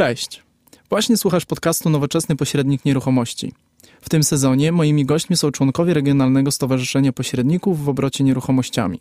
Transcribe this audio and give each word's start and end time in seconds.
Cześć. 0.00 0.42
Właśnie 0.90 1.16
słuchasz 1.16 1.46
podcastu 1.46 1.90
Nowoczesny 1.90 2.36
Pośrednik 2.36 2.84
Nieruchomości. 2.84 3.52
W 4.00 4.08
tym 4.08 4.22
sezonie 4.22 4.72
moimi 4.72 5.04
gośćmi 5.04 5.36
są 5.36 5.50
członkowie 5.50 5.94
Regionalnego 5.94 6.50
Stowarzyszenia 6.50 7.12
Pośredników 7.12 7.84
w 7.84 7.88
obrocie 7.88 8.24
nieruchomościami. 8.24 9.00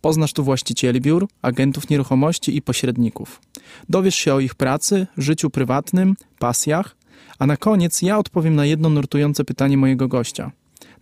Poznasz 0.00 0.32
tu 0.32 0.44
właścicieli 0.44 1.00
biur, 1.00 1.28
agentów 1.42 1.90
nieruchomości 1.90 2.56
i 2.56 2.62
pośredników. 2.62 3.40
Dowiesz 3.88 4.14
się 4.14 4.34
o 4.34 4.40
ich 4.40 4.54
pracy, 4.54 5.06
życiu 5.18 5.50
prywatnym, 5.50 6.14
pasjach, 6.38 6.96
a 7.38 7.46
na 7.46 7.56
koniec 7.56 8.02
ja 8.02 8.18
odpowiem 8.18 8.54
na 8.54 8.66
jedno 8.66 8.88
nurtujące 8.88 9.44
pytanie 9.44 9.76
mojego 9.76 10.08
gościa. 10.08 10.52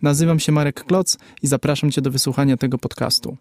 Nazywam 0.01 0.39
się 0.39 0.51
Marek 0.51 0.83
Kloc 0.83 1.17
i 1.41 1.47
zapraszam 1.47 1.91
Cię 1.91 2.01
do 2.01 2.11
wysłuchania 2.11 2.57
tego 2.57 2.77
podcastu. 2.77 3.37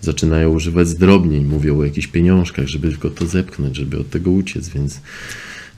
Zaczynają 0.00 0.50
używać 0.50 0.88
zdrobnień, 0.88 1.44
mówią 1.44 1.78
o 1.78 1.84
jakichś 1.84 2.06
pieniążkach, 2.06 2.66
żeby 2.66 2.88
tylko 2.88 3.10
to 3.10 3.26
zepchnąć, 3.26 3.76
żeby 3.76 3.98
od 3.98 4.10
tego 4.10 4.30
uciec, 4.30 4.68
więc 4.68 5.00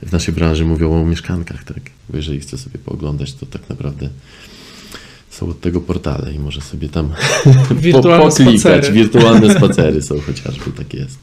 w 0.02 0.12
naszej 0.12 0.34
branży 0.34 0.64
mówią 0.64 1.02
o 1.02 1.04
mieszkankach, 1.06 1.64
tak? 1.64 1.80
Bo 2.10 2.16
jeżeli 2.16 2.40
chce 2.40 2.58
sobie 2.58 2.78
pooglądać, 2.78 3.34
to 3.34 3.46
tak 3.46 3.68
naprawdę 3.68 4.08
są 5.30 5.48
od 5.48 5.60
tego 5.60 5.80
portale 5.80 6.32
i 6.32 6.38
może 6.38 6.60
sobie 6.60 6.88
tam 6.88 7.10
Wirtualne 7.70 8.24
poklikać. 8.30 8.60
spacery. 8.60 8.92
Wirtualne 8.92 9.54
spacery 9.58 10.02
są 10.02 10.20
chociażby, 10.20 10.70
tak 10.70 10.94
jest. 10.94 11.18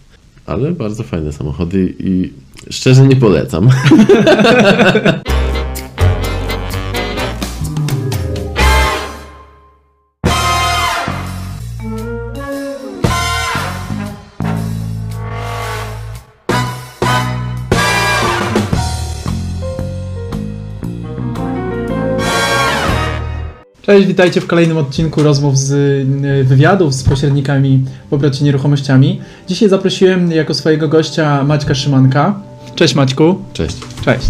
Ale 0.45 0.71
bardzo 0.71 1.03
fajne 1.03 1.33
samochody 1.33 1.93
i 1.99 2.33
szczerze 2.69 3.07
nie 3.07 3.15
polecam. 3.15 3.69
Cześć, 23.87 24.07
witajcie 24.07 24.41
w 24.41 24.47
kolejnym 24.47 24.77
odcinku 24.77 25.23
rozmów 25.23 25.57
z 25.57 25.71
y, 25.71 26.43
wywiadów 26.43 26.93
z 26.93 27.03
pośrednikami 27.03 27.83
w 28.09 28.13
obrocie 28.13 28.45
nieruchomościami. 28.45 29.19
Dzisiaj 29.47 29.69
zaprosiłem 29.69 30.31
jako 30.31 30.53
swojego 30.53 30.87
gościa 30.87 31.43
Maćka 31.43 31.75
Szymanka. 31.75 32.39
Cześć 32.75 32.95
Maćku. 32.95 33.35
Cześć. 33.53 33.75
Cześć. 34.05 34.27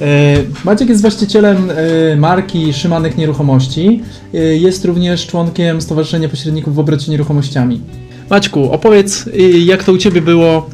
E, 0.00 0.36
Maciek 0.64 0.88
jest 0.88 1.00
właścicielem 1.00 1.70
e, 1.70 2.16
marki 2.16 2.72
Szymanek 2.72 3.16
Nieruchomości. 3.16 4.02
E, 4.34 4.38
Jest 4.38 4.84
również 4.84 5.26
członkiem 5.26 5.80
Stowarzyszenia 5.80 6.28
Pośredników 6.28 6.74
w 6.74 6.78
obrocie 6.78 7.10
nieruchomościami. 7.10 7.80
Maćku, 8.30 8.72
opowiedz, 8.72 9.26
y, 9.26 9.58
jak 9.58 9.84
to 9.84 9.92
u 9.92 9.98
Ciebie 9.98 10.22
było 10.22 10.70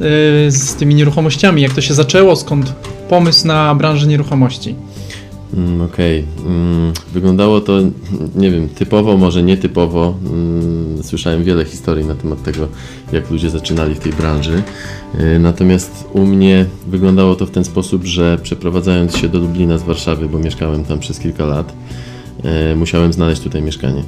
z 0.49 0.73
tymi 0.73 0.95
nieruchomościami, 0.95 1.61
jak 1.61 1.73
to 1.73 1.81
się 1.81 1.93
zaczęło, 1.93 2.35
skąd 2.35 2.73
pomysł 3.09 3.47
na 3.47 3.75
branżę 3.75 4.07
nieruchomości? 4.07 4.75
Mm, 5.55 5.81
Okej. 5.81 6.23
Mm, 6.45 6.93
Wyglądało 7.13 7.61
to, 7.61 7.73
nie 8.35 8.51
wiem, 8.51 8.69
typowo, 8.69 9.17
może 9.17 9.43
nietypowo. 9.43 10.13
Mm, 10.25 11.03
Słyszałem 11.03 11.43
wiele 11.43 11.65
historii 11.65 12.05
na 12.05 12.15
temat 12.15 12.43
tego, 12.43 12.67
jak 13.11 13.31
ludzie 13.31 13.49
zaczynali 13.49 13.95
w 13.95 13.99
tej 13.99 14.13
branży. 14.13 14.63
Y, 15.19 15.39
Natomiast 15.39 16.05
u 16.13 16.25
mnie 16.25 16.65
wyglądało 16.87 17.35
to 17.35 17.45
w 17.45 17.51
ten 17.51 17.65
sposób, 17.65 18.03
że 18.03 18.37
przeprowadzając 18.43 19.17
się 19.17 19.29
do 19.29 19.39
Lublina 19.39 19.77
z 19.77 19.83
Warszawy, 19.83 20.29
bo 20.29 20.39
mieszkałem 20.39 20.83
tam 20.83 20.99
przez 20.99 21.19
kilka 21.19 21.45
lat, 21.45 21.73
y, 22.71 22.75
musiałem 22.75 23.13
znaleźć 23.13 23.41
tutaj 23.41 23.61
mieszkanie. 23.61 24.03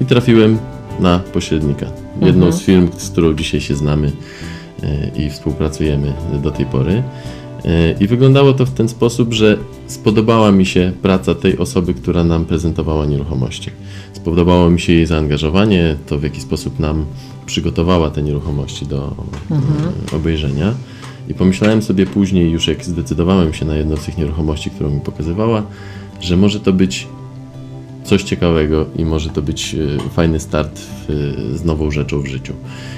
I 0.00 0.04
trafiłem 0.04 0.58
na 1.00 1.18
pośrednika. 1.18 1.86
Jedną 2.20 2.46
Mhm. 2.46 2.52
z 2.52 2.62
firm, 2.62 2.88
z 2.96 3.10
którą 3.10 3.34
dzisiaj 3.34 3.60
się 3.60 3.74
znamy 3.74 4.06
y, 5.16 5.20
i 5.22 5.30
współpracujemy 5.30 6.12
do 6.42 6.50
tej 6.50 6.66
pory. 6.66 7.02
I 8.00 8.06
wyglądało 8.06 8.52
to 8.52 8.66
w 8.66 8.70
ten 8.70 8.88
sposób, 8.88 9.32
że 9.32 9.58
spodobała 9.86 10.52
mi 10.52 10.66
się 10.66 10.92
praca 11.02 11.34
tej 11.34 11.58
osoby, 11.58 11.94
która 11.94 12.24
nam 12.24 12.44
prezentowała 12.44 13.06
nieruchomości. 13.06 13.70
Spodobało 14.12 14.70
mi 14.70 14.80
się 14.80 14.92
jej 14.92 15.06
zaangażowanie, 15.06 15.96
to 16.06 16.18
w 16.18 16.22
jaki 16.22 16.40
sposób 16.40 16.78
nam 16.78 17.06
przygotowała 17.46 18.10
te 18.10 18.22
nieruchomości 18.22 18.86
do 18.86 19.14
e, 20.12 20.16
obejrzenia. 20.16 20.74
I 21.28 21.34
pomyślałem 21.34 21.82
sobie 21.82 22.06
później, 22.06 22.50
już 22.50 22.66
jak 22.66 22.84
zdecydowałem 22.84 23.54
się 23.54 23.64
na 23.64 23.76
jedną 23.76 23.96
z 23.96 24.04
tych 24.04 24.18
nieruchomości, 24.18 24.70
którą 24.70 24.90
mi 24.90 25.00
pokazywała, 25.00 25.62
że 26.20 26.36
może 26.36 26.60
to 26.60 26.72
być 26.72 27.06
coś 28.04 28.22
ciekawego 28.22 28.86
i 28.96 29.04
może 29.04 29.30
to 29.30 29.42
być 29.42 29.74
e, 29.74 30.10
fajny 30.10 30.40
start 30.40 30.80
w, 30.80 31.34
z 31.54 31.64
nową 31.64 31.90
rzeczą 31.90 32.22
w 32.22 32.26
życiu. 32.26 32.52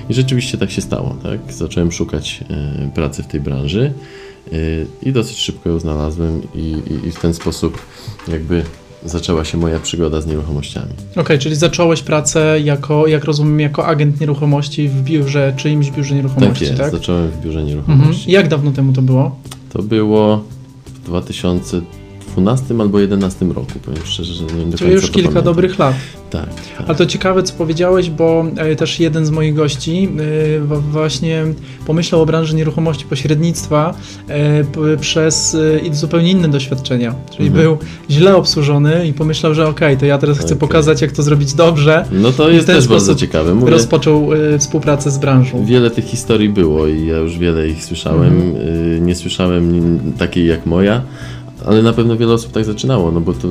I 0.08 0.14
rzeczywiście 0.14 0.58
tak 0.58 0.70
się 0.70 0.80
stało. 0.80 1.16
Tak? 1.22 1.52
Zacząłem 1.52 1.92
szukać 1.92 2.44
e, 2.50 2.90
pracy 2.94 3.22
w 3.22 3.26
tej 3.26 3.40
branży 3.40 3.92
i 5.02 5.12
dosyć 5.12 5.38
szybko 5.38 5.68
ją 5.68 5.78
znalazłem 5.78 6.42
i, 6.54 6.58
i, 6.58 7.08
i 7.08 7.10
w 7.10 7.20
ten 7.20 7.34
sposób 7.34 7.78
jakby 8.28 8.62
zaczęła 9.04 9.44
się 9.44 9.58
moja 9.58 9.78
przygoda 9.80 10.20
z 10.20 10.26
nieruchomościami. 10.26 10.92
Okej, 11.16 11.38
czyli 11.38 11.54
zacząłeś 11.56 12.02
pracę 12.02 12.60
jako, 12.60 13.06
jak 13.06 13.24
rozumiem, 13.24 13.60
jako 13.60 13.86
agent 13.86 14.20
nieruchomości 14.20 14.88
w 14.88 15.02
biurze, 15.02 15.54
czyimś 15.56 15.90
biurze 15.90 16.08
Tak 16.08 16.16
nieruchomości, 16.16 16.64
jest, 16.64 16.76
tak? 16.78 16.92
zacząłem 16.92 17.28
w 17.30 17.40
biurze 17.40 17.60
Mhm. 17.60 17.66
nieruchomości. 17.66 18.30
Jak 18.30 18.48
dawno 18.48 18.72
temu 18.72 18.92
to 18.92 19.02
było? 19.02 19.36
To 19.72 19.82
było 19.82 20.44
w 21.04 21.14
2012 22.42 22.64
albo 22.82 22.98
2011 22.98 23.46
roku, 23.46 23.72
powiem 23.84 24.00
szczerze, 24.04 24.34
że 24.34 24.44
nie 24.44 24.66
do 24.66 24.78
Czyli 24.78 24.92
już 24.92 25.02
kilka 25.02 25.16
pamiętam. 25.28 25.44
dobrych 25.44 25.78
lat. 25.78 25.94
Tak, 26.30 26.46
tak. 26.78 26.90
A 26.90 26.94
to 26.94 27.06
ciekawe, 27.06 27.42
co 27.42 27.54
powiedziałeś, 27.54 28.10
bo 28.10 28.44
e, 28.56 28.76
też 28.76 29.00
jeden 29.00 29.26
z 29.26 29.30
moich 29.30 29.54
gości 29.54 30.08
e, 30.58 30.80
właśnie 30.80 31.44
pomyślał 31.86 32.22
o 32.22 32.26
branży 32.26 32.56
nieruchomości 32.56 33.04
pośrednictwa 33.04 33.94
e, 34.28 34.96
przez 35.00 35.56
zupełnie 35.92 36.30
inne 36.30 36.48
doświadczenia. 36.48 37.14
Czyli 37.36 37.48
Mhm. 37.48 37.64
był 37.64 37.78
źle 38.10 38.36
obsłużony 38.36 39.06
i 39.08 39.12
pomyślał, 39.12 39.54
że 39.54 39.66
okej, 39.68 39.96
to 39.96 40.06
ja 40.06 40.18
teraz 40.18 40.36
chcę 40.38 40.46
Okej. 40.46 40.58
pokazać, 40.58 41.02
jak 41.02 41.12
to 41.12 41.22
zrobić 41.22 41.54
dobrze. 41.54 42.04
No 42.12 42.32
to 42.32 42.50
jest 42.50 42.66
też 42.66 42.88
bardzo 42.88 43.14
ciekawe. 43.14 43.54
Mówię, 43.54 43.70
Rozpoczął 43.70 44.28
współpracę 44.58 45.10
z 45.10 45.18
branżą. 45.18 45.64
Wiele 45.64 45.90
tych 45.90 46.04
historii 46.04 46.48
było 46.48 46.86
i 46.86 47.06
ja 47.06 47.16
już 47.16 47.38
wiele 47.38 47.68
ich 47.68 47.84
słyszałem. 47.84 48.40
Mhm. 48.42 48.56
Y, 48.56 49.00
Nie 49.00 49.14
słyszałem 49.14 50.00
takiej 50.18 50.46
jak 50.46 50.66
moja, 50.66 51.02
ale 51.66 51.82
na 51.82 51.92
pewno 51.92 52.16
wiele 52.16 52.32
osób 52.32 52.52
tak 52.52 52.64
zaczynało, 52.64 53.10
no 53.12 53.20
bo 53.20 53.32
to. 53.32 53.48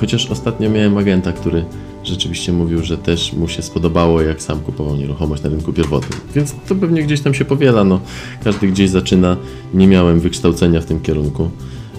Chociaż 0.00 0.30
ostatnio 0.30 0.70
miałem 0.70 0.98
agenta, 0.98 1.32
który 1.32 1.64
rzeczywiście 2.04 2.52
mówił, 2.52 2.82
że 2.84 2.98
też 2.98 3.32
mu 3.32 3.48
się 3.48 3.62
spodobało, 3.62 4.22
jak 4.22 4.42
sam 4.42 4.60
kupował 4.60 4.96
nieruchomość 4.96 5.42
na 5.42 5.50
rynku 5.50 5.72
pierwotnym. 5.72 6.20
Więc 6.34 6.54
to 6.68 6.74
pewnie 6.74 7.02
gdzieś 7.02 7.20
tam 7.20 7.34
się 7.34 7.44
powiela. 7.44 7.84
No, 7.84 8.00
każdy 8.44 8.66
gdzieś 8.68 8.90
zaczyna. 8.90 9.36
Nie 9.74 9.86
miałem 9.86 10.20
wykształcenia 10.20 10.80
w 10.80 10.84
tym 10.84 11.00
kierunku. 11.00 11.50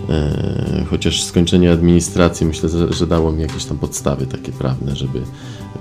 E, 0.10 0.86
chociaż 0.90 1.24
skończenie 1.24 1.72
administracji 1.72 2.48
myślę, 2.48 2.70
że, 2.70 2.94
że 2.94 3.08
dało 3.08 3.32
mi 3.32 3.42
jakieś 3.42 3.66
tam 3.66 3.78
podstawy 3.78 4.26
takie 4.26 4.52
prawne, 4.52 4.96
żeby 4.96 5.20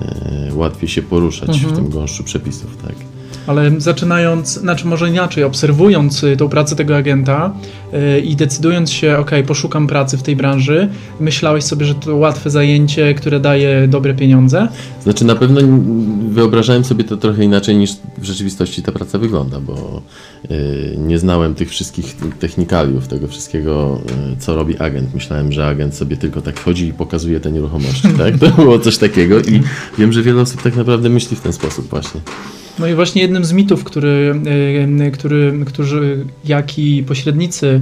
e, 0.03 0.55
łatwiej 0.55 0.89
się 0.89 1.03
poruszać 1.03 1.49
Mhm. 1.49 1.73
w 1.73 1.77
tym 1.77 1.89
gąszczu 1.89 2.25
przepisów, 2.25 2.77
tak. 2.83 2.95
Ale 3.47 3.81
zaczynając, 3.81 4.49
znaczy 4.49 4.87
może 4.87 5.09
inaczej, 5.11 5.45
obserwując 5.45 6.25
y, 6.25 6.37
tą 6.37 6.49
pracę 6.49 6.77
tego 6.77 6.97
agenta 6.97 7.53
i 8.25 8.37
decydując 8.37 8.91
się, 8.93 9.19
ok, 9.19 9.31
poszukam 9.47 9.87
pracy 9.87 10.17
w 10.17 10.23
tej 10.23 10.37
branży, 10.37 10.89
myślałeś 11.21 11.65
sobie, 11.65 11.87
że 11.87 11.95
to 11.95 12.17
łatwe 12.17 12.51
zajęcie, 12.51 13.15
które 13.15 13.41
daje 13.41 13.89
dobre 13.89 14.15
pieniądze? 14.15 14.69
Znaczy 15.03 15.25
na 15.25 15.35
pewno 15.35 15.61
wyobrażałem 16.29 16.85
sobie 16.85 17.05
to 17.05 17.17
trochę 17.17 17.45
inaczej 17.45 17.77
niż 17.77 17.91
w 18.19 18.25
rzeczywistości 18.25 18.83
ta 18.83 18.93
praca 18.93 19.19
wygląda, 19.19 19.61
bo 19.61 20.03
y, 20.51 20.97
nie 20.99 21.19
znałem 21.19 21.55
tych 21.55 21.71
wszystkich 21.71 22.17
technikaliów, 22.41 23.09
tego 23.09 23.29
wszystkiego, 23.29 24.01
y, 24.35 24.41
co 24.41 24.55
robi 24.55 24.79
agent. 24.79 25.15
Myślałem, 25.15 25.53
że 25.53 25.67
agent 25.67 25.95
sobie 25.95 26.17
tylko 26.17 26.43
tak 26.43 26.61
chodzi 26.61 26.87
i 26.87 26.93
pokazuje 26.93 27.41
te 27.41 27.53
nieruchomości, 27.53 28.09
tak? 28.19 28.39
To 28.39 28.49
było 28.51 28.79
coś 28.79 28.99
takiego 28.99 29.41
i 29.41 29.61
wiem, 29.99 30.13
że 30.13 30.23
wiele 30.23 30.43
osób 30.43 30.63
tak 30.63 30.77
naprawdę 30.77 31.09
myśli 31.09 31.37
w 31.37 31.41
ten 31.41 31.53
sposób 31.53 31.89
właśnie. 31.89 32.21
No 32.79 32.87
i 32.87 32.95
właśnie 32.95 33.23
jednym 33.23 33.45
z 33.45 33.53
mitów, 33.53 33.85
który, 33.85 34.41
y, 35.07 35.11
który, 35.11 35.65
którzy 35.67 36.25
jak 36.45 36.79
i 36.79 37.03
pośrednicy 37.03 37.81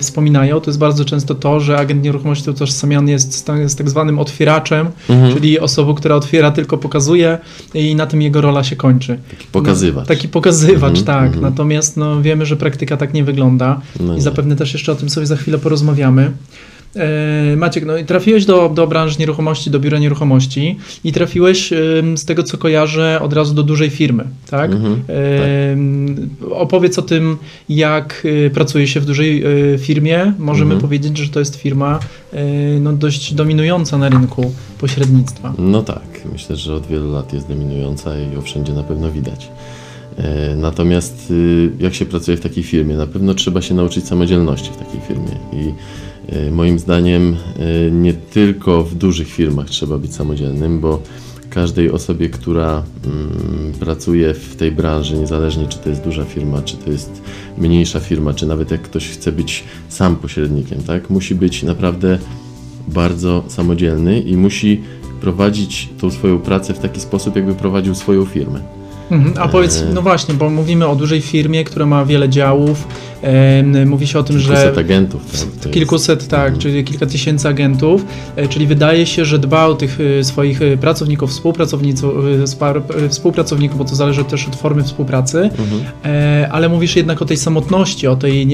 wspominają, 0.00 0.60
to 0.60 0.70
jest 0.70 0.78
bardzo 0.78 1.04
często 1.04 1.34
to, 1.34 1.60
że 1.60 1.78
agent 1.78 2.04
nieruchomości 2.04 2.50
utożsamiany 2.50 3.10
jest 3.10 3.34
z, 3.34 3.44
tak- 3.44 3.70
z 3.70 3.76
tak 3.76 3.90
zwanym 3.90 4.18
otwieraczem, 4.18 4.86
Mhm. 5.08 5.34
czyli 5.34 5.60
osobą, 5.60 5.94
która 5.94 6.14
otwiera, 6.14 6.50
tylko 6.50 6.78
pokazuje 6.78 7.38
i 7.74 7.94
na 7.94 8.06
tym 8.06 8.22
jego 8.22 8.40
rola 8.40 8.64
się 8.64 8.76
kończy. 8.76 9.18
Taki 9.30 9.46
pokazywacz. 9.52 10.02
No, 10.08 10.14
taki 10.14 10.28
pokazywacz, 10.28 10.98
Mhm, 10.98 11.06
tak. 11.06 11.26
mhm. 11.26 11.42
Natomiast 11.42 11.96
no, 11.96 12.22
wiemy, 12.22 12.46
że 12.46 12.56
praktyka 12.56 12.96
tak 12.96 13.14
nie 13.14 13.24
wygląda 13.24 13.80
No 14.00 14.12
i 14.12 14.16
nie. 14.16 14.22
zapewne 14.22 14.56
też 14.56 14.72
jeszcze 14.72 14.92
o 14.92 14.94
tym 14.94 15.10
sobie 15.10 15.26
za 15.26 15.36
chwilę 15.36 15.58
porozmawiamy. 15.58 16.30
E, 16.96 17.56
Maciek, 17.56 17.84
no 17.86 17.96
i 17.96 18.04
trafiłeś 18.04 18.44
do, 18.44 18.68
do 18.74 18.86
branży 18.86 19.16
nieruchomości, 19.18 19.70
do 19.70 19.80
biura 19.80 19.98
nieruchomości 19.98 20.78
i 21.04 21.12
trafiłeś 21.12 21.70
z 22.16 22.24
tego, 22.24 22.42
co 22.42 22.58
kojarzę, 22.58 23.18
od 23.22 23.32
razu 23.32 23.54
do 23.54 23.62
dużej 23.62 23.90
firmy, 23.90 24.24
tak? 24.50 24.72
Mhm, 24.72 25.02
Ym, 25.72 26.30
Opowiedz 26.50 26.98
o 26.98 27.02
tym, 27.02 27.36
jak 27.68 28.22
y, 28.24 28.50
pracuje 28.54 28.86
się 28.86 29.00
w 29.00 29.04
dużej 29.04 29.44
y, 29.74 29.78
firmie. 29.78 30.32
Możemy 30.38 30.64
Mhm. 30.74 30.80
powiedzieć, 30.80 31.18
że 31.18 31.28
to 31.28 31.38
jest 31.40 31.56
firma 31.56 31.98
y, 32.34 32.36
no, 32.80 32.92
dość 32.92 33.34
dominująca 33.34 33.98
na 33.98 34.08
rynku 34.08 34.52
pośrednictwa. 34.78 35.52
No 35.58 35.82
tak, 35.82 36.02
myślę, 36.32 36.56
że 36.56 36.74
od 36.74 36.86
wielu 36.86 37.12
lat 37.12 37.32
jest 37.32 37.48
dominująca 37.48 38.18
i 38.18 38.32
ją 38.34 38.42
wszędzie 38.42 38.72
na 38.72 38.82
pewno 38.82 39.10
widać. 39.10 39.48
E, 40.18 40.56
Natomiast 40.56 41.32
jak 41.80 41.94
się 41.94 42.04
pracuje 42.06 42.36
w 42.36 42.40
takiej 42.40 42.62
firmie? 42.62 42.96
Na 42.96 43.06
pewno 43.06 43.34
trzeba 43.34 43.62
się 43.62 43.74
nauczyć 43.74 44.06
samodzielności 44.08 44.70
w 44.72 44.76
takiej 44.76 45.00
firmie 45.00 45.36
i 45.52 45.74
moim 46.50 46.78
zdaniem 46.78 47.36
e, 47.58 47.90
nie 47.90 48.12
tylko 48.12 48.84
w 48.84 48.94
dużych 48.94 49.28
firmach 49.28 49.66
trzeba 49.66 49.98
być 49.98 50.14
samodzielnym, 50.14 50.80
bo 50.80 51.02
każdej 51.50 51.90
osobie, 51.90 52.28
która 52.28 52.82
mm, 53.04 53.72
pracuje 53.80 54.34
w 54.34 54.56
tej 54.56 54.72
branży, 54.72 55.18
niezależnie 55.18 55.66
czy 55.66 55.78
to 55.78 55.88
jest 55.88 56.02
duża 56.02 56.24
firma, 56.24 56.62
czy 56.62 56.76
to 56.76 56.90
jest 56.90 57.22
mniejsza 57.58 58.00
firma, 58.00 58.34
czy 58.34 58.46
nawet 58.46 58.70
jak 58.70 58.82
ktoś 58.82 59.08
chce 59.08 59.32
być 59.32 59.64
sam 59.88 60.16
pośrednikiem, 60.16 60.82
tak, 60.82 61.10
musi 61.10 61.34
być 61.34 61.62
naprawdę 61.62 62.18
bardzo 62.88 63.44
samodzielny 63.48 64.20
i 64.20 64.36
musi 64.36 64.80
prowadzić 65.20 65.88
tą 66.00 66.10
swoją 66.10 66.38
pracę 66.38 66.74
w 66.74 66.78
taki 66.78 67.00
sposób, 67.00 67.36
jakby 67.36 67.54
prowadził 67.54 67.94
swoją 67.94 68.24
firmę. 68.24 68.60
Mhm. 69.10 69.34
A 69.38 69.48
powiedz, 69.48 69.82
E. 69.82 69.94
no 69.94 70.02
właśnie, 70.02 70.34
bo 70.34 70.50
mówimy 70.50 70.86
o 70.86 70.96
dużej 70.96 71.20
firmie, 71.20 71.64
która 71.64 71.86
ma 71.86 72.04
wiele 72.04 72.28
działów. 72.28 72.88
Mówi 73.86 74.06
się 74.06 74.18
o 74.18 74.22
tym, 74.22 74.36
Kilkuset 74.38 74.74
że 74.74 74.80
agentów. 74.80 75.22
Tak, 75.62 75.72
kilkuset, 75.72 76.28
tak, 76.28 76.40
Mhm. 76.44 76.58
czyli 76.60 76.84
kilka 76.84 77.06
tysięcy 77.06 77.48
agentów, 77.48 78.04
e, 78.36 78.48
czyli 78.48 78.66
wydaje 78.66 79.06
się, 79.06 79.24
że 79.24 79.38
dba 79.38 79.66
o 79.66 79.74
tych 79.74 79.98
e, 80.20 80.24
swoich 80.24 80.62
e, 80.62 80.76
pracowników, 80.76 81.30
współpracowników, 81.30 82.02
współpracowników, 83.10 83.78
bo 83.78 83.84
to 83.84 83.94
zależy 83.96 84.24
też 84.24 84.48
od 84.48 84.56
formy 84.56 84.82
współpracy, 84.82 85.38
Mhm. 85.58 85.82
ale 86.52 86.68
mówisz 86.68 86.96
jednak 86.96 87.22
o 87.22 87.24
tej 87.24 87.36
samotności, 87.36 88.06
o 88.06 88.16
tej 88.16 88.48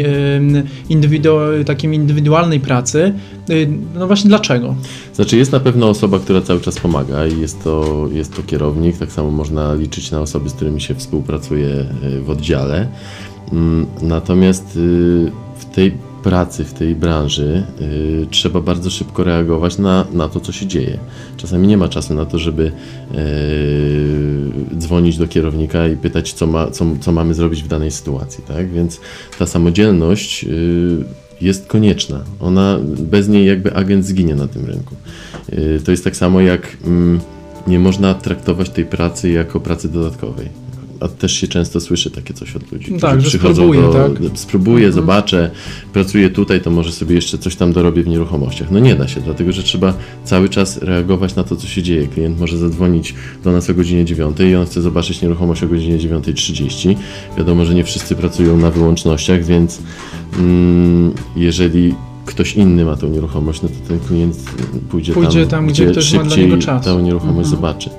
indywidu- 0.90 1.64
takim 1.64 1.94
indywidualnej 1.94 2.60
pracy. 2.60 3.12
No 3.94 4.06
właśnie 4.06 4.28
dlaczego? 4.28 4.74
Znaczy 5.14 5.36
jest 5.36 5.52
na 5.52 5.60
pewno 5.60 5.88
osoba, 5.88 6.18
która 6.18 6.40
cały 6.42 6.60
czas 6.60 6.76
pomaga 6.80 7.26
i 7.26 7.40
jest 7.40 7.64
to, 7.64 8.08
jest 8.12 8.36
to 8.36 8.42
kierownik, 8.42 8.98
tak 8.98 9.12
samo 9.12 9.30
można 9.30 9.74
liczyć 9.74 10.10
na 10.10 10.20
osoby, 10.20 10.48
z 10.48 10.52
którymi 10.52 10.80
się 10.80 10.94
współpracuje 10.94 11.84
w 12.22 12.30
oddziale. 12.30 12.88
Mm, 13.52 13.86
Natomiast 14.02 14.76
y, 14.76 15.32
w 15.58 15.64
tej 15.64 15.92
pracy, 16.22 16.64
w 16.64 16.72
tej 16.72 16.94
branży 16.94 17.62
y, 17.80 18.26
trzeba 18.30 18.60
bardzo 18.60 18.90
szybko 18.90 19.24
reagować 19.24 19.78
na, 19.78 20.04
na 20.12 20.28
to, 20.28 20.40
co 20.40 20.52
się 20.52 20.66
dzieje. 20.66 20.98
Czasami 21.36 21.68
nie 21.68 21.76
ma 21.76 21.88
czasu 21.88 22.14
na 22.14 22.24
to, 22.26 22.38
żeby 22.38 22.72
y, 23.14 24.78
dzwonić 24.78 25.18
do 25.18 25.28
kierownika 25.28 25.88
i 25.88 25.96
pytać, 25.96 26.32
co, 26.32 26.46
ma, 26.46 26.70
co, 26.70 26.86
co 27.00 27.12
mamy 27.12 27.34
zrobić 27.34 27.62
w 27.62 27.68
danej 27.68 27.90
sytuacji. 27.90 28.44
Tak? 28.48 28.70
Więc 28.70 29.00
ta 29.38 29.46
samodzielność 29.46 30.46
jest 31.40 31.66
konieczna. 31.66 32.20
Ona, 32.40 32.78
bez 32.98 33.28
niej 33.28 33.46
jakby 33.46 33.74
agent 33.74 34.04
zginie 34.04 34.34
na 34.34 34.48
tym 34.48 34.64
rynku. 34.64 34.94
To 35.84 35.90
jest 35.90 36.04
tak 36.04 36.16
samo 36.16 36.40
jak 36.40 36.76
mm, 36.86 37.20
nie 37.66 37.78
można 37.78 38.14
traktować 38.14 38.70
tej 38.70 38.84
pracy 38.84 39.30
jako 39.30 39.60
pracy 39.60 39.88
dodatkowej. 39.88 40.67
A 41.00 41.08
też 41.08 41.32
się 41.32 41.48
często 41.48 41.80
słyszy 41.80 42.10
takie 42.10 42.34
coś 42.34 42.56
od 42.56 42.72
ludzi. 42.72 42.84
którzy 42.84 43.00
Tak, 43.00 43.20
że 43.20 43.28
przychodzą 43.28 43.54
spróbuję, 43.54 43.80
do, 43.82 43.92
tak? 43.92 44.38
Spróbuję, 44.38 44.86
Mhm. 44.86 44.92
zobaczę, 44.92 45.50
pracuję 45.92 46.30
tutaj, 46.30 46.60
to 46.60 46.70
może 46.70 46.92
sobie 46.92 47.14
jeszcze 47.14 47.38
coś 47.38 47.56
tam 47.56 47.72
dorobię 47.72 48.02
w 48.02 48.06
nieruchomościach. 48.06 48.70
No 48.70 48.78
nie 48.78 48.94
da 48.94 49.08
się, 49.08 49.20
dlatego 49.20 49.52
że 49.52 49.62
trzeba 49.62 49.94
cały 50.24 50.48
czas 50.48 50.78
reagować 50.82 51.34
na 51.34 51.44
to, 51.44 51.56
co 51.56 51.66
się 51.66 51.82
dzieje. 51.82 52.06
Klient 52.08 52.40
może 52.40 52.58
zadzwonić 52.58 53.14
do 53.44 53.52
nas 53.52 53.70
o 53.70 53.74
godzinie 53.74 54.04
9 54.04 54.36
i 54.40 54.54
on 54.54 54.66
chce 54.66 54.82
zobaczyć 54.82 55.22
nieruchomość 55.22 55.62
o 55.62 55.66
godzinie 55.68 55.98
9.30. 55.98 56.94
Wiadomo, 57.38 57.64
że 57.64 57.74
nie 57.74 57.84
wszyscy 57.84 58.16
pracują 58.16 58.56
na 58.56 58.70
wyłącznościach, 58.70 59.44
więc 59.44 59.78
mm, 60.38 61.12
jeżeli 61.36 61.94
ktoś 62.26 62.56
inny 62.56 62.84
ma 62.84 62.96
tą 62.96 63.08
nieruchomość, 63.08 63.62
no 63.62 63.68
to 63.68 63.74
ten 63.88 64.00
klient 64.00 64.36
pójdzie, 64.90 65.12
Pójdzie 65.12 65.46
tam, 65.46 65.66
gdzie 65.66 65.86
ktoś 65.86 66.12
ma 66.14 66.20
dla 66.22 66.30
szybciej 66.30 66.44
niego 66.50 66.62
czas. 66.62 66.84
tą 66.84 67.00
nieruchomość 67.00 67.38
Mhm. 67.48 67.56
zobaczy. 67.56 67.90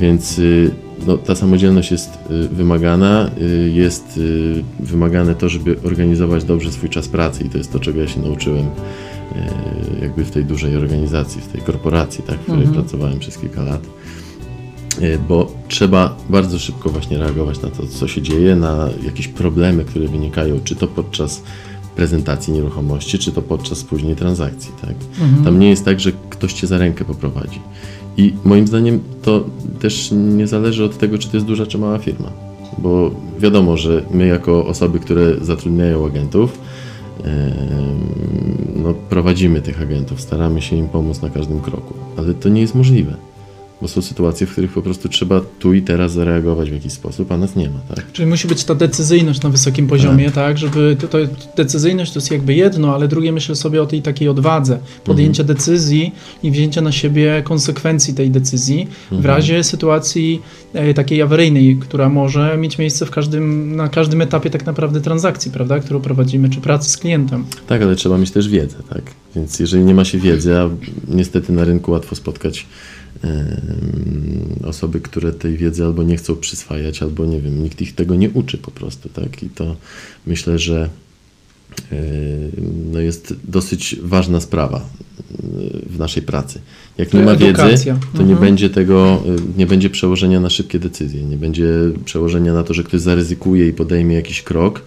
Więc 0.00 0.38
y, 0.38 0.70
no, 1.06 1.18
ta 1.18 1.34
samodzielność 1.34 1.90
jest 1.90 2.18
y, 2.30 2.48
wymagana, 2.48 3.30
y, 3.42 3.70
jest 3.74 4.20
wymagane 4.80 5.34
to, 5.34 5.48
żeby 5.48 5.76
organizować 5.84 6.44
dobrze 6.44 6.72
swój 6.72 6.88
czas 6.88 7.08
pracy 7.08 7.44
i 7.44 7.48
to 7.48 7.58
jest 7.58 7.72
to, 7.72 7.80
czego 7.80 8.00
ja 8.00 8.08
się 8.08 8.20
nauczyłem 8.20 8.66
jakby 10.02 10.24
w 10.24 10.30
tej 10.30 10.44
dużej 10.44 10.76
organizacji, 10.76 11.40
w 11.40 11.46
tej 11.46 11.60
korporacji, 11.60 12.24
tak, 12.24 12.38
w 12.38 12.42
której 12.42 12.64
Mhm. 12.64 12.82
pracowałem 12.82 13.18
przez 13.18 13.38
kilka 13.38 13.62
lat. 13.62 13.82
Bo 15.28 15.52
trzeba 15.68 16.16
bardzo 16.30 16.58
szybko 16.58 16.90
właśnie 16.90 17.18
reagować 17.18 17.62
na 17.62 17.70
to, 17.70 17.86
co 17.86 18.08
się 18.08 18.22
dzieje, 18.22 18.56
na 18.56 18.88
jakieś 19.04 19.28
problemy, 19.28 19.84
które 19.84 20.08
wynikają, 20.08 20.60
czy 20.64 20.76
to 20.76 20.86
podczas 20.86 21.42
prezentacji 21.96 22.52
nieruchomości, 22.52 23.18
czy 23.18 23.32
to 23.32 23.42
podczas 23.42 23.84
później 23.84 24.16
transakcji. 24.16 24.72
Tak? 24.80 24.94
Mhm. 25.20 25.44
Tam 25.44 25.58
nie 25.58 25.70
jest 25.70 25.84
tak, 25.84 26.00
że 26.00 26.12
ktoś 26.30 26.52
cię 26.52 26.66
za 26.66 26.78
rękę 26.78 27.04
poprowadzi. 27.04 27.60
I 28.16 28.32
moim 28.44 28.66
zdaniem 28.66 29.00
to 29.22 29.44
też 29.80 30.10
nie 30.12 30.46
zależy 30.46 30.84
od 30.84 30.98
tego, 30.98 31.18
czy 31.18 31.28
to 31.28 31.36
jest 31.36 31.46
duża 31.46 31.66
czy 31.66 31.78
mała 31.78 31.98
firma. 31.98 32.30
Bo 32.78 33.10
wiadomo, 33.38 33.76
że 33.76 34.02
my 34.10 34.26
jako 34.26 34.66
osoby, 34.66 34.98
które 34.98 35.36
zatrudniają 35.40 36.06
agentów, 36.06 36.58
no, 38.76 38.94
prowadzimy 38.94 39.62
tych 39.62 39.82
agentów, 39.82 40.20
staramy 40.20 40.62
się 40.62 40.76
im 40.76 40.88
pomóc 40.88 41.22
na 41.22 41.30
każdym 41.30 41.60
kroku. 41.60 41.94
Ale 42.16 42.34
to 42.34 42.48
nie 42.48 42.60
jest 42.60 42.74
możliwe. 42.74 43.16
Bo 43.82 43.88
są 43.88 44.02
sytuacje, 44.02 44.46
w 44.46 44.52
których 44.52 44.72
po 44.72 44.82
prostu 44.82 45.08
trzeba 45.08 45.40
tu 45.58 45.74
i 45.74 45.82
teraz 45.82 46.12
zareagować 46.12 46.70
w 46.70 46.72
jakiś 46.74 46.92
sposób, 46.92 47.32
a 47.32 47.36
nas 47.36 47.56
nie 47.56 47.70
ma, 47.70 47.78
tak? 47.94 48.12
Czyli 48.12 48.28
musi 48.28 48.48
być 48.48 48.64
ta 48.64 48.74
decyzyjność 48.74 49.42
na 49.42 49.50
wysokim 49.50 49.86
poziomie, 49.86 50.30
tak, 50.30 50.58
żeby 50.58 50.96
to, 51.00 51.08
to, 51.08 51.18
decyzyjność 51.56 52.12
to 52.12 52.18
jest 52.18 52.30
jakby 52.30 52.54
jedno, 52.54 52.94
ale 52.94 53.08
drugie 53.08 53.32
myślę 53.32 53.54
sobie 53.54 53.82
o 53.82 53.86
tej 53.86 54.02
takiej 54.02 54.28
odwadze, 54.28 54.78
podjęcia 55.04 55.44
decyzji 55.44 56.12
i 56.42 56.50
wzięcia 56.50 56.80
na 56.80 56.92
siebie 56.92 57.42
konsekwencji 57.44 58.14
tej 58.14 58.30
decyzji 58.30 58.88
w 59.10 59.12
Mhm. 59.12 59.26
razie 59.36 59.64
sytuacji 59.64 60.42
e, 60.72 60.94
takiej 60.94 61.22
awaryjnej, 61.22 61.76
która 61.80 62.08
może 62.08 62.56
mieć 62.56 62.78
miejsce 62.78 63.06
w 63.06 63.10
każdym, 63.10 63.76
na 63.76 63.88
każdym 63.88 64.20
etapie 64.20 64.50
tak 64.50 64.66
naprawdę 64.66 65.00
transakcji, 65.00 65.50
prawda, 65.50 65.80
którą 65.80 66.00
prowadzimy, 66.00 66.50
czy 66.50 66.60
pracy 66.60 66.90
z 66.90 66.96
klientem. 66.96 67.44
Tak, 67.66 67.82
ale 67.82 67.96
trzeba 67.96 68.18
mieć 68.18 68.30
też 68.30 68.48
wiedzę, 68.48 68.76
tak? 68.88 69.02
Więc 69.36 69.60
jeżeli 69.60 69.84
nie 69.84 69.94
ma 69.94 70.04
się 70.04 70.18
wiedzy, 70.18 70.58
a 70.58 70.68
niestety 71.08 71.52
na 71.52 71.64
rynku 71.64 71.90
łatwo 71.90 72.14
spotkać 72.16 72.66
osoby, 74.64 75.00
które 75.00 75.32
tej 75.32 75.56
wiedzy 75.56 75.84
albo 75.84 76.02
nie 76.02 76.16
chcą 76.16 76.36
przyswajać, 76.36 77.02
albo 77.02 77.26
nie 77.26 77.40
wiem, 77.40 77.62
nikt 77.62 77.80
ich 77.80 77.94
tego 77.94 78.14
nie 78.14 78.30
uczy 78.30 78.58
po 78.58 78.70
prostu, 78.70 79.08
tak? 79.08 79.42
I 79.42 79.50
to 79.50 79.76
myślę, 80.26 80.58
że 80.58 80.88
em, 81.90 82.00
no 82.92 83.00
jest 83.00 83.34
dosyć 83.48 83.96
ważna 84.02 84.40
sprawa 84.40 84.76
em, 84.78 85.50
w 85.90 85.98
naszej 85.98 86.22
pracy. 86.22 86.60
Jak 86.98 87.12
nie 87.12 87.20
ma 87.20 87.36
wiedzy, 87.36 87.62
to 88.12 88.22
nie 88.22 88.32
Mhm. 88.32 88.40
będzie 88.40 88.70
tego, 88.70 89.22
y, 89.54 89.58
nie 89.58 89.66
będzie 89.66 89.90
przełożenia 89.90 90.40
na 90.40 90.50
szybkie 90.50 90.78
decyzje, 90.78 91.22
nie 91.24 91.36
będzie 91.36 91.68
przełożenia 92.04 92.54
na 92.54 92.64
to, 92.64 92.74
że 92.74 92.84
ktoś 92.84 93.00
zaryzykuje 93.00 93.68
i 93.68 93.72
podejmie 93.72 94.14
jakiś 94.14 94.42
krok, 94.42 94.82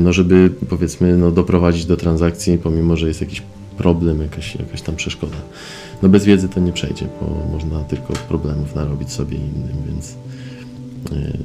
no 0.00 0.12
żeby 0.12 0.50
powiedzmy 0.68 1.16
no, 1.16 1.30
doprowadzić 1.30 1.84
do 1.86 1.96
transakcji, 1.96 2.58
pomimo, 2.58 2.96
że 2.96 3.08
jest 3.08 3.20
jakiś 3.20 3.42
problem, 3.84 4.22
jakaś, 4.22 4.54
jakaś 4.56 4.82
tam 4.82 4.96
przeszkoda. 4.96 5.36
No 6.02 6.08
bez 6.08 6.24
wiedzy 6.24 6.48
to 6.48 6.60
nie 6.60 6.72
przejdzie, 6.72 7.06
bo 7.20 7.52
można 7.52 7.84
tylko 7.84 8.12
problemów 8.28 8.74
narobić 8.74 9.12
sobie 9.12 9.36
i 9.36 9.40
innym, 9.40 9.76
więc 9.86 10.14
y, 11.12 11.38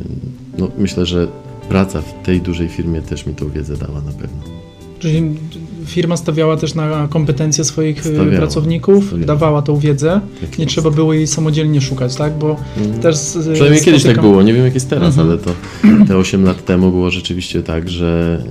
no, 0.58 0.68
myślę, 0.78 1.06
że 1.06 1.28
praca 1.70 2.02
w 2.02 2.26
tej 2.26 2.42
dużej 2.42 2.68
firmie 2.68 3.02
też 3.02 3.26
mi 3.26 3.34
tą 3.34 3.50
wiedzę 3.50 3.78
dała 3.78 4.02
na 4.02 4.12
pewno. 4.12 4.44
Czyli 5.00 5.24
firma 5.86 6.18
stawiała 6.18 6.58
też 6.58 6.76
na 6.76 7.08
kompetencje 7.10 7.64
swoich 7.64 7.98
e, 8.00 8.04
Stawiała, 8.04 8.38
pracowników, 8.38 9.06
stawiała. 9.08 9.26
dawała 9.28 9.62
tą 9.62 9.78
wiedzę, 9.80 10.22
Tak 10.42 10.58
nie 10.60 10.66
trzeba 10.66 10.92
było 10.92 11.14
jej 11.14 11.28
samodzielnie 11.28 11.82
szukać, 11.82 12.16
tak, 12.16 12.38
bo 12.38 12.56
Mhm. 12.78 13.00
też... 13.02 13.16
Przynajmniej 13.54 13.82
kiedyś 13.82 14.04
tak 14.04 14.12
spotykam- 14.18 14.22
było, 14.22 14.44
nie 14.44 14.54
wiem 14.54 14.66
jak 14.66 14.74
jest 14.74 14.90
teraz, 14.90 15.18
Mhm. 15.18 15.28
ale 15.30 15.38
to 15.38 15.52
te 16.08 16.18
8 16.18 16.44
lat 16.44 16.66
temu 16.66 16.92
było 16.92 17.12
rzeczywiście 17.12 17.64
tak, 17.64 17.90
że 17.90 18.42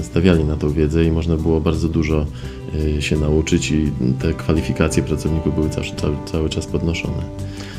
y, 0.00 0.04
stawiali 0.04 0.44
na 0.44 0.56
tą 0.56 0.72
wiedzę 0.72 1.04
i 1.04 1.10
można 1.10 1.36
było 1.36 1.60
bardzo 1.60 1.88
dużo 1.88 2.26
się 3.00 3.16
nauczyć 3.16 3.70
i 3.70 3.90
te 4.22 4.32
kwalifikacje 4.34 5.02
pracowników 5.02 5.54
były 5.54 5.70
cały, 5.70 5.86
cały, 5.96 6.16
cały 6.32 6.48
czas 6.48 6.66
podnoszone. 6.66 7.22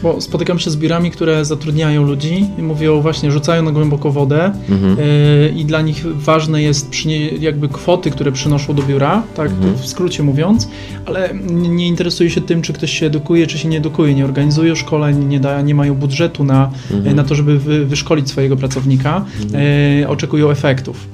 Bo 0.03 0.21
spotykam 0.21 0.59
się 0.59 0.69
z 0.71 0.77
biurami, 0.77 1.11
które 1.11 1.45
zatrudniają 1.45 2.03
ludzi 2.03 2.45
i 2.59 2.61
mówią 2.61 3.01
właśnie, 3.01 3.31
rzucają 3.31 3.63
na 3.63 3.71
głęboko 3.71 4.11
wodę 4.11 4.51
Mhm. 4.69 4.97
yy, 4.97 5.49
i 5.55 5.65
dla 5.65 5.81
nich 5.81 6.05
ważne 6.15 6.61
jest 6.61 6.89
przynie- 6.89 7.27
jakby 7.29 7.69
kwoty, 7.69 8.11
które 8.11 8.31
przynoszą 8.31 8.73
do 8.73 8.83
biura, 8.83 9.23
tak 9.35 9.51
Mhm. 9.51 9.75
w 9.75 9.85
skrócie 9.87 10.23
mówiąc, 10.23 10.67
ale 11.05 11.33
nie 11.49 11.87
interesuje 11.87 12.29
się 12.29 12.41
tym, 12.41 12.61
czy 12.61 12.73
ktoś 12.73 12.91
się 12.99 13.05
edukuje, 13.05 13.47
czy 13.47 13.57
się 13.57 13.67
nie 13.69 13.77
edukuje, 13.77 14.13
nie 14.15 14.25
organizują 14.25 14.75
szkoleń, 14.75 15.25
nie, 15.25 15.39
da, 15.39 15.61
nie 15.61 15.75
mają 15.75 15.95
budżetu 15.95 16.43
na, 16.43 16.71
Mhm. 16.91 17.15
na 17.15 17.23
to, 17.23 17.35
żeby 17.35 17.59
wy, 17.59 17.85
wyszkolić 17.85 18.29
swojego 18.29 18.57
pracownika, 18.57 19.25
yy, 19.99 20.07
oczekują 20.07 20.49
efektów. 20.51 21.07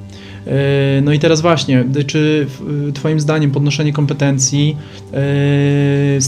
Yy, 0.47 1.01
No 1.01 1.13
i 1.13 1.19
teraz 1.19 1.41
właśnie, 1.41 1.85
czy 2.07 2.47
Twoim 2.93 3.19
zdaniem 3.19 3.51
podnoszenie 3.51 3.93
kompetencji 3.93 4.75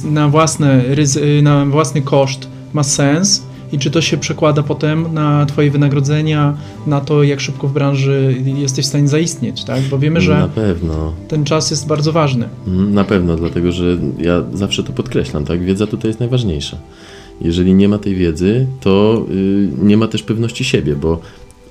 yy, 0.04 0.12
na, 0.12 0.30
własne, 0.30 0.82
ryzy- 0.96 1.42
na 1.44 1.66
własny 1.66 2.02
koszt 2.02 2.48
ma 2.74 2.84
sens 2.84 3.44
i 3.72 3.78
czy 3.78 3.92
to 3.92 4.02
się 4.02 4.18
przekłada 4.18 4.64
potem 4.64 5.14
na 5.14 5.46
Twoje 5.46 5.72
wynagrodzenia, 5.72 6.58
na 6.88 7.02
to, 7.02 7.24
jak 7.24 7.40
szybko 7.40 7.68
w 7.68 7.74
branży 7.74 8.36
jesteś 8.46 8.86
w 8.86 8.88
stanie 8.90 9.08
zaistnieć, 9.08 9.64
tak? 9.64 9.82
Bo 9.82 10.00
wiemy, 10.00 10.22
że 10.22 10.50
ten 11.28 11.44
czas 11.44 11.72
jest 11.72 11.88
bardzo 11.88 12.12
ważny. 12.12 12.48
Mhm, 12.68 12.94
Na 12.94 13.04
pewno, 13.04 13.36
dlatego 13.36 13.72
że 13.72 13.98
ja 14.20 14.44
zawsze 14.54 14.84
to 14.84 14.94
podkreślam, 14.94 15.46
tak? 15.46 15.64
Wiedza 15.66 15.88
tutaj 15.88 16.10
jest 16.10 16.20
najważniejsza. 16.20 16.78
Jeżeli 17.42 17.74
nie 17.74 17.90
ma 17.90 17.98
tej 17.98 18.16
wiedzy, 18.16 18.68
to 18.82 19.26
y, 19.32 19.68
nie 19.84 19.98
ma 19.98 20.08
też 20.08 20.24
pewności 20.24 20.64
siebie, 20.64 20.96
bo 20.96 21.20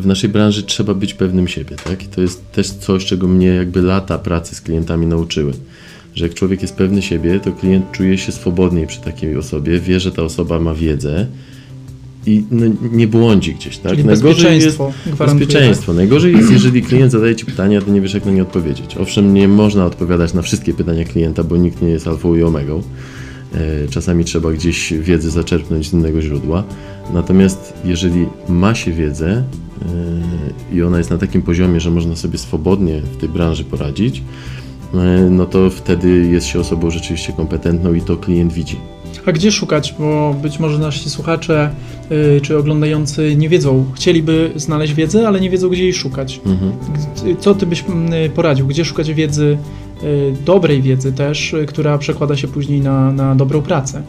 w 0.00 0.07
naszej 0.07 0.31
branży 0.31 0.62
trzeba 0.62 0.95
być 0.95 1.14
pewnym 1.14 1.49
siebie, 1.49 1.76
tak? 1.85 2.02
I 2.02 2.07
to 2.07 2.21
jest 2.21 2.52
też 2.52 2.71
coś, 2.71 3.05
czego 3.05 3.28
mnie 3.28 3.47
jakby 3.47 3.83
lata 3.83 4.19
pracy 4.19 4.55
z 4.55 4.61
klientami 4.61 5.07
nauczyły. 5.07 5.52
Że 6.14 6.25
jak 6.25 6.35
człowiek 6.35 6.62
jest 6.62 6.76
pewny 6.76 7.02
siebie, 7.02 7.40
to 7.40 7.52
klient 7.52 7.93
czuje 7.93 8.19
się 8.19 8.33
swobodniej 8.33 8.87
przy 8.87 9.00
takiej 9.00 9.37
osobie, 9.37 9.78
wie, 9.78 10.00
że 10.00 10.12
ta 10.12 10.23
osoba 10.23 10.61
ma 10.61 10.75
wiedzę 10.75 11.26
i 12.26 12.45
no, 12.50 12.67
nie 12.93 13.09
błądzi 13.09 13.55
gdzieś, 13.55 13.78
tak? 13.78 13.93
Czyli 13.93 14.05
bezpieczeństwo 14.05 14.93
gwarantuje, 15.07 15.47
bezpieczeństwo. 15.47 15.93
Najgorzej 15.93 16.37
jest, 16.37 16.50
jeżeli 16.50 16.83
klient 16.83 17.12
zadaje 17.12 17.37
Ci 17.37 17.47
pytania, 17.47 17.81
to 17.81 17.90
nie 17.90 18.00
wiesz, 18.00 18.14
jak 18.14 18.26
na 18.26 18.33
nie 18.33 18.43
odpowiedzieć. 18.43 18.97
Owszem, 18.97 19.35
nie 19.35 19.49
można 19.49 19.87
odpowiadać 19.87 20.35
na 20.35 20.43
wszystkie 20.43 20.75
pytania 20.75 21.05
klienta, 21.05 21.45
bo 21.45 21.57
nikt 21.57 21.83
nie 21.83 21.88
jest 21.88 22.09
alfą 22.09 22.35
i 22.35 22.43
omegą. 22.43 22.83
E, 23.55 23.88
czasami 23.88 24.25
trzeba 24.25 24.52
gdzieś 24.52 24.93
wiedzę 24.93 25.31
zaczerpnąć 25.31 25.88
z 25.88 25.93
innego 25.93 26.23
źródła. 26.23 26.64
Natomiast 27.12 27.75
jeżeli 27.85 28.26
ma 28.49 28.75
się 28.75 28.93
wiedzę 28.93 29.31
e, 29.31 30.75
i 30.75 30.83
ona 30.83 30.99
jest 30.99 31.11
na 31.11 31.19
takim 31.19 31.43
poziomie, 31.43 31.81
że 31.81 31.90
można 31.90 32.17
sobie 32.17 32.38
swobodnie 32.38 33.00
w 33.00 33.17
tej 33.17 33.28
branży 33.28 33.64
poradzić, 33.64 34.23
e, 34.95 34.99
no 35.31 35.47
to 35.47 35.71
wtedy 35.71 36.09
jest 36.33 36.47
się 36.47 36.61
osobą 36.61 36.90
rzeczywiście 36.90 37.33
kompetentną 37.33 37.95
i 37.95 38.00
to 38.00 38.17
klient 38.17 38.52
widzi. 38.52 38.76
A 39.26 39.33
gdzie 39.33 39.52
szukać? 39.52 39.95
Bo 39.99 40.35
być 40.43 40.59
może 40.59 40.78
nasi 40.78 41.11
słuchacze 41.11 41.71
yy, 42.11 42.40
czy 42.40 42.59
oglądający 42.59 43.37
nie 43.37 43.49
wiedzą, 43.49 43.85
chcieliby 43.95 44.52
znaleźć 44.57 44.95
wiedzę, 44.95 45.28
ale 45.28 45.40
nie 45.40 45.50
wiedzą, 45.50 45.69
gdzie 45.69 45.83
jej 45.83 45.95
szukać. 45.95 46.40
Mhm. 46.47 46.73
Co 47.40 47.55
ty 47.55 47.67
byś 47.67 47.85
poradził? 48.35 48.67
Gdzie 48.67 48.85
szukać 48.85 49.14
wiedzy, 49.14 49.59
dobrej 50.45 50.83
wiedzy 50.83 51.12
też, 51.12 51.52
yy, 51.52 51.67
która 51.67 51.99
przekłada 51.99 52.37
się 52.37 52.49
później 52.49 52.81
na, 52.81 53.12
na 53.12 53.35
dobrą 53.35 53.62
pracę? 53.62 54.02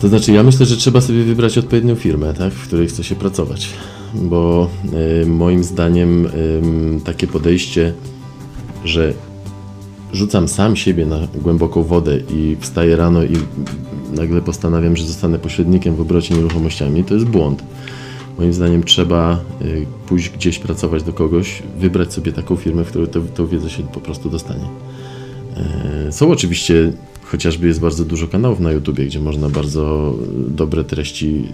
To 0.00 0.08
znaczy, 0.08 0.32
ja 0.32 0.42
myślę, 0.42 0.66
że 0.66 0.76
trzeba 0.76 1.00
sobie 1.00 1.24
wybrać 1.24 1.58
odpowiednią 1.58 1.94
firmę, 1.94 2.34
tak, 2.34 2.52
w 2.52 2.66
której 2.66 2.88
chce 2.88 3.04
się 3.04 3.14
pracować. 3.14 3.68
Bo 4.14 4.70
y, 5.22 5.26
moim 5.26 5.64
zdaniem 5.64 6.26
y, 6.26 7.00
takie 7.04 7.26
podejście, 7.26 7.92
że 8.84 9.12
rzucam 10.12 10.48
sam 10.48 10.76
siebie 10.76 11.06
na 11.06 11.18
głęboką 11.34 11.82
wodę 11.82 12.18
i 12.30 12.56
wstaję 12.60 12.96
rano 12.96 13.24
i 13.24 13.36
nagle 14.16 14.42
postanawiam, 14.42 14.96
że 14.96 15.04
zostanę 15.04 15.38
pośrednikiem 15.38 15.94
w 15.94 16.00
obrocie 16.00 16.34
nieruchomościami, 16.34 17.04
to 17.04 17.14
jest 17.14 17.26
błąd. 17.26 17.62
Moim 18.42 18.52
zdaniem 18.52 18.84
trzeba 18.84 19.44
y, 19.62 19.86
pójść 20.06 20.30
gdzieś 20.30 20.58
pracować 20.58 21.02
do 21.02 21.12
kogoś, 21.12 21.62
wybrać 21.78 22.12
sobie 22.12 22.32
taką 22.32 22.56
firmę, 22.56 22.84
w 22.84 22.88
której 22.88 23.08
tę 23.08 23.46
wiedzę 23.46 23.70
się 23.70 23.82
po 23.82 24.00
prostu 24.00 24.30
dostanie. 24.30 24.68
E, 25.56 26.12
są 26.12 26.30
oczywiście 26.30 26.92
Chociażby 27.32 27.66
jest 27.66 27.80
bardzo 27.80 28.04
dużo 28.04 28.28
kanałów 28.28 28.60
na 28.60 28.72
YouTubie, 28.72 29.06
gdzie 29.06 29.20
można 29.20 29.48
bardzo 29.48 30.14
dobre 30.48 30.84
treści 30.84 31.44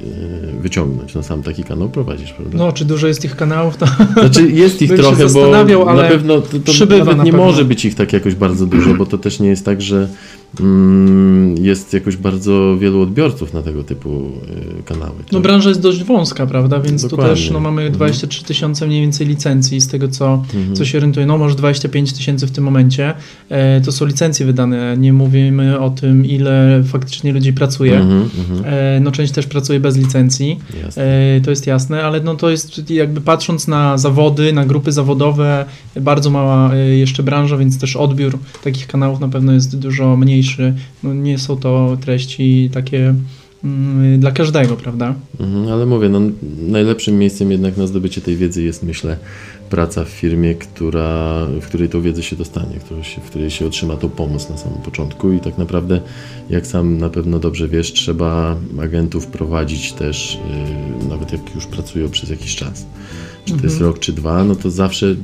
e, 0.58 0.60
wyciągnąć. 0.62 1.14
No 1.14 1.22
sam 1.22 1.42
taki 1.42 1.64
kanał 1.64 1.88
prowadzisz, 1.88 2.32
prawda? 2.32 2.58
No, 2.58 2.72
czy 2.72 2.84
dużo 2.84 3.06
jest 3.06 3.22
tych 3.22 3.36
kanałów? 3.36 3.76
To 3.76 3.86
znaczy 4.12 4.50
jest 4.50 4.82
ich 4.82 4.94
trochę, 4.94 5.26
bo 5.26 5.50
na 5.94 6.02
pewno 6.02 6.40
to, 6.40 6.58
to 6.58 6.86
nawet 6.86 7.18
nie 7.18 7.24
pewno. 7.24 7.38
może 7.38 7.64
być 7.64 7.84
ich 7.84 7.94
tak 7.94 8.12
jakoś 8.12 8.34
bardzo 8.34 8.66
dużo, 8.66 8.94
bo 8.94 9.06
to 9.06 9.18
też 9.18 9.40
nie 9.40 9.48
jest 9.48 9.64
tak, 9.64 9.82
że 9.82 10.08
jest 11.60 11.92
jakoś 11.92 12.16
bardzo 12.16 12.76
wielu 12.78 13.00
odbiorców 13.00 13.54
na 13.54 13.62
tego 13.62 13.84
typu 13.84 14.30
y, 14.80 14.82
kanały. 14.82 15.14
No 15.32 15.40
branża 15.40 15.68
jest 15.68 15.80
dość 15.80 16.04
wąska, 16.04 16.46
prawda? 16.46 16.80
Więc 16.80 17.02
Dokładnie. 17.02 17.34
tu 17.34 17.40
też 17.40 17.50
no, 17.50 17.60
mamy 17.60 17.90
23 17.90 18.38
mhm. 18.38 18.48
tysiące 18.48 18.86
mniej 18.86 19.00
więcej 19.00 19.26
licencji 19.26 19.80
z 19.80 19.88
tego, 19.88 20.08
co, 20.08 20.34
mhm. 20.54 20.76
co 20.76 20.84
się 20.84 20.98
orientuje. 20.98 21.26
No 21.26 21.38
może 21.38 21.54
25 21.54 22.12
tysięcy 22.12 22.46
w 22.46 22.50
tym 22.50 22.64
momencie. 22.64 23.14
E, 23.48 23.80
to 23.80 23.92
są 23.92 24.06
licencje 24.06 24.46
wydane. 24.46 24.96
Nie 24.98 25.12
mówimy 25.12 25.80
o 25.80 25.90
tym, 25.90 26.26
ile 26.26 26.82
faktycznie 26.84 27.32
ludzi 27.32 27.52
pracuje. 27.52 27.96
Mm 27.96 28.22
-hmm, 28.22 28.64
e, 28.64 29.00
no 29.00 29.12
część 29.12 29.32
też 29.32 29.46
pracuje 29.46 29.80
bez 29.80 29.96
licencji, 29.96 30.58
e, 30.96 31.40
to 31.40 31.50
jest 31.50 31.66
jasne, 31.66 32.04
ale 32.04 32.20
no 32.20 32.34
to 32.34 32.50
jest 32.50 32.90
jakby 32.90 33.20
patrząc 33.20 33.68
na 33.68 33.98
zawody, 33.98 34.52
na 34.52 34.66
grupy 34.66 34.92
zawodowe, 34.92 35.64
bardzo 36.00 36.30
mała 36.30 36.74
e, 36.74 36.78
jeszcze 36.78 37.22
branża, 37.22 37.56
więc 37.56 37.78
też 37.78 37.96
odbiór 37.96 38.38
takich 38.64 38.86
kanałów 38.86 39.20
na 39.20 39.28
pewno 39.28 39.52
jest 39.52 39.78
dużo 39.78 40.16
mniejszy. 40.38 40.74
No 41.02 41.14
nie 41.14 41.38
są 41.38 41.56
to 41.56 41.96
treści 42.00 42.70
takie 42.72 43.14
mm, 43.64 44.20
dla 44.20 44.30
każdego, 44.30 44.76
prawda? 44.76 45.14
Mhm, 45.40 45.68
ale 45.68 45.86
mówię, 45.86 46.08
no, 46.08 46.20
najlepszym 46.68 47.18
miejscem 47.18 47.50
jednak 47.50 47.76
na 47.76 47.86
zdobycie 47.86 48.20
tej 48.20 48.36
wiedzy 48.36 48.62
jest, 48.62 48.82
myślę, 48.82 49.16
praca 49.70 50.04
w 50.04 50.08
firmie, 50.08 50.54
która, 50.54 51.46
w 51.60 51.66
której 51.66 51.88
tą 51.88 52.02
wiedzę 52.02 52.22
się 52.22 52.36
dostanie, 52.36 52.80
w 53.22 53.26
której 53.30 53.50
się 53.50 53.66
otrzyma 53.66 53.96
tą 53.96 54.08
pomoc 54.08 54.50
na 54.50 54.56
samym 54.56 54.78
początku 54.78 55.32
i 55.32 55.40
tak 55.40 55.58
naprawdę, 55.58 56.00
jak 56.50 56.66
sam 56.66 56.98
na 56.98 57.10
pewno 57.10 57.38
dobrze 57.38 57.68
wiesz, 57.68 57.92
trzeba 57.92 58.56
agentów 58.80 59.26
prowadzić 59.26 59.92
też, 59.92 60.38
yy, 61.02 61.08
nawet 61.08 61.32
jak 61.32 61.54
już 61.54 61.66
pracują 61.66 62.10
przez 62.10 62.30
jakiś 62.30 62.56
czas. 62.56 62.86
Czy 63.44 63.50
to 63.50 63.54
mhm. 63.54 63.64
jest 63.64 63.80
rok, 63.80 63.98
czy 63.98 64.12
dwa, 64.12 64.44
no 64.44 64.54
to 64.54 64.70
zawsze 64.70 65.14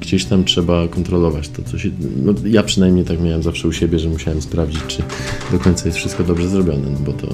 gdzieś 0.00 0.24
tam 0.24 0.44
trzeba 0.44 0.88
kontrolować 0.88 1.48
to, 1.48 1.62
co 1.62 1.78
się. 1.78 1.90
No, 2.16 2.34
ja 2.44 2.62
przynajmniej 2.62 3.04
tak 3.04 3.20
miałem 3.20 3.42
zawsze 3.42 3.68
u 3.68 3.72
siebie, 3.72 3.98
że 3.98 4.08
musiałem 4.08 4.42
sprawdzić, 4.42 4.80
czy 4.86 5.02
do 5.52 5.58
końca 5.58 5.86
jest 5.86 5.98
wszystko 5.98 6.24
dobrze 6.24 6.48
zrobione, 6.48 6.90
no 6.90 6.98
bo 6.98 7.12
to 7.12 7.26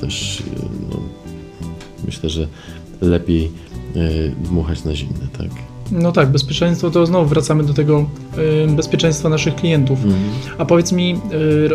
też 0.00 0.42
no, 0.90 1.00
myślę, 2.06 2.30
że 2.30 2.48
lepiej 3.00 3.42
yy, 3.94 4.34
dmuchać 4.44 4.84
na 4.84 4.94
zimne, 4.94 5.28
tak. 5.38 5.50
No 5.92 6.12
tak, 6.12 6.28
bezpieczeństwo 6.28 6.90
to 6.90 7.06
znowu 7.06 7.28
wracamy 7.28 7.64
do 7.64 7.74
tego 7.74 8.06
y, 8.68 8.72
bezpieczeństwa 8.76 9.28
naszych 9.28 9.54
klientów. 9.54 10.04
Mhm. 10.04 10.22
A 10.58 10.64
powiedz 10.64 10.92
mi, 10.92 11.20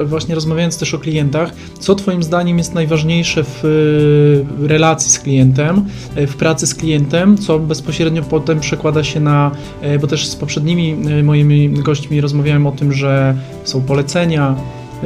y, 0.02 0.06
właśnie 0.06 0.36
rozmawiając 0.36 0.78
też 0.78 0.94
o 0.94 1.00
klientach, 1.00 1.54
co 1.80 1.96
Twoim 1.96 2.24
zdaniem 2.24 2.58
jest 2.58 2.74
najważniejsze 2.74 3.44
w 3.44 3.66
y, 3.66 4.68
relacji 4.68 5.12
z 5.12 5.20
klientem, 5.20 5.86
y, 6.18 6.28
w 6.28 6.36
pracy 6.36 6.68
z 6.68 6.76
klientem, 6.76 7.38
co 7.38 7.60
bezpośrednio 7.60 8.24
potem 8.24 8.60
przekłada 8.60 9.04
się 9.04 9.20
na, 9.20 9.52
y, 9.84 10.00
bo 10.00 10.08
też 10.08 10.28
z 10.28 10.36
poprzednimi 10.36 10.96
y, 11.20 11.24
moimi 11.24 11.70
gośćmi 11.70 12.22
rozmawiałem 12.22 12.68
o 12.68 12.72
tym, 12.72 12.94
że 12.94 13.36
są 13.64 13.82
polecenia, 13.82 14.56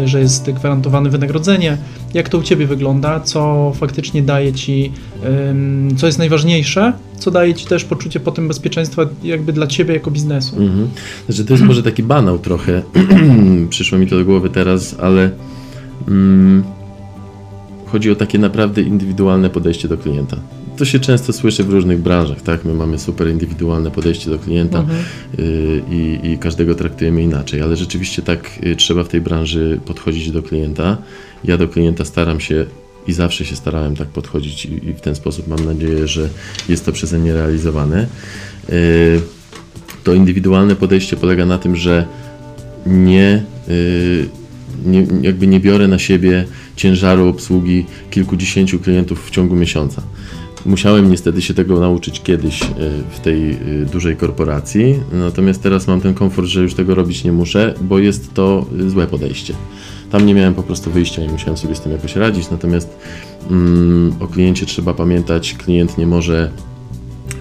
że 0.05 0.19
jest 0.19 0.51
gwarantowane 0.51 1.09
wynagrodzenie. 1.09 1.77
Jak 2.13 2.29
to 2.29 2.37
u 2.37 2.43
Ciebie 2.43 2.67
wygląda? 2.67 3.19
Co 3.19 3.71
faktycznie 3.75 4.21
daje 4.21 4.53
Ci, 4.53 4.91
co 5.97 6.05
jest 6.05 6.19
najważniejsze, 6.19 6.93
co 7.17 7.31
daje 7.31 7.53
Ci 7.53 7.65
też 7.65 7.83
poczucie 7.83 8.19
potem 8.19 8.47
bezpieczeństwa 8.47 9.01
jakby 9.23 9.53
dla 9.53 9.67
Ciebie 9.67 9.93
jako 9.93 10.11
biznesu? 10.11 10.55
Mhm. 10.55 10.89
Znaczy 11.25 11.45
to 11.45 11.53
jest 11.53 11.65
może 11.65 11.83
taki 11.83 12.03
banał 12.03 12.39
trochę, 12.39 12.81
przyszło 13.69 13.97
mi 13.97 14.07
to 14.07 14.17
do 14.17 14.25
głowy 14.25 14.49
teraz, 14.49 14.95
ale 14.99 15.31
mm, 16.07 16.63
chodzi 17.85 18.11
o 18.11 18.15
takie 18.15 18.39
naprawdę 18.39 18.81
indywidualne 18.81 19.49
podejście 19.49 19.87
do 19.87 19.97
klienta 19.97 20.37
to 20.77 20.86
się 20.86 21.00
często 21.00 21.34
słyszy 21.34 21.63
w 21.63 21.69
różnych 21.69 22.00
branżach, 22.00 22.41
tak? 22.41 22.65
My 22.65 22.74
mamy 22.74 23.00
super 23.00 23.29
indywidualne 23.29 23.91
podejście 23.91 24.29
do 24.29 24.39
klienta 24.39 24.79
mhm. 24.79 25.00
y, 25.39 25.81
i, 25.91 26.19
i, 26.31 26.38
każdego 26.38 26.75
traktujemy 26.75 27.24
inaczej, 27.24 27.62
ale 27.62 27.75
rzeczywiście 27.75 28.22
tak 28.22 28.50
y, 28.63 28.75
trzeba 28.75 29.03
w 29.03 29.07
tej 29.07 29.22
branży 29.22 29.79
podchodzić 29.86 30.31
do 30.31 30.43
klienta. 30.43 30.98
Ja 31.43 31.57
do 31.57 31.67
klienta 31.67 32.05
staram 32.05 32.39
się 32.39 32.65
i 33.07 33.13
zawsze 33.13 33.46
się 33.46 33.55
starałem 33.55 33.96
tak 33.96 34.07
podchodzić 34.07 34.65
i, 34.65 34.93
w 34.93 35.01
ten 35.01 35.15
sposób 35.15 35.48
mam 35.48 35.65
nadzieję, 35.65 36.07
że 36.07 36.29
jest 36.69 36.86
to 36.86 36.91
przeze 36.91 37.19
mnie 37.19 37.34
realizowane. 37.34 38.07
Y, 38.69 39.22
to 40.03 40.13
indywidualne 40.13 40.75
podejście 40.75 41.17
polega 41.17 41.46
na 41.46 41.57
tym, 41.57 41.75
że 41.75 42.05
nie, 42.86 43.43
nie, 44.86 45.07
jakby 45.22 45.48
nie 45.48 45.60
biorę 45.60 45.88
na 45.88 46.00
siebie 46.00 46.46
ciężaru 46.75 47.27
obsługi 47.27 47.86
kilkudziesięciu 48.12 48.79
klientów 48.79 49.27
w 49.27 49.29
ciągu 49.29 49.55
miesiąca. 49.55 50.01
Musiałem 50.67 51.12
niestety 51.12 51.41
się 51.41 51.53
tego 51.53 51.79
nauczyć 51.79 52.21
kiedyś 52.21 52.63
e, 52.63 52.67
w 53.12 53.19
tej 53.19 53.51
e, 53.51 53.57
dużej 53.91 54.15
korporacji, 54.15 55.00
natomiast 55.13 55.63
teraz 55.63 55.88
mam 55.88 56.01
ten 56.01 56.13
komfort, 56.13 56.47
że 56.47 56.62
już 56.62 56.74
tego 56.74 56.95
robić 56.95 57.24
nie 57.24 57.31
muszę, 57.31 57.74
bo 57.81 58.00
jest 58.00 58.33
to 58.33 58.65
złe 58.88 59.07
podejście. 59.07 59.53
Tam 60.12 60.25
nie 60.25 60.33
miałem 60.33 60.53
po 60.53 60.63
prostu 60.63 60.91
wyjścia 60.91 61.24
i 61.24 61.29
musiałem 61.29 61.57
sobie 61.57 61.75
z 61.75 61.81
tym 61.81 61.91
jakoś 61.91 62.15
radzić, 62.15 62.50
natomiast 62.50 62.97
mm, 63.50 64.13
o 64.19 64.27
kliencie 64.27 64.65
trzeba 64.65 64.93
pamiętać, 64.93 65.53
klient 65.53 65.97
nie 65.97 66.07
może 66.07 66.51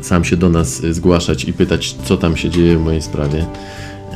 sam 0.00 0.24
się 0.24 0.36
do 0.36 0.48
nas 0.48 0.82
zgłaszać 0.90 1.44
i 1.44 1.52
pytać, 1.52 1.96
co 2.04 2.16
tam 2.16 2.36
się 2.36 2.50
dzieje 2.50 2.78
w 2.78 2.84
mojej 2.84 3.02
sprawie. 3.02 3.46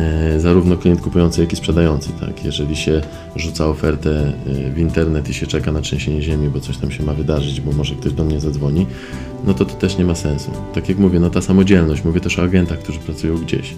E, 0.00 0.40
zarówno 0.40 0.76
klient 0.76 1.00
kupujący, 1.00 1.40
jak 1.40 1.52
i 1.52 1.56
sprzedający. 1.56 2.10
Tak? 2.20 2.44
Jeżeli 2.44 2.76
się 2.76 3.00
rzuca 3.36 3.66
ofertę 3.66 4.32
e, 4.46 4.70
w 4.70 4.78
internet 4.78 5.28
i 5.28 5.34
się 5.34 5.46
czeka 5.46 5.72
na 5.72 5.80
trzęsienie 5.80 6.22
ziemi, 6.22 6.48
bo 6.48 6.60
coś 6.60 6.76
tam 6.76 6.90
się 6.90 7.02
ma 7.02 7.12
wydarzyć, 7.14 7.60
bo 7.60 7.72
może 7.72 7.94
ktoś 7.94 8.12
do 8.12 8.24
mnie 8.24 8.40
zadzwoni, 8.40 8.86
no 9.46 9.54
to 9.54 9.64
to 9.64 9.74
też 9.74 9.98
nie 9.98 10.04
ma 10.04 10.14
sensu. 10.14 10.50
Tak 10.74 10.88
jak 10.88 10.98
mówię, 10.98 11.20
no 11.20 11.30
ta 11.30 11.40
samodzielność, 11.40 12.04
mówię 12.04 12.20
też 12.20 12.38
o 12.38 12.42
agentach, 12.42 12.78
którzy 12.78 12.98
pracują 12.98 13.38
gdzieś. 13.38 13.74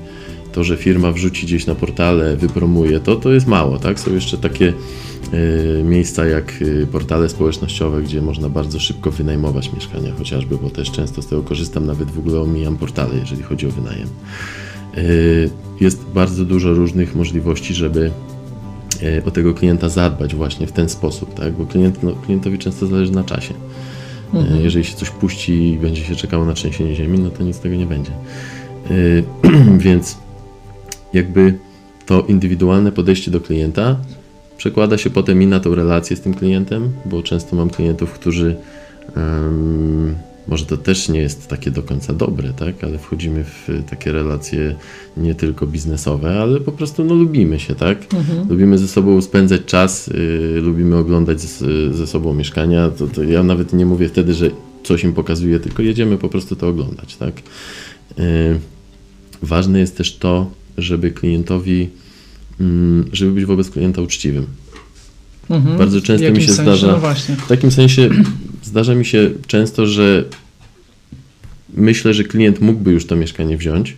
To, 0.53 0.65
że 0.65 0.77
firma 0.77 1.13
wrzuci 1.13 1.47
gdzieś 1.47 1.67
na 1.67 1.75
portale, 1.75 2.37
wypromuje 2.37 3.01
to, 3.01 3.17
to 3.17 3.33
jest 3.33 3.47
mało, 3.47 3.79
tak? 3.79 4.01
Są 4.01 4.15
jeszcze 4.15 4.39
takie 4.39 4.73
y, 5.35 5.83
miejsca 5.85 6.27
jak 6.27 6.63
y, 6.63 6.87
portale 6.93 7.29
społecznościowe, 7.29 8.03
gdzie 8.03 8.23
można 8.23 8.49
bardzo 8.49 8.81
szybko 8.81 9.11
wynajmować 9.11 9.73
mieszkania 9.73 10.13
chociażby, 10.19 10.59
bo 10.59 10.71
też 10.71 10.91
często 10.91 11.23
z 11.23 11.27
tego 11.27 11.43
korzystam, 11.43 11.87
nawet 11.87 12.11
w 12.11 12.19
ogóle 12.19 12.41
omijam 12.41 12.77
portale, 12.77 13.15
jeżeli 13.21 13.43
chodzi 13.43 13.67
o 13.67 13.71
wynajem. 13.71 14.09
Y, 14.99 15.51
jest 15.81 16.05
bardzo 16.15 16.45
dużo 16.45 16.75
różnych 16.75 17.15
możliwości, 17.15 17.75
żeby 17.75 18.11
y, 19.03 19.23
o 19.27 19.31
tego 19.31 19.55
klienta 19.55 19.89
zadbać 19.89 20.35
właśnie 20.35 20.67
w 20.67 20.73
ten 20.73 20.89
sposób, 20.89 21.35
tak? 21.35 21.53
bo 21.53 21.67
klient, 21.67 22.03
no, 22.03 22.13
klientowi 22.13 22.59
często 22.59 22.87
zależy 22.87 23.13
na 23.13 23.25
czasie. 23.25 23.55
Mhm. 24.35 24.63
Jeżeli 24.63 24.85
się 24.85 24.97
coś 24.97 25.11
puści 25.11 25.73
i 25.73 25.79
będzie 25.79 26.05
się 26.05 26.17
czekało 26.17 26.45
na 26.45 26.55
trzęsienie 26.55 26.95
ziemi, 26.95 27.19
no 27.19 27.31
to 27.31 27.43
nic 27.43 27.57
z 27.57 27.61
tego 27.61 27.75
nie 27.75 27.87
będzie. 27.87 28.13
Więc 29.79 30.17
jakby 31.13 31.59
to 32.07 32.23
indywidualne 32.29 32.93
podejście 32.93 33.31
do 33.31 33.41
klienta 33.41 33.97
przekłada 34.57 34.99
się 34.99 35.11
potem 35.11 35.43
i 35.43 35.47
na 35.47 35.61
tą 35.61 35.75
relację 35.75 36.17
z 36.17 36.21
tym 36.21 36.35
klientem, 36.35 36.93
bo 37.05 37.23
często 37.23 37.57
mam 37.57 37.71
klientów, 37.71 38.13
którzy 38.13 38.57
um, 39.17 40.15
może 40.49 40.67
to 40.67 40.77
też 40.77 41.09
nie 41.09 41.21
jest 41.21 41.49
takie 41.49 41.71
do 41.71 41.83
końca 41.83 42.13
dobre, 42.13 42.53
tak? 42.53 42.85
ale 42.85 42.99
wchodzimy 42.99 43.45
w 43.45 43.69
takie 43.91 44.13
relacje 44.13 44.75
nie 45.17 45.35
tylko 45.35 45.67
biznesowe, 45.67 46.41
ale 46.41 46.61
po 46.61 46.73
prostu 46.73 47.05
no, 47.05 47.15
lubimy 47.15 47.61
się, 47.61 47.75
tak? 47.75 48.15
Mhm. 48.15 48.49
Lubimy 48.49 48.79
ze 48.79 48.89
sobą 48.89 49.23
spędzać 49.23 49.65
czas, 49.67 50.09
y, 50.09 50.61
lubimy 50.63 50.97
oglądać 50.97 51.41
ze, 51.41 51.95
ze 51.95 52.07
sobą 52.07 52.35
mieszkania. 52.35 52.91
To, 52.91 53.07
to, 53.07 53.23
ja 53.23 53.43
nawet 53.43 53.73
nie 53.73 53.87
mówię 53.87 54.09
wtedy, 54.09 54.35
że 54.35 54.51
coś 54.85 55.05
im 55.05 55.13
pokazuję, 55.13 55.61
tylko 55.61 55.83
jedziemy 55.83 56.19
po 56.19 56.29
prostu 56.29 56.57
to 56.57 56.69
oglądać, 56.69 57.17
tak? 57.17 57.43
Y, 58.19 58.59
ważne 59.43 59.79
jest 59.79 59.97
też 59.97 60.17
to, 60.17 60.51
żeby 60.79 61.11
klientowi, 61.11 61.89
y, 62.61 62.65
żeby 63.13 63.33
być 63.33 63.45
wobec 63.45 63.71
klienta 63.71 64.03
uczciwym. 64.03 64.47
Mhm. 65.51 65.79
Bardzo 65.79 66.01
często 66.01 66.31
mi 66.31 66.43
się 66.43 66.53
sensie? 66.53 66.63
zdarza. 66.63 67.01
No 67.29 67.37
w 67.37 67.49
takim 67.49 67.71
sensie 67.71 68.11
zdarza 68.73 68.95
mi 68.95 69.05
się 69.05 69.31
często, 69.47 69.87
że 69.87 70.25
myślę, 71.75 72.15
że 72.15 72.25
klient 72.25 72.61
mógłby 72.61 72.93
już 72.93 73.07
to 73.07 73.17
mieszkanie 73.17 73.57
wziąć. 73.57 73.97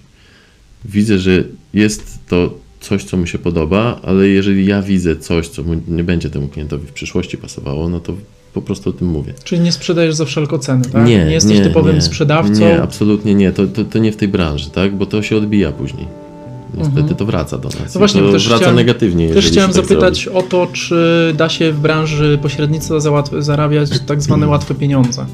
Widzę, 0.85 1.19
że 1.19 1.45
jest 1.75 2.19
to 2.28 2.59
coś, 2.81 3.04
co 3.04 3.16
mu 3.16 3.26
się 3.26 3.38
podoba, 3.38 4.00
ale 4.02 4.28
jeżeli 4.28 4.66
ja 4.66 4.83
widzę 4.83 5.16
coś, 5.16 5.49
co 5.49 5.62
nie 5.88 6.04
będzie 6.04 6.31
temu 6.31 6.49
klientowi 6.49 6.87
w 6.87 6.93
przyszłości 6.93 7.38
pasowało, 7.38 7.88
no 7.88 8.00
to 8.00 8.16
po 8.54 8.62
prostu 8.62 8.90
o 8.90 8.93
tym 8.93 9.09
mówię. 9.09 9.35
Czyli 9.45 9.61
nie 9.61 9.73
sprzedajesz 9.73 10.14
za 10.14 10.25
wszelką 10.25 10.59
cenę, 10.59 10.85
tak? 10.85 11.07
Nie, 11.07 11.25
nie 11.25 11.33
jesteś 11.33 11.59
nie, 11.59 11.64
typowym 11.64 11.95
nie, 11.95 12.02
sprzedawcą? 12.02 12.61
Nie, 12.61 12.83
absolutnie 12.83 13.35
nie. 13.35 13.52
To, 13.52 13.66
to, 13.66 13.85
to 13.85 13.99
nie 13.99 14.12
w 14.12 14.16
tej 14.16 14.28
branży, 14.28 14.71
tak? 14.71 14.97
Bo 14.97 15.07
to 15.07 15.23
się 15.23 15.37
odbija 15.37 15.73
później. 15.73 16.07
Niestety 16.76 17.00
mhm. 17.00 17.16
to 17.16 17.26
wraca 17.26 17.59
do 17.59 17.69
nas. 17.69 17.95
No 17.95 17.99
właśnie, 17.99 18.21
to 18.21 18.33
też 18.33 18.49
wraca 18.49 18.61
chciałem, 18.61 18.76
negatywnie. 18.76 19.31
Też 19.31 19.47
chciałem 19.47 19.73
tak 19.73 19.85
zapytać 19.85 20.25
zrobi. 20.25 20.38
o 20.38 20.43
to, 20.43 20.66
czy 20.73 21.33
da 21.37 21.49
się 21.49 21.73
w 21.73 21.81
branży 21.81 22.38
pośrednictwa 22.43 22.95
zarabiać 23.38 23.90
tak 24.07 24.23
zwane 24.23 24.47
łatwe 24.47 24.75
pieniądze. 24.75 25.26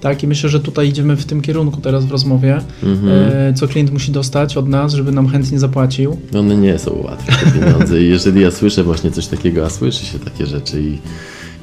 Tak, 0.00 0.22
i 0.22 0.26
myślę, 0.26 0.50
że 0.50 0.60
tutaj 0.60 0.88
idziemy 0.88 1.16
w 1.16 1.24
tym 1.24 1.40
kierunku 1.40 1.80
teraz 1.80 2.04
w 2.04 2.10
rozmowie. 2.10 2.60
Mhm. 2.82 3.30
E, 3.32 3.54
co 3.54 3.68
klient 3.68 3.92
musi 3.92 4.12
dostać 4.12 4.56
od 4.56 4.68
nas, 4.68 4.92
żeby 4.92 5.12
nam 5.12 5.28
chętnie 5.28 5.58
zapłacił. 5.58 6.16
One 6.38 6.56
nie 6.56 6.78
są 6.78 7.02
łatwe 7.04 7.32
te 7.32 7.60
pieniądze. 7.60 8.02
I 8.02 8.08
jeżeli 8.08 8.40
ja 8.40 8.50
słyszę 8.50 8.84
właśnie 8.84 9.10
coś 9.10 9.26
takiego, 9.26 9.66
a 9.66 9.70
słyszy 9.70 10.06
się 10.06 10.18
takie 10.18 10.46
rzeczy 10.46 10.82
i 10.82 10.98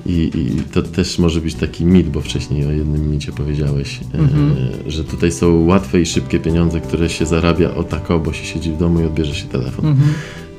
i, 0.06 0.32
I, 0.36 0.62
to 0.74 0.82
też 0.82 1.20
może 1.20 1.42
być 1.42 1.56
taki 1.56 1.86
mit, 1.86 2.10
bo 2.10 2.22
wcześniej 2.22 2.66
o 2.66 2.72
jednym 2.72 3.12
micie 3.12 3.32
powiedziałeś, 3.32 4.00
mhm. 4.14 4.52
e, 4.88 4.92
że 4.92 5.04
tutaj 5.04 5.32
są 5.32 5.66
łatwe 5.66 6.02
i 6.02 6.06
szybkie 6.06 6.40
pieniądze, 6.40 6.82
które 6.82 7.10
się 7.10 7.26
zarabia 7.26 7.76
o 7.76 7.84
tako, 7.84 8.20
bo 8.20 8.34
się 8.34 8.46
siedzi 8.46 8.72
w 8.72 8.78
domu 8.78 9.02
i 9.02 9.04
odbierze 9.04 9.36
się 9.36 9.46
telefon. 9.46 9.86
Mhm. 9.86 10.10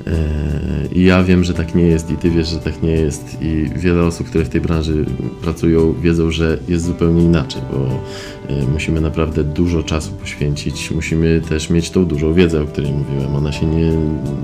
E, 0.06 0.88
I 0.92 1.04
ja 1.04 1.22
wiem, 1.22 1.44
że 1.44 1.54
tak 1.54 1.74
nie 1.74 1.82
jest 1.82 2.10
i 2.10 2.16
ty 2.16 2.30
wiesz, 2.30 2.48
że 2.48 2.58
tak 2.58 2.82
nie 2.82 2.90
jest 2.90 3.38
i 3.40 3.70
wiele 3.76 4.02
osób, 4.02 4.26
które 4.26 4.44
w 4.44 4.48
tej 4.48 4.60
branży 4.60 5.04
pracują, 5.42 5.92
wiedzą, 5.92 6.30
że 6.30 6.58
jest 6.68 6.84
zupełnie 6.84 7.24
inaczej, 7.24 7.62
bo 7.72 8.00
e, 8.54 8.66
musimy 8.72 9.00
naprawdę 9.00 9.44
dużo 9.44 9.82
czasu 9.82 10.12
poświęcić, 10.12 10.90
musimy 10.90 11.40
też 11.48 11.70
mieć 11.70 11.90
tą 11.90 12.04
dużą 12.04 12.34
wiedzę, 12.34 12.62
o 12.62 12.66
której 12.66 12.92
mówiłem. 12.92 13.34
Ona 13.34 13.52
się 13.52 13.66
nie 13.66 13.92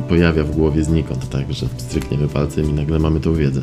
pojawia 0.09 0.45
w 0.45 0.51
głowie 0.51 0.85
znikąd, 0.85 1.29
tak, 1.29 1.53
że 1.53 1.67
strykniemy 1.79 2.29
palcem 2.29 2.71
i 2.71 2.73
nagle 2.73 2.99
mamy 2.99 3.21
tą 3.21 3.35
wiedzę 3.35 3.63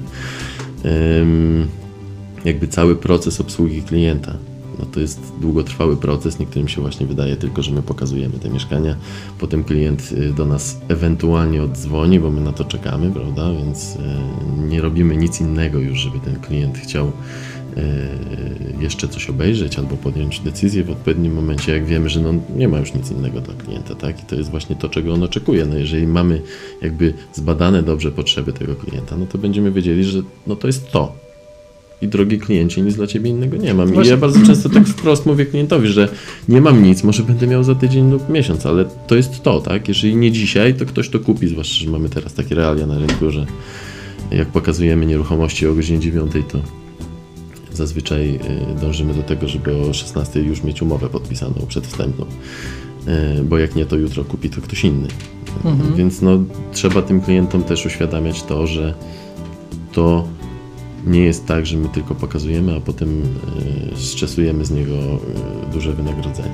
jakby 2.46 2.68
cały 2.68 2.96
proces 2.96 3.42
obsługi 3.42 3.82
klienta. 3.82 4.34
No 4.80 4.86
to 4.86 5.00
jest 5.00 5.34
długotrwały 5.42 5.98
proces, 5.98 6.40
niektórym 6.40 6.68
się 6.68 6.82
właśnie 6.82 7.08
wydaje 7.08 7.36
tylko, 7.36 7.62
że 7.64 7.72
my 7.72 7.82
pokazujemy 7.82 8.40
te 8.40 8.50
mieszkania, 8.50 8.96
potem 9.40 9.64
klient 9.64 10.12
y, 10.12 10.34
do 10.34 10.46
nas 10.46 10.82
ewentualnie 10.88 11.64
oddzwoni, 11.64 12.20
bo 12.20 12.32
my 12.32 12.42
na 12.42 12.52
to 12.52 12.66
czekamy, 12.66 13.12
prawda, 13.12 13.54
więc 13.54 13.96
y, 13.96 14.00
nie 14.70 14.82
robimy 14.82 15.18
nic 15.18 15.42
innego 15.42 15.80
już, 15.80 16.00
żeby 16.00 16.20
ten 16.20 16.36
klient 16.36 16.78
chciał 16.78 17.12
jeszcze 18.80 19.08
coś 19.08 19.30
obejrzeć 19.30 19.80
albo 19.80 19.98
podjąć 19.98 20.40
decyzję 20.40 20.84
w 20.84 20.90
odpowiednim 20.90 21.34
momencie, 21.34 21.72
jak 21.72 21.86
wiemy, 21.86 22.10
że 22.10 22.20
no 22.20 22.34
nie 22.56 22.68
ma 22.68 22.80
już 22.80 22.94
nic 22.94 23.12
innego 23.12 23.42
dla 23.42 23.54
klienta, 23.54 23.96
tak? 23.96 24.24
I 24.24 24.26
to 24.26 24.36
jest 24.36 24.50
właśnie 24.50 24.76
to, 24.76 24.90
czego 24.90 25.14
on 25.14 25.24
oczekuje. 25.24 25.66
No 25.66 25.78
jeżeli 25.78 26.08
mamy 26.08 26.42
jakby 26.82 27.14
zbadane 27.34 27.84
dobrze 27.84 28.12
potrzeby 28.12 28.54
tego 28.54 28.76
klienta, 28.76 29.18
no 29.18 29.26
to 29.26 29.38
będziemy 29.38 29.72
wiedzieli, 29.72 30.04
że 30.04 30.22
no 30.48 30.56
to 30.56 30.68
jest 30.68 30.92
to, 30.92 31.16
i 32.02 32.08
drogi 32.08 32.40
kliencie, 32.40 32.82
nic 32.82 32.96
dla 32.96 33.08
ciebie 33.08 33.30
innego 33.30 33.58
nie 33.58 33.74
mam. 33.74 33.88
Właśnie. 33.88 34.10
I 34.10 34.12
ja 34.12 34.18
bardzo 34.18 34.46
często 34.46 34.70
tak 34.70 34.88
wprost 34.88 35.26
mówię 35.26 35.46
klientowi, 35.46 35.88
że 35.88 36.10
nie 36.50 36.62
mam 36.62 36.84
nic, 36.84 37.04
może 37.04 37.24
będę 37.24 37.48
miał 37.48 37.64
za 37.64 37.76
tydzień 37.76 38.12
lub 38.12 38.30
miesiąc, 38.30 38.66
ale 38.66 38.86
to 39.08 39.16
jest 39.16 39.44
to, 39.44 39.62
tak? 39.62 39.88
Jeżeli 39.88 40.16
nie 40.16 40.32
dzisiaj, 40.32 40.74
to 40.74 40.86
ktoś 40.86 41.10
to 41.10 41.20
kupi, 41.20 41.48
zwłaszcza, 41.48 41.86
że 41.86 41.92
mamy 41.92 42.10
teraz 42.10 42.34
takie 42.34 42.56
realia 42.56 42.88
na 42.88 43.00
rynku, 43.00 43.32
że 43.32 43.46
jak 44.32 44.48
pokazujemy 44.48 45.06
nieruchomości 45.06 45.68
o 45.68 45.74
godzinie 45.74 46.00
9, 46.00 46.32
to 46.52 46.60
zazwyczaj 47.74 48.36
y, 48.36 48.82
dążymy 48.82 49.14
do 49.14 49.24
tego, 49.24 49.48
żeby 49.48 49.78
o 49.78 49.94
16 49.94 50.40
już 50.40 50.64
mieć 50.64 50.82
umowę 50.82 51.10
podpisaną 51.10 51.54
przedwstępną, 51.68 52.26
y, 53.40 53.44
bo 53.44 53.58
jak 53.58 53.76
nie, 53.76 53.86
to 53.86 53.96
jutro 53.96 54.24
kupi 54.24 54.50
to 54.50 54.62
ktoś 54.62 54.84
inny. 54.84 55.08
Mhm. 55.66 55.96
Więc 55.96 56.22
no, 56.22 56.40
trzeba 56.74 57.02
tym 57.02 57.22
klientom 57.22 57.64
też 57.64 57.86
uświadamiać 57.86 58.44
to, 58.44 58.68
że 58.68 58.94
to 59.92 60.28
nie 61.08 61.20
jest 61.20 61.46
tak, 61.46 61.66
że 61.66 61.78
my 61.78 61.90
tylko 61.90 62.16
pokazujemy, 62.16 62.76
a 62.76 62.80
potem 62.80 63.22
strzesujemy 63.96 64.66
z 64.66 64.72
niego 64.72 64.94
duże 65.74 65.94
wynagrodzenie. 65.94 66.54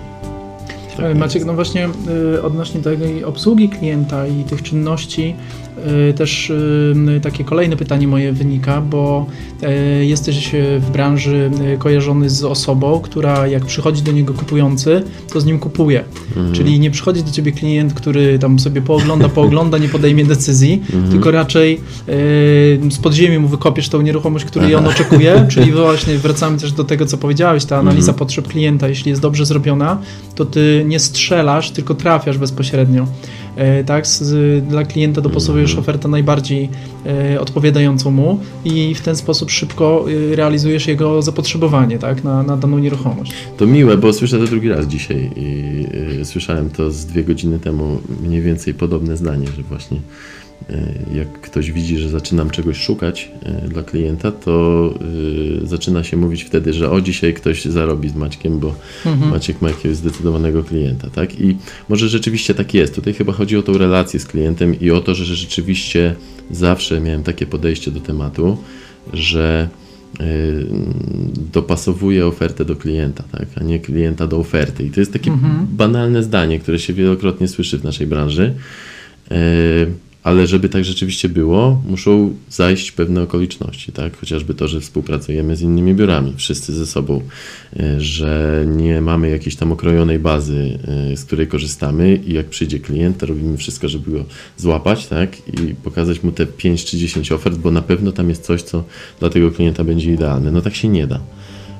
Tak 0.98 1.18
Maciek, 1.18 1.46
no 1.46 1.54
właśnie 1.54 1.90
odnośnie 2.44 2.82
tej 2.82 3.24
obsługi 3.24 3.70
klienta 3.70 4.28
i 4.28 4.44
tych 4.44 4.64
czynności, 4.64 5.36
Y, 5.65 5.65
też 6.16 6.50
y, 6.50 7.20
takie 7.24 7.44
kolejne 7.44 7.78
pytanie 7.78 8.08
moje 8.08 8.34
wynika, 8.34 8.82
bo 8.82 9.26
y, 10.02 10.06
jesteś 10.06 10.52
w 10.80 10.90
branży 10.94 11.52
kojarzony 11.80 12.30
z 12.30 12.44
osobą, 12.44 13.00
która 13.00 13.48
jak 13.48 13.66
przychodzi 13.66 14.02
do 14.02 14.12
niego 14.12 14.34
kupujący, 14.34 15.04
to 15.34 15.42
z 15.42 15.46
nim 15.46 15.60
kupuje. 15.60 16.04
Mhm. 16.28 16.56
Czyli 16.56 16.80
nie 16.80 16.92
przychodzi 16.92 17.24
do 17.24 17.32
ciebie 17.32 17.52
klient, 17.52 17.94
który 17.94 18.40
tam 18.40 18.60
sobie 18.60 18.82
poogląda, 18.82 19.30
poogląda, 19.30 19.78
nie 19.78 19.90
podejmie 19.90 20.26
decyzji, 20.26 20.82
mhm. 20.94 21.12
tylko 21.12 21.32
raczej 21.32 21.82
z 22.90 22.98
podziemi 22.98 23.40
mu 23.40 23.48
wykopiesz 23.48 23.90
tą 23.90 24.02
nieruchomość, 24.02 24.46
której 24.46 24.76
on 24.76 24.88
oczekuje. 24.88 25.46
Czyli 25.54 25.72
właśnie 25.72 26.18
wracamy 26.18 26.58
też 26.58 26.72
do 26.72 26.84
tego, 26.84 27.06
co 27.06 27.18
powiedziałeś, 27.18 27.66
ta 27.66 27.78
analiza 27.78 28.12
mhm. 28.12 28.20
potrzeb 28.20 28.48
klienta, 28.48 28.88
jeśli 28.88 29.10
jest 29.10 29.22
dobrze 29.22 29.46
zrobiona, 29.46 29.98
to 30.36 30.46
ty 30.46 30.84
nie 30.88 31.00
strzelasz, 31.00 31.72
tylko 31.72 31.96
trafiasz 31.96 32.38
bezpośrednio. 32.38 33.08
E, 33.56 33.84
tak, 33.84 34.08
z, 34.08 34.66
dla 34.66 34.84
klienta 34.84 35.22
dopasowujesz 35.22 35.76
ofertę 35.76 36.08
najbardziej 36.08 36.70
e, 37.06 37.42
odpowiadającą 37.42 38.12
mu 38.12 38.40
i 38.66 38.96
w 38.96 39.02
ten 39.02 39.16
sposób 39.16 39.52
szybko 39.52 40.06
e, 40.32 40.36
realizujesz 40.36 40.88
jego 40.88 41.22
zapotrzebowanie 41.22 42.00
tak, 42.00 42.24
na, 42.24 42.44
na 42.44 42.58
daną 42.58 42.80
nieruchomość. 42.80 43.34
To 43.58 43.68
miłe, 43.68 43.98
bo 43.98 44.14
słyszę 44.14 44.40
to 44.40 44.46
drugi 44.46 44.70
raz 44.70 44.86
dzisiaj 44.86 45.32
i 45.36 45.86
słyszałem 46.24 46.70
to 46.70 46.92
z 46.92 47.06
dwie 47.06 47.24
godziny 47.24 47.60
temu 47.60 47.98
mniej 48.24 48.42
więcej 48.42 48.74
podobne 48.74 49.18
zdanie, 49.18 49.48
że 49.48 49.64
właśnie 49.64 50.00
jak 51.14 51.42
ktoś 51.42 51.72
widzi, 51.72 51.98
że 51.98 52.10
zaczynam 52.10 52.50
czegoś 52.50 52.78
szukać 52.78 53.32
e, 53.44 53.68
dla 53.70 53.84
klienta, 53.84 54.32
to 54.32 54.94
e, 55.64 55.68
zaczyna 55.68 56.04
się 56.04 56.18
mówić 56.18 56.44
wtedy, 56.44 56.74
że 56.74 56.92
o 56.92 57.02
dzisiaj 57.02 57.34
ktoś 57.34 57.66
zarobi 57.66 58.10
z 58.10 58.16
Maćkiem, 58.16 58.60
bo 58.60 58.76
mhm. 59.06 59.32
Maciek 59.32 59.62
ma 59.62 59.70
jakiegoś 59.70 59.98
zdecydowanego 59.98 60.64
klienta, 60.64 61.10
tak? 61.10 61.42
I 61.42 61.58
może 61.90 62.10
rzeczywiście 62.10 62.54
tak 62.54 62.74
jest. 62.74 62.96
Tutaj 62.96 63.14
chyba 63.14 63.34
chodzi 63.34 63.58
o 63.58 63.64
tą 63.64 63.78
relację 63.78 64.20
z 64.20 64.26
klientem 64.26 64.80
i 64.80 64.92
o 64.92 65.02
to, 65.02 65.16
że 65.16 65.26
rzeczywiście 65.26 66.16
zawsze 66.52 67.02
miałem 67.02 67.24
takie 67.24 67.46
podejście 67.46 67.92
do 67.92 68.00
tematu, 68.00 68.58
że 69.14 69.70
dopasowuje 71.54 72.28
ofertę 72.28 72.66
do 72.66 72.76
klienta, 72.76 73.24
tak, 73.32 73.48
a 73.56 73.64
nie 73.64 73.80
klienta 73.80 74.28
do 74.28 74.38
oferty. 74.38 74.84
I 74.84 74.90
to 74.90 75.00
jest 75.00 75.14
takie 75.14 75.32
mhm. 75.32 75.68
banalne 75.72 76.24
zdanie, 76.24 76.60
które 76.60 76.80
się 76.80 76.94
wielokrotnie 76.94 77.48
słyszy 77.48 77.78
w 77.78 77.84
naszej 77.84 78.08
branży 78.08 78.54
ale 80.26 80.48
żeby 80.48 80.70
tak 80.70 80.86
rzeczywiście 80.86 81.30
było, 81.30 81.82
muszą 81.88 82.36
zajść 82.50 82.92
pewne 82.92 83.22
okoliczności, 83.22 83.92
tak? 83.92 84.18
Chociażby 84.18 84.54
to, 84.54 84.68
że 84.68 84.82
współpracujemy 84.82 85.56
z 85.56 85.62
innymi 85.62 85.94
biurami, 85.94 86.34
wszyscy 86.38 86.74
ze 86.74 86.86
sobą, 86.86 87.22
e, 87.80 88.02
że 88.02 88.64
nie 88.68 89.02
mamy 89.02 89.30
jakiejś 89.30 89.56
tam 89.56 89.72
okrojonej 89.72 90.20
bazy, 90.20 90.80
e, 91.12 91.18
z 91.18 91.26
której 91.26 91.48
korzystamy 91.48 92.16
i 92.16 92.34
jak 92.34 92.46
przyjdzie 92.46 92.80
klient, 92.80 93.18
to 93.18 93.26
robimy 93.26 93.58
wszystko, 93.58 93.90
żeby 93.90 94.12
go 94.12 94.26
złapać, 94.58 95.08
tak? 95.08 95.38
I 95.48 95.76
pokazać 95.76 96.24
mu 96.24 96.32
te 96.32 96.46
5 96.46 96.86
czy 96.86 96.98
10 96.98 97.32
ofert, 97.32 97.58
bo 97.58 97.72
na 97.72 97.82
pewno 97.82 98.12
tam 98.12 98.30
jest 98.30 98.44
coś, 98.44 98.62
co 98.62 98.84
dla 99.20 99.30
tego 99.30 99.52
klienta 99.52 99.84
będzie 99.84 100.14
idealne. 100.14 100.52
No 100.52 100.62
tak 100.62 100.76
się 100.76 100.88
nie 100.88 101.08
da. 101.08 101.20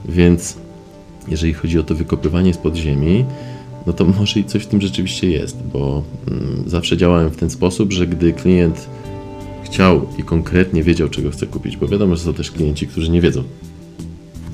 Więc 0.10 0.58
jeżeli 1.28 1.54
chodzi 1.54 1.80
o 1.80 1.84
to 1.84 1.96
wykopywanie 1.96 2.54
z 2.54 2.58
podziemi, 2.58 3.26
no 3.88 3.94
to 3.94 4.06
może 4.06 4.40
i 4.40 4.44
coś 4.44 4.64
w 4.64 4.68
tym 4.68 4.82
rzeczywiście 4.82 5.30
jest, 5.30 5.58
bo 5.74 6.04
mm, 6.32 6.64
zawsze 6.68 6.98
działałem 6.98 7.30
w 7.30 7.38
ten 7.38 7.50
sposób, 7.50 7.94
że 7.94 8.08
gdy 8.08 8.34
klient 8.34 8.88
chciał 9.64 10.08
i 10.18 10.24
konkretnie 10.24 10.84
wiedział, 10.84 11.10
czego 11.10 11.32
chce 11.32 11.48
kupić, 11.48 11.78
bo 11.78 11.88
wiadomo, 11.88 12.16
że 12.16 12.24
są 12.24 12.34
też 12.34 12.52
klienci, 12.52 12.88
którzy 12.88 13.12
nie 13.12 13.22
wiedzą, 13.22 13.44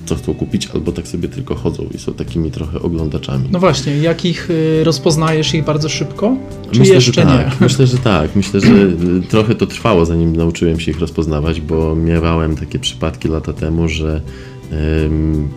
co 0.05 0.15
chcą 0.15 0.33
kupić, 0.33 0.67
albo 0.73 0.91
tak 0.91 1.07
sobie 1.07 1.29
tylko 1.29 1.55
chodzą 1.55 1.83
i 1.95 1.97
są 1.97 2.13
takimi 2.13 2.51
trochę 2.51 2.81
oglądaczami. 2.81 3.49
No 3.51 3.59
właśnie, 3.59 3.97
jak 3.97 4.25
ich 4.25 4.49
y, 4.49 4.83
rozpoznajesz 4.83 5.53
ich 5.53 5.65
bardzo 5.65 5.89
szybko? 5.89 6.37
Czy 6.71 6.79
myślę, 6.79 6.95
jeszcze 6.95 7.25
tak. 7.25 7.47
nie? 7.47 7.55
Myślę, 7.67 7.87
że 7.87 7.97
tak. 7.97 8.35
Myślę, 8.35 8.59
że 8.59 8.67
y, 8.67 9.21
trochę 9.29 9.55
to 9.55 9.67
trwało, 9.67 10.05
zanim 10.05 10.35
nauczyłem 10.35 10.79
się 10.79 10.91
ich 10.91 10.99
rozpoznawać, 10.99 11.61
bo 11.61 11.95
miewałem 11.95 12.55
takie 12.55 12.79
przypadki 12.79 13.27
lata 13.27 13.53
temu, 13.53 13.87
że 13.87 14.21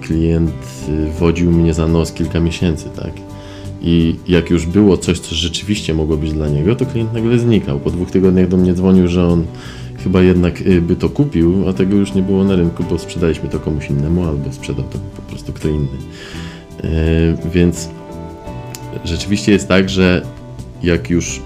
klient 0.02 0.52
y, 0.88 1.20
wodził 1.20 1.52
mnie 1.52 1.74
za 1.74 1.88
nos 1.88 2.12
kilka 2.12 2.40
miesięcy, 2.40 2.84
tak? 2.96 3.33
I 3.86 4.16
jak 4.28 4.50
już 4.50 4.66
było 4.66 4.96
coś, 4.96 5.18
co 5.18 5.34
rzeczywiście 5.34 5.94
mogło 5.94 6.16
być 6.16 6.32
dla 6.32 6.48
niego, 6.48 6.76
to 6.76 6.86
klient 6.86 7.12
nagle 7.12 7.38
znikał. 7.38 7.80
Po 7.80 7.90
dwóch 7.90 8.10
tygodniach 8.10 8.48
do 8.48 8.56
mnie 8.56 8.74
dzwonił, 8.74 9.08
że 9.08 9.26
on 9.26 9.44
chyba 10.04 10.22
jednak 10.22 10.60
y, 10.60 10.80
by 10.80 10.96
to 10.96 11.08
kupił, 11.08 11.68
a 11.68 11.72
tego 11.72 11.96
już 11.96 12.14
nie 12.14 12.22
było 12.22 12.44
na 12.44 12.56
rynku, 12.56 12.84
bo 12.90 12.98
sprzedaliśmy 12.98 13.48
to 13.48 13.60
komuś 13.60 13.90
innemu, 13.90 14.24
albo 14.24 14.52
sprzedał 14.52 14.84
to 14.84 14.98
po 15.16 15.22
prostu 15.22 15.52
kto 15.52 15.68
inny. 15.68 15.88
E, 16.84 17.50
Więc 17.54 17.88
rzeczywiście 19.04 19.52
jest 19.52 19.68
tak, 19.68 19.90
że 19.90 20.22
jak 20.82 21.10
już 21.10 21.40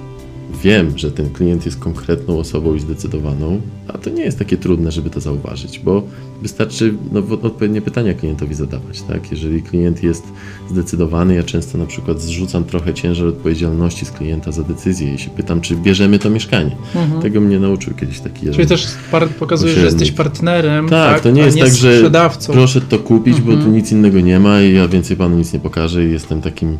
wiem, 0.63 0.99
że 0.99 1.11
ten 1.13 1.31
klient 1.31 1.67
jest 1.67 1.79
konkretną 1.79 2.39
osobą 2.39 2.75
i 2.75 2.81
zdecydowaną, 2.81 3.61
a 3.89 3.99
to 3.99 4.11
nie 4.11 4.23
jest 4.23 4.39
takie 4.39 4.57
trudne, 4.57 4.93
żeby 4.93 5.11
to 5.11 5.21
zauważyć, 5.21 5.79
bo 5.79 6.03
wystarczy 6.43 6.95
no, 7.13 7.23
odpowiednie 7.43 7.83
pytania 7.83 8.15
klientowi 8.15 8.55
zadawać. 8.55 9.03
Tak? 9.03 9.31
Jeżeli 9.31 9.63
klient 9.63 10.03
jest 10.03 10.25
zdecydowany, 10.71 11.35
ja 11.35 11.43
często 11.43 11.79
na 11.79 11.87
przykład 11.87 12.23
zrzucam 12.23 12.65
trochę 12.65 12.95
ciężar 12.95 13.27
odpowiedzialności 13.27 14.07
z 14.07 14.11
klienta 14.11 14.53
za 14.53 14.63
decyzję 14.63 15.15
i 15.15 15.19
się 15.19 15.31
pytam, 15.31 15.61
czy 15.61 15.77
bierzemy 15.77 16.19
to 16.19 16.31
mieszkanie. 16.31 16.77
Tego 17.23 17.41
mnie 17.41 17.59
nauczył 17.61 17.95
kiedyś 17.95 18.21
taki 18.21 18.47
jeden 18.47 18.61
Mhm. 18.61 18.69
Czyli 18.69 18.69
też 18.69 19.35
pokazujesz, 19.39 19.77
że 19.77 19.85
jesteś 19.85 20.13
partnerem, 20.13 20.89
tak, 20.89 21.15
tak, 21.15 21.23
to 21.23 21.31
nie 21.31 21.43
jest 21.43 21.57
nie 21.57 21.63
tak, 21.63 21.75
że 21.75 22.11
proszę 22.47 22.81
to 22.81 22.99
kupić, 22.99 23.41
bo 23.41 23.53
Mhm. 23.53 23.63
tu 23.65 23.77
nic 23.77 23.93
innego 23.93 24.21
nie 24.21 24.41
ma 24.41 24.63
i 24.63 24.75
ja 24.75 24.89
więcej 24.89 25.17
panu 25.17 25.37
nic 25.37 25.53
nie 25.53 25.61
pokażę 25.61 26.05
i 26.05 26.13
jestem 26.13 26.43
takim 26.43 26.79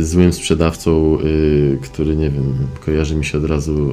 złym 0.00 0.32
sprzedawcą, 0.32 1.18
y, 1.20 1.78
który 1.82 2.16
nie 2.16 2.30
wiem, 2.30 2.54
kojarzy 2.84 3.14
mi 3.16 3.24
się 3.24 3.38
od 3.38 3.44
razu 3.44 3.90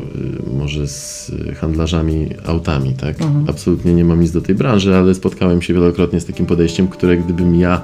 y, 0.50 0.54
może 0.58 0.88
z 0.88 1.32
handlarzami 1.60 2.28
autami, 2.46 2.94
tak? 2.94 3.22
Mhm. 3.22 3.46
Absolutnie 3.50 3.94
nie 3.94 4.06
mam 4.06 4.22
nic 4.22 4.32
do 4.32 4.42
tej 4.42 4.56
branży, 4.56 4.96
ale 4.96 5.16
spotkałem 5.16 5.62
się 5.62 5.74
wielokrotnie 5.74 6.20
z 6.20 6.26
takim 6.26 6.46
podejściem, 6.46 6.88
które 6.88 7.18
gdybym 7.18 7.56
ja 7.56 7.82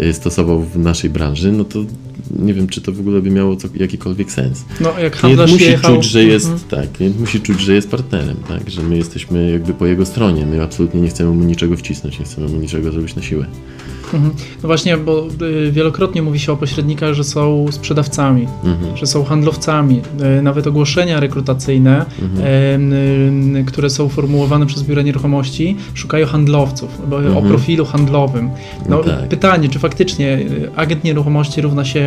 y, 0.00 0.12
stosował 0.12 0.62
w 0.62 0.78
naszej 0.78 1.10
branży, 1.10 1.52
no 1.52 1.64
to 1.64 1.78
nie 2.38 2.54
wiem, 2.54 2.68
czy 2.68 2.80
to 2.80 2.92
w 2.92 3.00
ogóle 3.00 3.20
by 3.20 3.30
miało 3.30 3.56
co, 3.56 3.68
jakikolwiek 3.76 4.30
sens. 4.32 4.64
No, 4.80 4.88
jak 4.88 4.96
Klient 4.96 5.14
handlarz 5.20 5.52
musi 5.52 5.64
jechał... 5.64 5.94
czuć, 5.96 6.04
że 6.04 6.24
jest, 6.24 6.46
Mhm. 6.50 6.68
tak, 6.70 6.92
klient 6.92 7.20
musi 7.20 7.40
czuć, 7.40 7.60
że 7.60 7.74
jest 7.74 7.90
partnerem, 7.90 8.36
tak, 8.48 8.70
że 8.70 8.82
my 8.82 8.96
jesteśmy 8.96 9.50
jakby 9.50 9.74
po 9.74 9.86
jego 9.86 10.06
stronie, 10.06 10.46
my 10.46 10.62
absolutnie 10.62 11.00
nie 11.00 11.08
chcemy 11.08 11.30
mu 11.30 11.44
niczego 11.44 11.76
wcisnąć, 11.76 12.18
nie 12.18 12.24
chcemy 12.24 12.48
mu 12.48 12.56
niczego 12.56 12.92
zrobić 12.92 13.16
na 13.16 13.22
siłę. 13.22 13.46
Mhm. 14.14 14.32
No 14.62 14.66
właśnie, 14.66 14.96
bo 14.96 15.26
y, 15.66 15.72
wielokrotnie 15.72 16.22
mówi 16.22 16.38
się 16.38 16.52
o 16.52 16.56
pośrednikach, 16.56 17.14
że 17.14 17.24
są 17.24 17.66
sprzedawcami, 17.70 18.46
Mhm. 18.64 18.96
że 18.96 19.06
są 19.06 19.24
handlowcami. 19.24 20.00
Y, 20.38 20.42
Nawet 20.42 20.66
ogłoszenia 20.66 21.20
rekrutacyjne, 21.20 22.04
Mhm. 22.22 22.92
y, 23.56 23.64
które 23.66 23.90
są 23.90 24.08
formułowane 24.08 24.66
przez 24.66 24.82
biura 24.82 25.02
nieruchomości, 25.02 25.76
szukają 25.94 26.26
handlowców, 26.26 27.00
o 27.12 27.16
Mhm. 27.18 27.48
profilu 27.48 27.84
handlowym. 27.84 28.50
No, 28.88 28.96
No 28.98 29.04
tak. 29.04 29.28
Pytanie, 29.28 29.68
czy 29.68 29.78
faktycznie 29.78 30.38
agent 30.76 31.04
nieruchomości 31.04 31.60
równa 31.60 31.84
się 31.84 32.06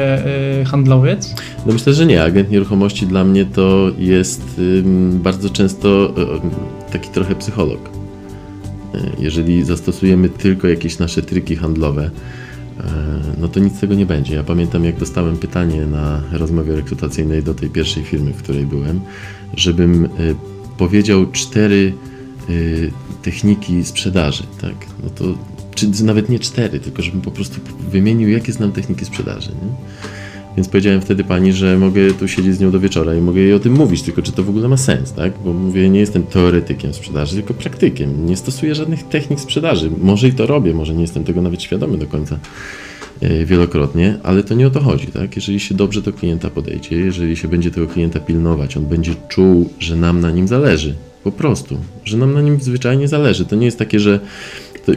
handlowiec? 0.65 1.35
No 1.65 1.73
myślę, 1.73 1.93
że 1.93 2.05
nie. 2.05 2.23
Agent 2.23 2.51
nieruchomości 2.51 3.07
dla 3.07 3.23
mnie 3.23 3.45
to 3.45 3.87
jest 3.97 4.61
bardzo 5.13 5.49
często 5.49 6.13
taki 6.91 7.09
trochę 7.09 7.35
psycholog. 7.35 8.00
Y, 8.95 8.99
Jeżeli 9.19 9.63
zastosujemy 9.63 10.29
tylko 10.29 10.67
jakieś 10.67 10.99
nasze 10.99 11.21
triki 11.21 11.55
handlowe, 11.55 12.05
y, 12.05 12.81
no 13.37 13.47
to 13.47 13.59
nic 13.59 13.75
z 13.75 13.79
tego 13.79 13.93
nie 13.93 14.05
będzie. 14.05 14.35
Ja 14.35 14.43
pamiętam, 14.43 14.85
jak 14.85 14.97
dostałem 14.97 15.37
pytanie 15.37 15.85
na 15.85 16.21
rozmowie 16.31 16.75
rekrutacyjnej 16.75 17.43
do 17.43 17.53
tej 17.53 17.69
pierwszej 17.69 18.03
firmy, 18.03 18.33
w 18.33 18.43
której 18.43 18.65
byłem, 18.65 19.01
żebym 19.53 20.05
y, 20.05 20.09
powiedział 20.77 21.31
cztery 21.31 21.93
techniki 23.21 23.83
sprzedaży, 23.83 24.43
tak? 24.61 24.75
No 25.03 25.09
to, 25.09 25.23
czy 25.75 26.03
nawet 26.03 26.29
nie 26.29 26.39
cztery, 26.39 26.79
tylko 26.79 27.01
żebym 27.01 27.21
po 27.21 27.31
prostu 27.31 27.61
wymienił, 27.91 28.29
jakie 28.29 28.53
znam 28.53 28.71
techniki 28.71 29.05
sprzedaży, 29.05 29.49
nie? 29.49 29.71
Więc 30.57 30.69
powiedziałem 30.69 31.01
wtedy 31.01 31.23
pani, 31.23 31.53
że 31.53 31.77
mogę 31.77 32.13
tu 32.13 32.27
siedzieć 32.27 32.55
z 32.55 32.59
nią 32.59 32.71
do 32.71 32.79
wieczora 32.79 33.15
i 33.15 33.21
mogę 33.21 33.41
jej 33.41 33.53
o 33.53 33.59
tym 33.59 33.73
mówić, 33.73 34.01
tylko 34.01 34.21
czy 34.21 34.31
to 34.31 34.43
w 34.43 34.49
ogóle 34.49 34.67
ma 34.67 34.77
sens, 34.77 35.13
tak? 35.13 35.33
Bo 35.45 35.53
mówię, 35.53 35.89
nie 35.89 35.99
jestem 35.99 36.23
teoretykiem 36.23 36.93
sprzedaży, 36.93 37.35
tylko 37.35 37.53
praktykiem. 37.53 38.25
Nie 38.25 38.37
stosuję 38.37 38.75
żadnych 38.75 39.03
technik 39.03 39.39
sprzedaży. 39.39 39.91
Może 40.01 40.27
i 40.27 40.33
to 40.33 40.47
robię, 40.47 40.73
może 40.73 40.93
nie 40.93 41.01
jestem 41.01 41.23
tego 41.23 41.41
nawet 41.41 41.61
świadomy 41.61 41.97
do 41.97 42.07
końca 42.07 42.39
e, 43.21 43.45
wielokrotnie, 43.45 44.17
ale 44.23 44.43
to 44.43 44.55
nie 44.55 44.67
o 44.67 44.69
to 44.69 44.79
chodzi, 44.79 45.07
tak? 45.07 45.35
Jeżeli 45.35 45.59
się 45.59 45.75
dobrze 45.75 46.01
do 46.01 46.13
klienta 46.13 46.49
podejdzie, 46.49 46.95
jeżeli 46.95 47.35
się 47.37 47.47
będzie 47.47 47.71
tego 47.71 47.87
klienta 47.87 48.19
pilnować, 48.19 48.77
on 48.77 48.85
będzie 48.85 49.15
czuł, 49.29 49.69
że 49.79 49.95
nam 49.95 50.19
na 50.19 50.31
nim 50.31 50.47
zależy. 50.47 50.95
Po 51.23 51.31
prostu, 51.31 51.77
że 52.05 52.17
nam 52.17 52.33
na 52.33 52.41
nim 52.41 52.61
zwyczajnie 52.61 53.07
zależy. 53.07 53.45
To 53.45 53.55
nie 53.55 53.65
jest 53.65 53.79
takie, 53.79 53.99
że 53.99 54.19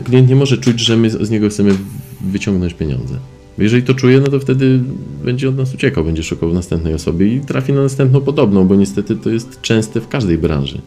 klient 0.05 0.29
nie 0.29 0.37
może 0.37 0.59
czuć, 0.59 0.81
że 0.81 0.97
my 0.97 1.11
z 1.11 1.31
niego 1.31 1.49
chcemy 1.49 1.75
wyciągnąć 2.21 2.75
pieniądze. 2.75 3.19
Jeżeli 3.59 3.83
to 3.83 3.95
czuje, 3.95 4.21
no 4.21 4.27
to 4.29 4.41
wtedy 4.41 4.81
będzie 5.25 5.49
od 5.49 5.57
nas 5.57 5.75
uciekał, 5.75 6.05
będzie 6.05 6.23
szukał 6.23 6.55
następnej 6.55 6.95
osoby 6.95 7.29
i 7.29 7.41
trafi 7.41 7.73
na 7.73 7.83
następną 7.83 8.21
podobną, 8.21 8.65
bo 8.69 8.75
niestety 8.75 9.17
to 9.17 9.31
jest 9.31 9.61
częste 9.61 10.01
w 10.01 10.09
każdej 10.09 10.39
branży. 10.39 10.81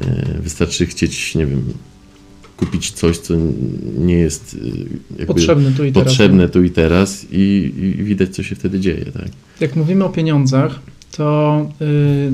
E, 0.00 0.38
Wystarczy 0.42 0.86
chcieć, 0.86 1.34
nie 1.34 1.46
wiem, 1.46 1.62
kupić 2.56 2.90
coś, 2.90 3.18
co 3.18 3.34
nie 3.98 4.14
jest 4.14 4.56
e, 4.62 4.68
jakby 5.10 5.26
Potrzebny 5.26 5.72
tu 5.72 5.84
i 5.84 5.92
teraz. 5.92 6.08
potrzebne 6.08 6.48
tu 6.48 6.62
i 6.62 6.70
teraz 6.70 7.26
i, 7.32 7.72
i 7.98 8.04
widać, 8.04 8.34
co 8.36 8.42
się 8.42 8.54
wtedy 8.56 8.80
dzieje. 8.80 9.04
Tak? 9.04 9.28
Jak 9.60 9.76
mówimy 9.76 10.04
o 10.04 10.08
pieniądzach, 10.08 10.80
to 11.16 11.68
y, 11.82 12.32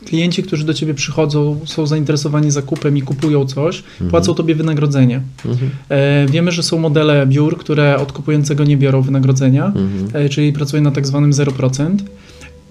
klienci, 0.00 0.42
którzy 0.42 0.64
do 0.64 0.74
ciebie 0.74 0.94
przychodzą, 0.94 1.60
są 1.64 1.86
zainteresowani 1.86 2.50
zakupem 2.50 2.96
i 2.96 3.02
kupują 3.02 3.46
coś, 3.46 3.82
płacą 4.10 4.34
tobie 4.34 4.54
wynagrodzenie. 4.54 5.20
Mhm. 5.46 5.70
E, 5.88 6.26
wiemy, 6.26 6.52
że 6.52 6.62
są 6.62 6.78
modele 6.78 7.26
biur, 7.26 7.58
które 7.58 7.96
od 7.98 8.12
kupującego 8.12 8.64
nie 8.64 8.76
biorą 8.76 9.02
wynagrodzenia, 9.02 9.66
Mhm. 9.66 10.24
e, 10.26 10.28
czyli 10.28 10.52
pracują 10.52 10.82
na 10.82 10.90
tak 10.90 11.06
zwanym 11.06 11.32
0%. 11.32 12.02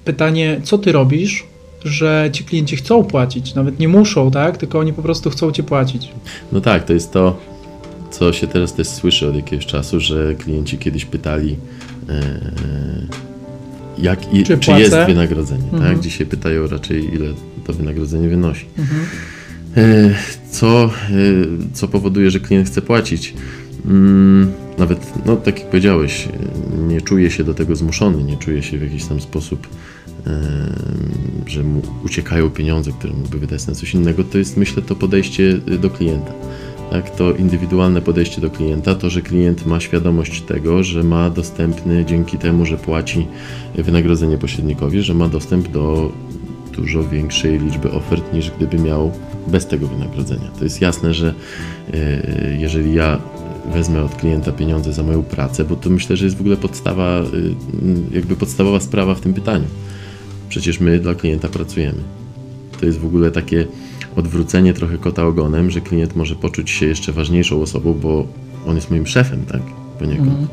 Pytanie, 0.05 0.61
co 0.63 0.77
ty 0.77 0.91
robisz, 0.91 1.43
że 1.85 2.29
ci 2.31 2.43
klienci 2.43 2.75
chcą 2.75 3.03
płacić? 3.03 3.55
Nawet 3.55 3.79
nie 3.79 3.87
muszą, 3.87 4.31
tak? 4.31 4.57
Tylko 4.57 4.79
oni 4.79 4.93
po 4.93 5.01
prostu 5.01 5.29
chcą 5.29 5.51
cię 5.51 5.63
płacić. 5.63 6.09
No 6.51 6.61
tak, 6.61 6.85
to 6.85 6.93
jest 6.93 7.11
to, 7.11 7.37
co 8.11 8.33
się 8.33 8.47
teraz 8.47 8.73
też 8.73 8.87
słyszy 8.87 9.27
od 9.27 9.35
jakiegoś 9.35 9.65
czasu, 9.65 9.99
że 9.99 10.35
klienci 10.35 10.77
kiedyś 10.77 11.05
pytali, 11.05 11.55
e, 12.09 12.39
jak 13.97 14.33
i, 14.33 14.43
Czy 14.43 14.57
czy, 14.57 14.71
jest 14.71 14.95
wynagrodzenie. 15.07 15.63
Mhm. 15.63 15.83
Tak? 15.83 15.99
Dzisiaj 15.99 16.27
pytają 16.27 16.67
raczej, 16.67 17.13
ile 17.15 17.25
to 17.65 17.73
wynagrodzenie 17.73 18.29
wynosi. 18.29 18.65
Mhm. 18.77 19.01
E, 19.77 20.15
Co, 20.51 20.85
e, 20.85 20.89
co 21.73 21.87
powoduje, 21.87 22.31
że 22.31 22.39
klient 22.39 22.67
chce 22.67 22.81
płacić? 22.81 23.33
Mm, 23.85 24.51
Nawet, 24.77 25.25
no 25.25 25.35
tak 25.35 25.59
jak 25.59 25.69
powiedziałeś, 25.69 26.27
e, 26.27 26.77
nie 26.87 27.01
czuje 27.01 27.31
się 27.31 27.43
do 27.43 27.53
tego 27.53 27.75
zmuszony, 27.75 28.23
nie 28.23 28.37
czuje 28.37 28.63
się 28.63 28.77
w 28.77 28.81
jakiś 28.81 29.05
tam 29.05 29.21
sposób, 29.21 29.67
że 31.47 31.63
mu 31.63 31.81
uciekają 32.05 32.49
pieniądze, 32.49 32.91
które 32.91 33.13
mógłby 33.13 33.39
wydać 33.39 33.67
na 33.67 33.75
coś 33.75 33.93
innego. 33.93 34.23
To 34.23 34.37
jest, 34.37 34.57
myślę, 34.57 34.83
to 34.83 34.95
podejście 34.95 35.53
do 35.53 35.89
klienta. 35.89 36.31
Tak, 36.91 37.09
to 37.09 37.33
indywidualne 37.33 38.01
podejście 38.01 38.41
do 38.41 38.49
klienta, 38.49 38.95
to, 38.95 39.09
że 39.09 39.21
klient 39.21 39.65
ma 39.65 39.79
świadomość 39.79 40.41
tego, 40.41 40.83
że 40.83 41.03
ma 41.03 41.29
dostępny 41.29 42.05
dzięki 42.05 42.37
temu, 42.37 42.65
że 42.65 42.77
płaci 42.77 43.27
wynagrodzenie 43.75 44.37
pośrednikowi, 44.37 45.01
że 45.01 45.13
ma 45.13 45.27
dostęp 45.27 45.67
do 45.67 46.11
dużo 46.73 47.03
większej 47.03 47.59
liczby 47.59 47.91
ofert 47.91 48.33
niż 48.33 48.51
gdyby 48.51 48.79
miał 48.79 49.11
bez 49.47 49.67
tego 49.67 49.87
wynagrodzenia. 49.87 50.51
To 50.57 50.63
jest 50.63 50.81
jasne, 50.81 51.13
że 51.13 51.33
e, 51.93 52.57
jeżeli 52.59 52.93
ja 52.93 53.19
wezmę 53.73 54.03
od 54.03 54.15
klienta 54.15 54.51
pieniądze 54.51 54.93
za 54.93 55.03
moją 55.03 55.23
pracę, 55.23 55.63
bo 55.63 55.75
to 55.75 55.89
myślę, 55.89 56.17
że 56.17 56.25
jest 56.25 56.37
w 56.37 56.41
ogóle 56.41 56.57
podstawa, 56.57 57.19
e, 57.19 57.25
jakby 58.15 58.35
podstawowa 58.35 58.79
sprawa 58.79 59.15
w 59.15 59.21
tym 59.21 59.33
pytaniu. 59.33 59.65
Przecież 60.49 60.79
my 60.79 60.99
dla 60.99 61.15
klienta 61.15 61.47
pracujemy. 61.47 61.99
To 62.79 62.85
jest 62.85 62.99
w 62.99 63.05
ogóle 63.05 63.31
takie 63.31 63.67
odwrócenie 64.15 64.73
trochę 64.73 64.97
kota 64.97 65.25
ogonem, 65.25 65.71
że 65.71 65.81
klient 65.81 66.15
może 66.15 66.35
poczuć 66.35 66.69
się 66.69 66.85
jeszcze 66.85 67.11
ważniejszą 67.11 67.61
osobą, 67.61 67.93
bo 67.93 68.27
on 68.67 68.75
jest 68.75 68.91
moim 68.91 69.07
szefem, 69.07 69.45
tak? 69.45 69.61
Poniekąd. 69.99 70.29
Mhm. 70.29 70.47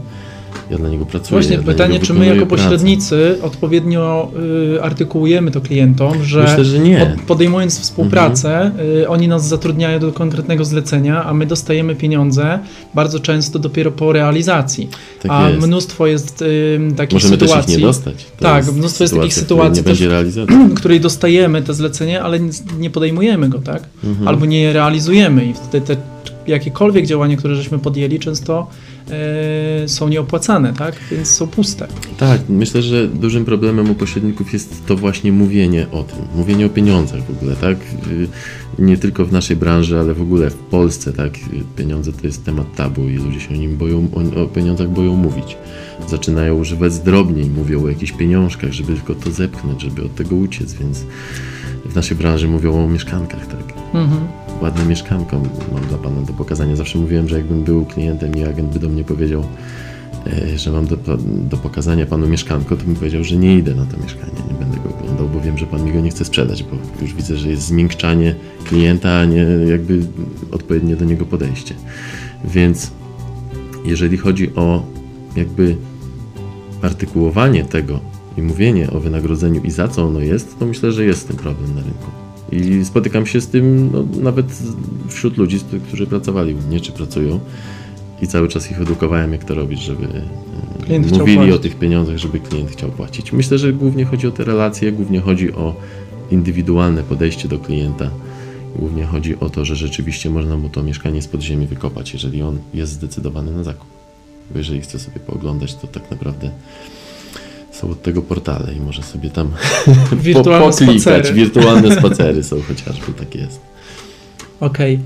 Ja 0.71 0.79
dla 0.79 0.89
niego 0.89 1.07
pracuję. 1.07 1.31
Właśnie 1.41 1.57
ja 1.57 1.63
pytanie, 1.63 2.01
czy 2.01 2.15
my 2.15 2.27
jako 2.27 2.47
pracę. 2.47 2.63
pośrednicy 2.63 3.39
odpowiednio 3.43 4.31
y, 4.77 4.83
artykułujemy 4.83 5.51
to 5.51 5.61
klientom, 5.61 6.25
że 6.25 6.43
Myślę, 6.43 6.65
że 6.65 6.79
nie. 6.79 6.99
pod, 6.99 7.27
podejmując 7.27 7.81
współpracę, 7.81 8.71
y, 9.01 9.09
oni 9.09 9.29
nas 9.29 9.49
zatrudniają 9.49 9.99
do 9.99 10.13
konkretnego 10.13 10.65
zlecenia, 10.65 11.25
a 11.25 11.35
my 11.35 11.47
dostajemy 11.47 11.95
pieniądze 11.95 12.59
bardzo 12.95 13.21
często 13.21 13.59
dopiero 13.59 13.91
po 13.93 14.13
realizacji. 14.13 14.89
Tak 15.23 15.31
a 15.31 15.51
jest. 15.51 15.67
mnóstwo 15.67 16.07
jest 16.07 16.43
y, 16.43 16.81
takich 16.97 17.13
Możemy 17.15 17.39
też 17.39 17.49
ich 17.49 17.55
sytuacji, 17.55 17.77
nie 17.77 17.83
dostać. 17.83 18.25
To 18.25 18.43
Tak, 18.43 18.73
mnóstwo 18.73 19.05
jest 19.05 19.15
takich 19.15 19.35
sytuacji 19.35 19.85
też- 19.85 20.03
której 20.77 21.01
dostajemy 21.01 21.63
te 21.63 21.75
zlecenie, 21.75 22.23
ale 22.23 22.39
nie 22.79 22.91
podejmujemy 22.91 23.49
go, 23.49 23.59
tak? 23.59 23.83
Mhm. 24.05 24.29
Albo 24.29 24.47
nie 24.47 24.61
je 24.63 24.73
realizujemy 24.73 25.45
i 25.47 25.55
wtedy 25.55 25.87
te 25.87 25.97
jakiekolwiek 26.47 27.07
działania, 27.07 27.37
które 27.37 27.55
żeśmy 27.57 27.79
podjęli, 27.79 28.19
często 28.19 28.67
są 29.87 30.09
nieopłacane, 30.09 30.73
tak? 30.73 30.95
Więc 31.11 31.31
są 31.31 31.47
puste. 31.47 31.89
Tak, 32.19 32.41
myślę, 32.49 32.83
że 32.83 33.09
dużym 33.09 33.45
problemem 33.45 33.91
u 33.91 33.95
pośredników 33.95 34.53
jest 34.53 34.87
to 34.87 34.97
właśnie 34.97 35.33
mówienie 35.33 35.87
o 35.93 36.03
tym, 36.03 36.19
mówienie 36.35 36.67
o 36.67 36.69
pieniądzach 36.69 37.23
w 37.23 37.31
ogóle, 37.31 37.57
tak? 37.57 37.77
Y, 38.13 38.29
nie 38.79 38.97
tylko 38.97 39.25
w 39.25 39.33
naszej 39.33 39.57
branży, 39.57 40.01
ale 40.01 40.15
w 40.15 40.23
ogóle 40.23 40.51
w 40.51 40.57
Polsce, 40.57 41.13
tak? 41.13 41.33
Pieniądze 41.77 42.13
to 42.13 42.27
jest 42.27 42.45
temat 42.45 42.75
tabu 42.77 43.09
i 43.09 43.17
ludzie 43.17 43.41
się 43.41 43.51
o 43.51 43.57
nim 43.57 43.77
boją, 43.77 44.09
o, 44.37 44.47
pieniądzach 44.47 44.89
boją 44.89 45.17
mówić. 45.17 45.57
Zaczynają 46.09 46.55
używać 46.55 46.93
zdrobniej, 46.93 47.51
mówią 47.51 47.85
o 47.85 47.89
jakichś 47.89 48.13
pieniążkach, 48.13 48.73
żeby 48.73 48.95
tylko 48.95 49.15
to 49.15 49.31
zepchnąć, 49.31 49.83
żeby 49.83 50.05
od 50.05 50.15
tego 50.15 50.37
uciec, 50.37 50.75
więc 50.75 51.05
w 51.85 51.95
naszej 51.95 52.17
branży 52.17 52.49
mówią 52.49 52.85
o 52.85 52.89
mieszkankach, 52.89 53.47
tak? 53.47 53.75
Mhm. 53.95 54.42
Ładne 54.63 54.85
mieszkanko 54.85 55.41
mam 55.73 55.85
dla 55.89 55.99
Pana 55.99 56.23
do 56.23 56.33
pokazania. 56.33 56.77
Zawsze 56.77 56.99
mówiłem, 56.99 57.29
że 57.29 57.37
jakbym 57.37 57.63
był 57.63 57.85
klientem 57.85 58.37
i 58.37 58.45
agent 58.45 58.73
by 58.73 58.79
do 58.79 58.89
mnie 58.89 59.05
powiedział, 59.05 59.45
e, 60.27 60.59
że 60.59 60.73
mam 60.73 60.87
do, 60.87 60.97
do 61.51 61.57
pokazania 61.57 62.07
Panu 62.07 62.29
mieszkanko, 62.29 62.77
to 62.77 62.85
bym 62.85 62.95
powiedział, 62.95 63.25
że 63.25 63.37
nie 63.37 63.59
idę 63.59 63.75
na 63.75 63.87
to 63.87 63.97
mieszkanie, 64.03 64.33
nie 64.49 64.55
będę 64.59 64.77
go 64.77 64.99
oglądał, 64.99 65.29
bo 65.29 65.41
wiem, 65.41 65.59
że 65.59 65.67
Pan 65.67 65.85
mi 65.85 65.93
go 65.93 66.01
nie 66.01 66.11
chce 66.11 66.25
sprzedać, 66.25 66.63
bo 66.63 67.03
już 67.03 67.15
widzę, 67.15 67.37
że 67.37 67.49
jest 67.49 67.63
zmiękczanie 67.63 68.35
klienta, 68.65 69.11
a 69.19 69.25
nie 69.25 69.47
jakby 69.71 70.01
odpowiednie 70.51 70.97
do 70.97 71.05
niego 71.05 71.27
podejście. 71.27 71.75
Więc 72.45 72.91
jeżeli 73.85 74.17
chodzi 74.17 74.55
o 74.55 74.83
jakby 75.37 75.77
artykułowanie 76.83 77.65
tego 77.65 78.01
i 78.39 78.43
mówienie 78.43 78.91
o 78.91 79.01
wynagrodzeniu 79.01 79.63
i 79.63 79.71
za 79.71 79.89
co 79.89 80.05
ono 80.05 80.21
jest, 80.21 80.59
to 80.59 80.67
myślę, 80.67 80.93
że 80.93 81.05
jest 81.05 81.29
tym 81.29 81.37
problem 81.37 81.75
na 81.75 81.81
rynku. 81.81 82.22
I 82.53 82.85
spotykam 82.85 83.27
się 83.27 83.41
z 83.41 83.49
tym 83.49 83.91
no, 83.93 84.05
nawet 84.23 84.47
wśród 85.09 85.37
ludzi, 85.37 85.61
którzy 85.89 86.07
pracowali 86.07 86.55
u 86.55 86.59
mnie, 86.59 86.81
czy 86.81 86.93
pracują. 86.93 87.41
I 88.23 88.27
cały 88.27 88.49
czas 88.49 88.71
ich 88.71 88.81
edukowałem, 88.81 89.33
jak 89.33 89.45
to 89.45 89.55
robić, 89.55 89.83
żeby 89.83 90.05
e, 90.05 90.85
klient 90.85 91.19
mówili 91.19 91.53
o 91.53 91.59
tych 91.59 91.79
pieniądzach, 91.79 92.17
żeby 92.17 92.41
klient 92.41 92.71
chciał 92.71 92.91
płacić. 92.91 93.33
Myślę, 93.33 93.59
że 93.59 93.73
głównie 93.73 94.05
chodzi 94.05 94.27
o 94.27 94.31
te 94.31 94.45
relacje, 94.45 94.93
głównie 94.93 95.21
chodzi 95.21 95.53
o 95.53 95.77
indywidualne 96.31 97.03
podejście 97.03 97.49
do 97.49 97.59
klienta. 97.59 98.11
Głównie 98.77 99.05
chodzi 99.05 99.41
o 99.41 99.51
to, 99.51 99.65
że 99.65 99.77
rzeczywiście 99.77 100.31
można 100.31 100.57
mu 100.57 100.69
to 100.69 100.83
mieszkanie 100.83 101.23
z 101.23 101.29
podziemi 101.29 101.67
wykopać, 101.67 102.13
jeżeli 102.13 102.43
on 102.43 102.59
jest 102.75 102.93
zdecydowany 102.93 103.53
na 103.53 103.65
zakup. 103.65 103.89
Bo 104.51 104.59
jeżeli 104.59 104.81
chce 104.81 104.99
sobie 104.99 105.21
pooglądać, 105.21 105.75
to 105.75 105.87
tak 105.87 106.11
naprawdę 106.11 106.51
są 107.83 107.91
od 107.91 108.03
tego 108.03 108.23
portale 108.23 108.75
i 108.75 108.81
może 108.81 109.03
sobie 109.03 109.31
tam 109.31 109.51
wirtualne 110.13 110.67
po, 110.67 110.71
poklikać. 110.71 111.03
Spacery. 111.03 111.35
Wirtualne 111.35 111.95
spacery 111.99 112.45
są 112.45 112.57
chociażby, 112.69 113.13
tak 113.13 113.35
jest. 113.35 113.61
Okej. 114.61 114.99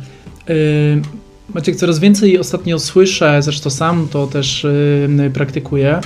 Okay. 0.44 1.26
Maciek, 1.54 1.76
coraz 1.76 1.98
więcej 1.98 2.38
ostatnio 2.38 2.78
słyszę, 2.78 3.42
zresztą 3.42 3.70
sam 3.70 4.08
to 4.10 4.26
też 4.26 4.64
y, 4.64 5.30
praktykuję. 5.34 6.00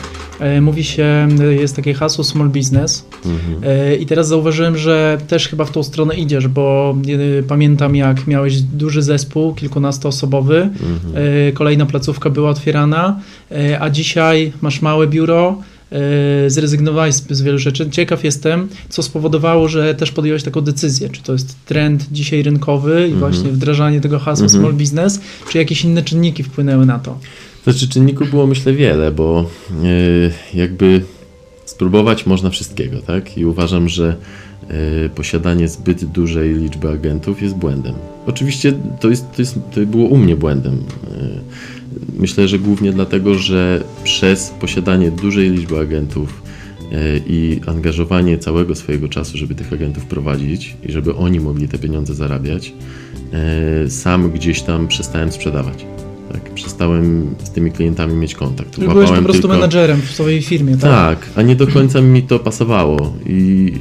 Y, 0.56 0.60
mówi 0.60 0.84
się, 0.84 1.28
y, 1.40 1.54
jest 1.54 1.76
takie 1.76 1.94
hasło 1.94 2.24
small 2.24 2.48
business. 2.48 3.04
Mhm. 3.26 3.72
Y, 3.92 3.96
I 3.96 4.06
teraz 4.06 4.28
zauważyłem, 4.28 4.76
że 4.76 5.18
też 5.28 5.48
chyba 5.48 5.64
w 5.64 5.70
tą 5.70 5.82
stronę 5.82 6.14
idziesz, 6.14 6.48
bo 6.48 6.96
y, 7.08 7.44
pamiętam 7.48 7.96
jak 7.96 8.26
miałeś 8.26 8.60
duży 8.60 9.02
zespół, 9.02 9.54
kilkunastoosobowy, 9.54 10.56
mhm. 10.62 11.16
Y, 11.16 11.52
kolejna 11.52 11.86
placówka 11.86 12.30
była 12.30 12.50
otwierana, 12.50 13.20
a 13.80 13.90
dzisiaj 13.90 14.52
masz 14.60 14.82
małe 14.82 15.06
biuro, 15.06 15.58
zrezygnowałeś 16.46 17.14
z, 17.14 17.42
wielu 17.42 17.58
rzeczy. 17.58 17.90
Ciekaw 17.90 18.24
jestem, 18.24 18.68
co 18.88 19.02
spowodowało, 19.02 19.68
że 19.68 19.94
też 19.94 20.12
podjąłeś 20.12 20.42
taką 20.42 20.60
decyzję. 20.60 21.08
Czy 21.08 21.22
to 21.22 21.32
jest 21.32 21.56
trend 21.66 22.06
dzisiaj 22.12 22.42
rynkowy 22.42 23.00
i 23.00 23.12
mhm. 23.12 23.18
właśnie 23.18 23.50
wdrażanie 23.50 24.00
tego 24.00 24.18
hasła 24.18 24.44
mhm. 24.44 24.62
small 24.62 24.72
business, 24.74 25.20
czy 25.50 25.58
jakieś 25.58 25.84
inne 25.84 26.02
czynniki 26.02 26.42
wpłynęły 26.42 26.86
na 26.86 26.98
to? 26.98 27.18
Znaczy 27.64 27.88
czynników 27.88 28.30
było 28.30 28.46
myślę 28.46 28.72
wiele, 28.72 29.12
bo 29.12 29.50
yy, 29.82 30.32
jakby 30.54 31.02
spróbować 31.64 32.26
można 32.26 32.50
wszystkiego, 32.50 33.02
tak? 33.02 33.38
I 33.38 33.44
uważam, 33.44 33.88
że 33.88 34.16
yy, 35.02 35.10
posiadanie 35.14 35.68
zbyt 35.68 36.04
dużej 36.04 36.54
liczby 36.54 36.88
agentów 36.88 37.42
jest 37.42 37.54
błędem. 37.54 37.94
Oczywiście 38.26 38.72
to, 39.00 39.08
jest, 39.08 39.24
to, 39.36 39.42
jest, 39.42 39.54
to 39.74 39.80
było 39.80 40.08
u 40.08 40.16
mnie 40.16 40.36
błędem. 40.36 40.82
Myślę, 42.18 42.48
że 42.48 42.58
głównie 42.58 42.92
dlatego, 42.92 43.34
że 43.34 43.84
przez 44.04 44.50
posiadanie 44.60 45.10
dużej 45.10 45.50
liczby 45.50 45.78
agentów 45.78 46.42
e, 46.92 46.96
i 47.26 47.60
angażowanie 47.66 48.38
całego 48.38 48.74
swojego 48.74 49.08
czasu, 49.08 49.38
żeby 49.38 49.54
tych 49.54 49.72
agentów 49.72 50.04
prowadzić 50.04 50.76
i 50.88 50.92
żeby 50.92 51.14
oni 51.14 51.40
mogli 51.40 51.68
te 51.68 51.78
pieniądze 51.78 52.14
zarabiać, 52.14 52.72
e, 53.32 53.90
sam 53.90 54.30
gdzieś 54.30 54.62
tam 54.62 54.88
przestałem 54.88 55.32
sprzedawać. 55.32 55.86
Tak, 56.32 56.54
przestałem 56.54 57.34
z 57.44 57.50
tymi 57.50 57.72
klientami 57.72 58.14
mieć 58.14 58.34
kontakt. 58.34 58.74
Czyli 58.74 58.88
byłeś 58.88 59.10
po 59.10 59.22
prostu 59.22 59.42
tylko... 59.42 59.56
menadżerem 59.56 60.00
w 60.02 60.10
swojej 60.10 60.42
firmie, 60.42 60.76
tak? 60.76 60.90
Tak, 60.90 61.28
a 61.36 61.42
nie 61.42 61.56
do 61.56 61.66
końca 61.66 62.00
mi 62.00 62.22
to 62.22 62.38
pasowało 62.38 63.12
i 63.26 63.72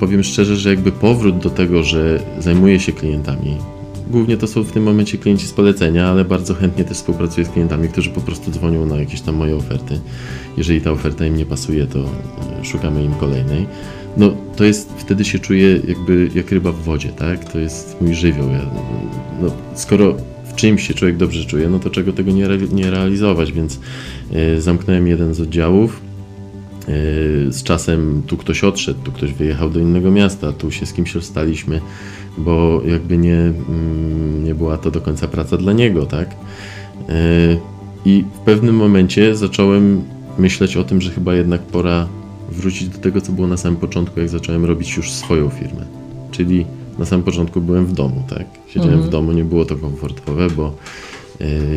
powiem 0.00 0.24
szczerze, 0.24 0.56
że 0.56 0.70
jakby 0.70 0.92
powrót 0.92 1.38
do 1.38 1.50
tego, 1.50 1.82
że 1.82 2.20
zajmuję 2.38 2.80
się 2.80 2.92
klientami, 2.92 3.56
Głównie 4.10 4.36
to 4.36 4.46
są 4.46 4.62
w 4.62 4.72
tym 4.72 4.82
momencie 4.82 5.18
klienci 5.18 5.46
z 5.46 5.52
polecenia, 5.52 6.08
ale 6.08 6.24
bardzo 6.24 6.54
chętnie 6.54 6.84
też 6.84 6.96
współpracuję 6.96 7.46
z 7.46 7.50
klientami, 7.50 7.88
którzy 7.88 8.10
po 8.10 8.20
prostu 8.20 8.50
dzwonią 8.50 8.86
na 8.86 8.96
jakieś 8.96 9.20
tam 9.20 9.34
moje 9.34 9.56
oferty. 9.56 10.00
Jeżeli 10.56 10.80
ta 10.80 10.90
oferta 10.90 11.26
im 11.26 11.36
nie 11.36 11.46
pasuje, 11.46 11.86
to 11.86 11.98
e, 11.98 12.64
szukamy 12.64 13.04
im 13.04 13.14
kolejnej. 13.14 13.66
No 14.16 14.36
to 14.56 14.64
jest, 14.64 14.92
wtedy 14.96 15.24
się 15.24 15.38
czuję 15.38 15.80
jakby 15.88 16.30
jak 16.34 16.50
ryba 16.50 16.72
w 16.72 16.82
wodzie, 16.82 17.08
tak? 17.08 17.52
To 17.52 17.58
jest 17.58 17.96
mój 18.00 18.14
żywioł. 18.14 18.48
Ja, 18.50 18.60
no, 19.42 19.50
skoro 19.74 20.16
w 20.44 20.54
czymś 20.54 20.88
się 20.88 20.94
człowiek 20.94 21.16
dobrze 21.16 21.44
czuje, 21.44 21.68
no 21.68 21.78
to 21.78 21.90
czego 21.90 22.12
tego 22.12 22.32
nie, 22.32 22.44
re, 22.44 22.58
nie 22.58 22.90
realizować, 22.90 23.52
więc 23.52 23.80
y, 24.56 24.60
zamknąłem 24.60 25.06
jeden 25.06 25.34
z 25.34 25.40
oddziałów. 25.40 26.05
Y, 26.88 27.52
z 27.52 27.62
czasem 27.62 28.22
tu 28.26 28.36
ktoś 28.36 28.64
odszedł, 28.64 29.00
tu 29.04 29.12
ktoś 29.12 29.32
wyjechał 29.32 29.70
do 29.70 29.80
innego 29.80 30.10
miasta, 30.10 30.52
tu 30.52 30.70
się 30.70 30.86
z 30.86 30.92
kimś 30.92 31.14
rozstaliśmy 31.14 31.80
bo 32.38 32.82
jakby 32.86 33.18
nie, 33.18 33.38
mm, 33.68 34.44
nie 34.44 34.54
była 34.54 34.78
to 34.78 34.90
do 34.90 35.00
końca 35.00 35.28
praca 35.28 35.56
dla 35.56 35.72
niego, 35.72 36.06
tak? 36.06 36.30
E, 37.08 37.12
I 38.04 38.24
w 38.34 38.38
pewnym 38.38 38.76
momencie 38.76 39.36
zacząłem 39.36 40.02
myśleć 40.38 40.76
o 40.76 40.84
tym, 40.84 41.00
że 41.00 41.10
chyba 41.10 41.34
jednak 41.34 41.62
pora 41.62 42.08
wrócić 42.50 42.88
do 42.88 42.98
tego, 42.98 43.20
co 43.20 43.32
było 43.32 43.46
na 43.46 43.56
samym 43.56 43.80
początku, 43.80 44.20
jak 44.20 44.28
zacząłem 44.28 44.64
robić 44.64 44.96
już 44.96 45.12
swoją 45.12 45.48
firmę. 45.50 45.86
Czyli 46.30 46.66
na 46.98 47.04
samym 47.04 47.24
początku 47.24 47.60
byłem 47.60 47.86
w 47.86 47.92
domu, 47.92 48.22
tak? 48.28 48.46
Siedziałem 48.66 48.94
mhm. 48.94 49.08
w 49.08 49.12
domu, 49.12 49.32
nie 49.32 49.44
było 49.44 49.64
to 49.64 49.76
komfortowe, 49.76 50.50
bo 50.50 50.74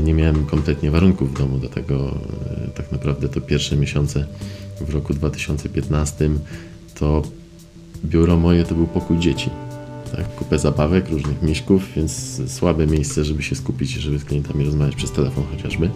nie 0.02 0.13
miałem 0.13 0.45
kompletnie 0.45 0.91
warunków 0.91 1.34
w 1.34 1.38
domu 1.38 1.58
do 1.58 1.69
tego. 1.69 2.17
E, 2.65 2.67
tak 2.67 2.91
naprawdę 2.91 3.30
to 3.30 3.41
pierwsze 3.41 3.76
miesiące 3.76 4.26
w 4.82 4.93
roku 4.93 5.13
2015 5.13 6.30
to 6.95 7.22
biuro 8.06 8.38
moje 8.38 8.63
to 8.63 8.76
był 8.76 8.88
pokój 8.88 9.19
dzieci 9.19 9.50
tak, 10.15 10.36
kupę 10.36 10.60
zabawek, 10.60 11.10
różnych 11.10 11.41
miśków, 11.41 11.84
więc 11.95 12.41
słabe 12.52 12.88
miejsce, 12.88 13.26
żeby 13.26 13.43
się 13.43 13.56
skupić 13.56 13.89
żeby 13.89 14.19
z 14.19 14.26
klientami 14.26 14.65
rozmawiać 14.65 14.95
przez 14.95 15.12
telefon 15.12 15.43
chociażby. 15.52 15.89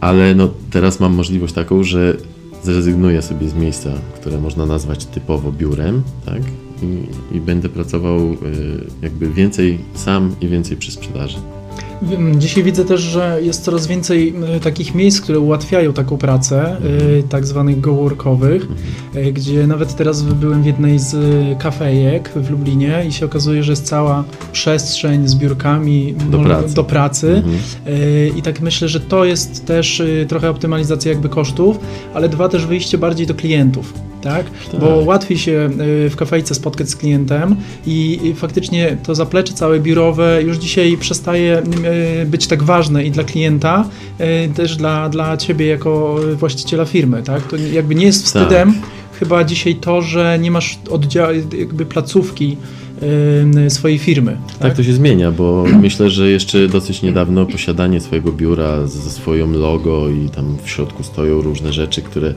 Ale 0.00 0.34
no, 0.34 0.50
teraz 0.70 1.00
mam 1.00 1.14
możliwość 1.14 1.54
taką, 1.54 1.84
że 1.84 2.16
zrezygnuję 2.62 3.22
sobie 3.22 3.48
z 3.48 3.54
miejsca, 3.54 3.90
które 4.14 4.38
można 4.38 4.66
nazwać 4.66 5.06
typowo 5.06 5.52
biurem, 5.52 6.02
tak? 6.26 6.42
I, 6.82 7.36
i 7.36 7.40
będę 7.40 7.68
pracował 7.68 8.18
y, 8.20 8.36
jakby 9.02 9.30
więcej 9.30 9.78
sam 9.94 10.36
i 10.40 10.48
więcej 10.48 10.76
przy 10.76 10.92
sprzedaży. 10.92 11.38
Dzisiaj 12.38 12.64
widzę 12.64 12.84
też, 12.84 13.00
że 13.00 13.38
jest 13.42 13.64
coraz 13.64 13.86
więcej 13.86 14.34
e, 14.56 14.60
takich 14.60 14.94
miejsc, 14.94 15.20
które 15.20 15.38
ułatwiają 15.38 15.92
taką 15.92 16.16
pracę, 16.16 16.62
e, 16.62 16.76
mhm. 16.76 17.22
tak 17.28 17.46
zwanych 17.46 17.80
go-workowych. 17.80 18.68
E, 19.14 19.32
gdzie 19.32 19.66
nawet 19.66 19.96
teraz 19.96 20.22
byłem 20.22 20.62
w 20.62 20.66
jednej 20.66 20.98
z 20.98 21.16
kafejek 21.58 22.30
w 22.36 22.50
Lublinie 22.50 23.04
i 23.08 23.12
się 23.12 23.26
okazuje, 23.26 23.62
że 23.62 23.72
jest 23.72 23.86
cała 23.86 24.24
przestrzeń 24.52 25.28
z 25.28 25.34
biurkami 25.34 26.14
do 26.30 26.38
pracy. 26.38 26.74
Do 26.74 26.84
pracy. 26.84 27.42
Mhm. 27.86 28.36
I 28.36 28.42
tak 28.42 28.60
myślę, 28.60 28.88
że 28.88 29.00
to 29.00 29.24
jest 29.24 29.66
też 29.66 30.02
trochę 30.28 30.50
optymalizacja 30.50 31.12
jakby 31.12 31.28
kosztów, 31.28 31.78
ale 32.14 32.28
dwa 32.28 32.48
też 32.48 32.66
wyjście 32.66 32.98
bardziej 32.98 33.26
do 33.26 33.34
klientów 33.34 33.94
tak? 34.24 34.46
tak? 34.72 34.80
Bo 34.80 34.86
łatwiej 34.86 35.38
się 35.38 35.70
y, 36.06 36.10
w 36.10 36.16
kafejce 36.16 36.54
spotkać 36.54 36.90
z 36.90 36.96
klientem 36.96 37.56
i 37.86 38.34
faktycznie 38.36 38.96
to 39.02 39.14
zaplecze 39.14 39.52
całe 39.52 39.80
biurowe 39.80 40.42
już 40.42 40.56
dzisiaj 40.56 40.96
przestaje 40.96 41.62
y, 42.22 42.26
być 42.26 42.46
tak 42.46 42.62
ważne 42.62 43.04
i 43.04 43.10
dla 43.10 43.24
klienta, 43.24 43.88
y, 44.20 44.54
też 44.54 44.76
dla, 44.76 45.08
dla 45.08 45.36
ciebie 45.36 45.66
jako 45.66 46.16
właściciela 46.34 46.84
firmy, 46.84 47.22
tak? 47.22 47.42
To 47.42 47.56
jakby 47.56 47.94
nie 47.94 48.06
jest 48.06 48.24
wstydem 48.24 48.72
tak. 48.72 48.82
chyba 49.18 49.44
dzisiaj 49.44 49.74
to, 49.74 50.02
że 50.02 50.38
nie 50.40 50.50
masz 50.50 50.78
oddziału, 50.90 51.32
jakby 51.58 51.86
placówki 51.86 52.56
swojej 53.68 53.98
firmy. 53.98 54.36
Tak? 54.48 54.58
tak? 54.58 54.76
to 54.76 54.82
się 54.82 54.92
zmienia, 54.92 55.32
bo 55.32 55.64
myślę, 55.82 56.10
że 56.10 56.30
jeszcze 56.30 56.68
dosyć 56.68 57.02
niedawno 57.02 57.46
posiadanie 57.46 58.00
swojego 58.00 58.32
biura 58.32 58.86
ze 58.86 59.10
swoją 59.10 59.52
logo 59.52 60.08
i 60.08 60.28
tam 60.28 60.56
w 60.64 60.70
środku 60.70 61.02
stoją 61.02 61.40
różne 61.40 61.72
rzeczy, 61.72 62.02
które 62.02 62.34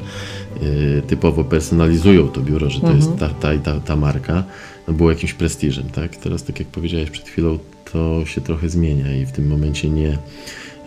typowo 1.07 1.43
personalizują 1.43 2.27
to 2.27 2.41
biuro, 2.41 2.69
że 2.69 2.79
to 2.81 2.87
mhm. 2.87 2.97
jest 2.97 3.19
ta, 3.19 3.29
ta 3.29 3.53
i 3.53 3.59
ta, 3.59 3.79
ta 3.79 3.95
marka, 3.95 4.43
no 4.87 4.93
było 4.93 5.09
jakimś 5.09 5.33
prestiżem, 5.33 5.89
tak? 5.89 6.15
Teraz, 6.15 6.43
tak 6.43 6.59
jak 6.59 6.67
powiedziałeś 6.67 7.09
przed 7.09 7.27
chwilą, 7.27 7.59
to 7.91 8.25
się 8.25 8.41
trochę 8.41 8.69
zmienia 8.69 9.15
i 9.15 9.25
w 9.25 9.31
tym 9.31 9.47
momencie 9.47 9.89
nie. 9.89 10.17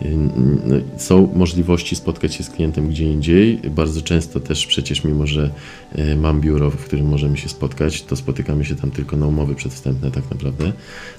No, 0.05 0.75
Są 0.97 1.29
możliwości 1.35 1.95
spotkać 1.95 2.35
się 2.35 2.43
z 2.43 2.49
klientem 2.49 2.89
gdzie 2.89 3.05
indziej. 3.05 3.57
Bardzo 3.57 4.01
często 4.01 4.39
też 4.39 4.65
przecież, 4.65 5.03
mimo 5.03 5.27
że 5.27 5.49
e, 5.91 6.15
mam 6.15 6.41
biuro, 6.41 6.71
w 6.71 6.85
którym 6.85 7.07
możemy 7.07 7.37
się 7.37 7.49
spotkać, 7.49 8.03
to 8.03 8.15
spotykamy 8.15 8.65
się 8.65 8.75
tam 8.75 8.91
tylko 8.91 9.17
na 9.17 9.27
umowy 9.27 9.55
przedwstępne 9.55 10.11
tak 10.11 10.23
naprawdę. 10.31 10.73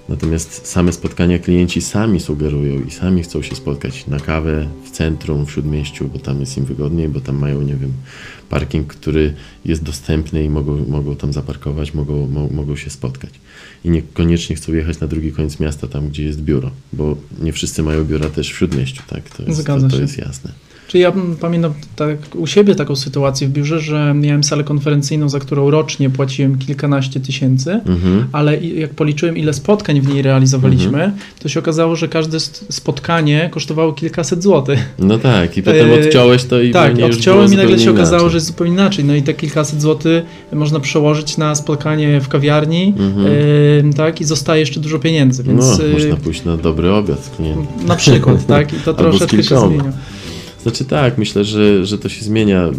Natomiast 0.08 0.66
same 0.66 0.92
spotkania 0.92 1.38
klienci 1.38 1.80
sami 1.80 2.20
sugerują 2.20 2.84
i 2.84 2.90
sami 2.90 3.22
chcą 3.22 3.42
się 3.42 3.56
spotkać 3.56 4.06
na 4.06 4.20
kawę 4.20 4.68
w 4.84 4.90
centrum, 4.90 5.46
w 5.46 5.50
śródmieściu, 5.50 6.08
bo 6.08 6.18
tam 6.18 6.40
jest 6.40 6.58
im 6.58 6.64
wygodniej, 6.64 7.08
bo 7.08 7.20
tam 7.20 7.38
mają, 7.38 7.62
nie 7.62 7.76
wiem, 7.76 7.92
parking, 8.52 8.86
który 8.86 9.34
jest 9.64 9.82
dostępny 9.82 10.44
i 10.44 10.50
mogą, 10.50 10.84
mogą 10.88 11.16
tam 11.16 11.32
zaparkować, 11.32 11.94
mogą, 11.94 12.26
mo, 12.26 12.48
mogą 12.48 12.76
się 12.76 12.90
spotkać. 12.90 13.30
I 13.84 13.90
niekoniecznie 13.90 14.56
chcą 14.56 14.72
jechać 14.72 15.00
na 15.00 15.06
drugi 15.06 15.32
koniec 15.32 15.60
miasta, 15.60 15.86
tam 15.86 16.08
gdzie 16.08 16.24
jest 16.24 16.42
biuro, 16.42 16.70
bo 16.92 17.16
nie 17.40 17.52
wszyscy 17.52 17.82
mają 17.82 18.04
biura 18.04 18.28
też 18.28 18.52
w 18.52 18.54
śródmieściu, 18.72 19.02
tak? 19.06 19.30
To 19.30 19.42
jest, 19.42 19.60
Zgadza 19.60 19.86
to, 19.86 19.90
to 19.90 19.96
się. 19.96 20.02
jest 20.02 20.18
jasne. 20.18 20.52
Czyli 20.92 21.02
ja 21.02 21.12
pamiętam 21.40 21.72
tak 21.96 22.16
u 22.36 22.46
siebie 22.46 22.74
taką 22.74 22.96
sytuację 22.96 23.48
w 23.48 23.50
biurze, 23.50 23.80
że 23.80 24.14
miałem 24.14 24.44
salę 24.44 24.64
konferencyjną, 24.64 25.28
za 25.28 25.38
którą 25.38 25.70
rocznie 25.70 26.10
płaciłem 26.10 26.58
kilkanaście 26.58 27.20
tysięcy, 27.20 27.70
Mhm. 27.86 28.24
ale 28.32 28.56
jak 28.60 28.90
policzyłem, 28.94 29.36
ile 29.36 29.52
spotkań 29.52 30.00
w 30.00 30.08
niej 30.08 30.22
realizowaliśmy, 30.22 31.12
to 31.38 31.48
się 31.48 31.60
okazało, 31.60 31.96
że 31.96 32.08
każde 32.08 32.40
spotkanie 32.70 33.48
kosztowało 33.52 33.92
kilkaset 33.92 34.42
złotych. 34.42 34.78
No 34.98 35.18
tak, 35.18 35.56
i 35.56 35.62
potem 35.62 35.88
Yy, 35.88 36.06
odciąłeś 36.06 36.44
to 36.44 36.60
i 36.60 36.70
tak, 36.70 36.94
odciąłem 37.10 37.52
i 37.52 37.56
nagle 37.56 37.78
się 37.78 37.90
okazało, 37.90 38.16
inaczej. 38.22 38.30
że 38.30 38.36
jest 38.36 38.46
zupełnie 38.46 38.72
inaczej. 38.72 39.04
No 39.04 39.14
i 39.14 39.22
te 39.22 39.34
kilkaset 39.34 39.82
złotych 39.82 40.24
można 40.52 40.80
przełożyć 40.80 41.36
na 41.36 41.54
spotkanie 41.54 42.20
w 42.20 42.28
kawiarni, 42.28 42.94
Mhm. 42.98 43.26
yy, 43.26 43.94
tak, 43.96 44.20
i 44.20 44.24
zostaje 44.24 44.60
jeszcze 44.60 44.80
dużo 44.80 44.98
pieniędzy, 44.98 45.42
więc 45.42 45.78
No, 45.78 45.84
yy, 45.84 45.92
można 45.92 46.16
pójść 46.16 46.44
na 46.44 46.56
dobry 46.56 46.92
obiad 46.92 47.24
z 47.24 47.28
klientem. 47.36 47.66
na 47.86 47.96
przykład, 47.96 48.46
tak, 48.46 48.72
i 48.72 48.76
to 48.76 48.94
troszeczkę 48.94 49.42
się 49.42 49.58
zmienia. 49.60 49.92
Znaczy 50.62 50.84
tak, 50.84 51.18
myślę, 51.18 51.44
że, 51.44 51.86
że 51.86 51.98
to 51.98 52.08
się 52.08 52.24
zmienia. 52.24 52.70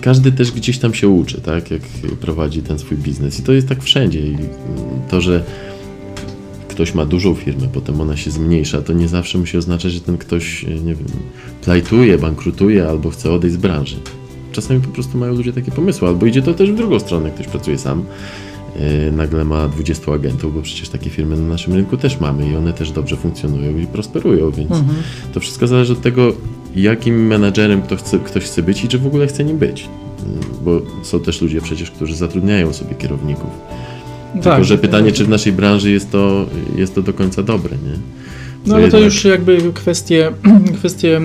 Każdy 0.00 0.32
też 0.32 0.52
gdzieś 0.52 0.78
tam 0.78 0.94
się 0.94 1.08
uczy, 1.08 1.40
tak, 1.40 1.70
jak 1.70 1.82
prowadzi 2.20 2.62
ten 2.62 2.78
swój 2.78 2.96
biznes. 2.98 3.40
I 3.40 3.42
to 3.42 3.52
jest 3.52 3.68
tak 3.68 3.82
wszędzie. 3.82 4.20
I 4.20 4.36
to, 5.10 5.20
że 5.20 5.44
ktoś 6.68 6.94
ma 6.94 7.04
dużą 7.06 7.34
firmę, 7.34 7.68
potem 7.72 8.00
ona 8.00 8.16
się 8.16 8.30
zmniejsza, 8.30 8.82
to 8.82 8.92
nie 8.92 9.08
zawsze 9.08 9.38
musi 9.38 9.56
oznaczać, 9.58 9.92
że 9.92 10.00
ten 10.00 10.18
ktoś, 10.18 10.62
nie 10.62 10.94
wiem, 10.94 11.06
plajtuje, 11.64 12.18
bankrutuje 12.18 12.88
albo 12.88 13.10
chce 13.10 13.32
odejść 13.32 13.56
z 13.56 13.58
branży. 13.58 13.96
Czasami 14.52 14.80
po 14.80 14.88
prostu 14.88 15.18
mają 15.18 15.34
ludzie 15.34 15.52
takie 15.52 15.70
pomysły, 15.70 16.08
albo 16.08 16.26
idzie 16.26 16.42
to 16.42 16.54
też 16.54 16.70
w 16.72 16.74
drugą 16.76 17.00
stronę, 17.00 17.30
ktoś 17.30 17.46
pracuje 17.46 17.78
sam. 17.78 18.04
yy, 19.04 19.12
Nagle 19.12 19.44
ma 19.44 19.68
20 19.68 20.12
agentów, 20.12 20.54
bo 20.54 20.62
przecież 20.62 20.88
takie 20.88 21.10
firmy 21.10 21.36
na 21.36 21.42
naszym 21.48 21.74
rynku 21.74 21.96
też 21.96 22.20
mamy 22.20 22.50
i 22.50 22.56
one 22.56 22.72
też 22.72 22.90
dobrze 22.90 23.16
funkcjonują 23.16 23.78
i 23.78 23.86
prosperują, 23.86 24.50
więc 24.50 24.70
Mhm. 24.70 24.98
to 25.34 25.40
wszystko 25.40 25.66
zależy 25.66 25.92
od 25.92 26.00
tego, 26.00 26.32
jakim 26.76 27.26
menadżerem 27.26 27.82
kto 27.82 27.96
chce, 27.96 28.18
ktoś 28.18 28.44
chce 28.44 28.62
być 28.62 28.84
i 28.84 28.88
czy 28.88 28.98
w 28.98 29.06
ogóle 29.06 29.26
chce 29.26 29.44
nim 29.44 29.58
być. 29.58 29.88
Mm, 30.26 30.40
Bo 30.64 30.80
są 31.02 31.20
też 31.20 31.42
ludzie 31.42 31.60
przecież, 31.60 31.90
którzy 31.90 32.16
zatrudniają 32.16 32.72
sobie 32.72 32.94
kierowników. 32.94 33.50
Tylko, 34.32 34.50
Tak, 34.50 34.64
że 34.64 34.78
pytanie, 34.78 35.12
czy 35.12 35.24
w 35.24 35.28
naszej 35.28 35.52
branży 35.52 35.90
jest 35.90 36.10
to, 36.12 36.46
jest 36.76 36.94
to 36.94 37.02
do 37.02 37.12
końca 37.12 37.42
dobre, 37.42 37.70
nie? 37.76 37.92
No 38.66 38.70
Co 38.70 38.76
ale 38.76 38.88
to 38.90 38.96
jednak- 38.96 39.14
już 39.14 39.24
jakby 39.24 39.58
kwestie, 39.74 40.32
kwestie 40.78 41.18
y, 41.18 41.22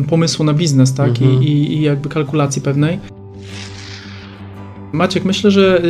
y, 0.00 0.04
pomysłu 0.08 0.44
na 0.44 0.54
biznes, 0.54 0.94
tak? 0.94 1.08
Mhm. 1.08 1.42
I, 1.42 1.46
I 1.48 1.80
jakby 1.82 2.08
kalkulacji 2.08 2.62
pewnej. 2.62 2.98
Maciek, 4.92 5.24
myślę, 5.24 5.50
że 5.50 5.82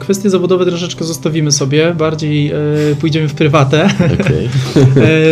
kwestie 0.00 0.30
zawodowe 0.30 0.66
troszeczkę 0.66 1.04
zostawimy 1.04 1.52
sobie, 1.52 1.94
bardziej 1.94 2.52
y, 2.92 2.96
pójdziemy 3.00 3.28
w 3.28 3.34
prywatę, 3.34 3.88
Okej. 4.20 4.48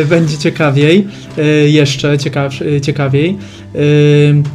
y, 0.01 0.05
będzie 0.15 0.39
ciekawiej, 0.39 1.07
y, 1.39 1.71
jeszcze 1.71 2.19
ciekaw, 2.19 2.53
ciekawiej. 2.83 3.39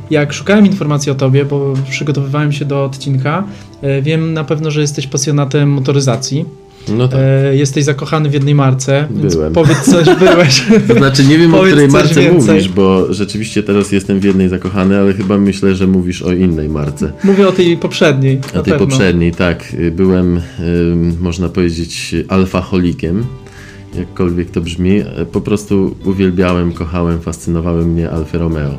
Jak 0.09 0.33
szukałem 0.33 0.65
informacji 0.65 1.11
o 1.11 1.15
tobie, 1.15 1.45
bo 1.45 1.73
przygotowywałem 1.89 2.51
się 2.51 2.65
do 2.65 2.85
odcinka, 2.85 3.43
wiem 4.01 4.33
na 4.33 4.43
pewno, 4.43 4.71
że 4.71 4.81
jesteś 4.81 5.07
pasjonatem 5.07 5.69
motoryzacji. 5.69 6.45
No 6.89 7.07
tak. 7.07 7.19
E, 7.23 7.55
jesteś 7.55 7.83
zakochany 7.83 8.29
w 8.29 8.33
jednej 8.33 8.55
marce, 8.55 9.07
Byłem. 9.09 9.53
powiedz 9.53 9.77
coś, 9.91 10.05
byłeś. 10.19 10.63
To 10.87 10.93
znaczy, 10.93 11.23
nie 11.25 11.37
wiem 11.37 11.53
o 11.53 11.61
której 11.61 11.87
marce 11.87 12.21
więcej. 12.21 12.55
mówisz, 12.55 12.69
bo 12.69 13.13
rzeczywiście 13.13 13.63
teraz 13.63 13.91
jestem 13.91 14.19
w 14.19 14.23
jednej 14.23 14.49
zakochany, 14.49 14.97
ale 14.99 15.13
chyba 15.13 15.37
myślę, 15.37 15.75
że 15.75 15.87
mówisz 15.87 16.21
o 16.21 16.31
innej 16.33 16.69
marce. 16.69 17.11
Mówię 17.23 17.47
o 17.47 17.51
tej 17.51 17.77
poprzedniej. 17.77 18.37
O 18.49 18.61
tej 18.61 18.63
pewno. 18.73 18.79
poprzedniej, 18.87 19.31
tak. 19.31 19.75
Byłem, 19.91 20.41
można 21.21 21.49
powiedzieć, 21.49 22.15
alfaholikiem. 22.27 23.25
Jakkolwiek 23.97 24.51
to 24.51 24.61
brzmi, 24.61 25.03
po 25.31 25.41
prostu 25.41 25.95
uwielbiałem, 26.05 26.73
kochałem, 26.73 27.19
fascynowały 27.21 27.85
mnie 27.85 28.09
Alfa 28.09 28.37
Romeo. 28.37 28.77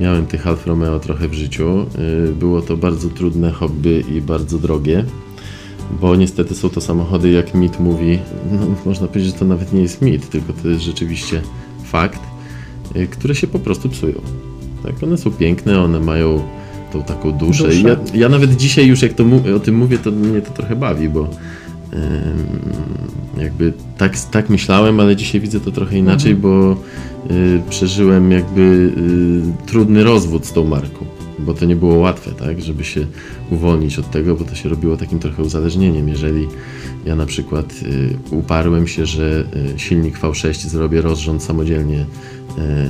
Miałem 0.00 0.26
tych 0.26 0.46
Alfa 0.46 0.66
Romeo 0.66 0.98
trochę 1.00 1.28
w 1.28 1.34
życiu. 1.34 1.86
Y, 2.28 2.32
Było 2.32 2.62
to 2.62 2.76
bardzo 2.76 3.08
trudne 3.08 3.50
hobby 3.52 4.04
i 4.16 4.20
bardzo 4.20 4.58
drogie, 4.58 5.04
bo 6.00 6.16
niestety 6.16 6.54
są 6.54 6.70
to 6.70 6.80
samochody, 6.80 7.30
jak 7.30 7.54
mit 7.54 7.80
mówi, 7.80 8.18
no, 8.52 8.58
można 8.86 9.06
powiedzieć, 9.06 9.32
że 9.32 9.38
to 9.38 9.44
nawet 9.44 9.72
nie 9.72 9.82
jest 9.82 10.02
mit, 10.02 10.30
tylko 10.30 10.52
to 10.52 10.68
jest 10.68 10.82
rzeczywiście 10.82 11.40
fakt, 11.84 12.20
y, 12.96 13.06
które 13.06 13.34
się 13.34 13.46
po 13.46 13.58
prostu 13.58 13.88
psują. 13.88 14.20
Tak, 14.82 15.02
one 15.02 15.18
są 15.18 15.30
piękne, 15.30 15.80
one 15.80 16.00
mają 16.00 16.42
tą 16.92 17.02
taką 17.02 17.32
duszę. 17.32 17.74
Ja, 17.74 17.96
ja 18.14 18.28
nawet 18.28 18.56
dzisiaj 18.56 18.86
już 18.86 19.02
jak 19.02 19.12
to 19.12 19.24
o 19.56 19.60
tym 19.60 19.74
mówię, 19.76 19.98
to 19.98 20.10
mnie 20.10 20.40
to 20.40 20.52
trochę 20.52 20.76
bawi, 20.76 21.08
bo 21.08 21.28
jakby 23.38 23.72
tak, 23.98 24.18
tak 24.30 24.50
myślałem, 24.50 25.00
ale 25.00 25.16
dzisiaj 25.16 25.40
widzę 25.40 25.60
to 25.60 25.70
trochę 25.70 25.98
inaczej, 25.98 26.32
Mhm. 26.32 26.40
bo 26.42 26.76
y, 27.34 27.60
przeżyłem 27.70 28.30
jakby 28.30 28.60
y, 28.62 29.66
trudny 29.66 30.04
rozwód 30.04 30.46
z 30.46 30.52
tą 30.52 30.64
marką, 30.64 31.04
bo 31.44 31.54
to 31.54 31.64
nie 31.64 31.76
było 31.76 31.94
łatwe, 31.94 32.32
tak, 32.32 32.62
żeby 32.62 32.84
się 32.84 33.06
uwolnić 33.50 33.98
od 33.98 34.10
tego, 34.10 34.36
bo 34.36 34.44
to 34.44 34.54
się 34.54 34.68
robiło 34.68 34.96
takim 34.96 35.18
trochę 35.18 35.42
uzależnieniem. 35.42 36.08
Jeżeli 36.08 36.48
ja 37.04 37.16
na 37.16 37.26
przykład 37.26 37.74
y, 37.82 38.16
uparłem 38.30 38.86
się, 38.86 39.06
że 39.06 39.44
y, 39.76 39.78
silnik 39.78 40.18
V6 40.18 40.68
zrobię 40.68 41.02
rozrząd 41.02 41.42
samodzielnie 41.42 42.06
e, 42.58 42.88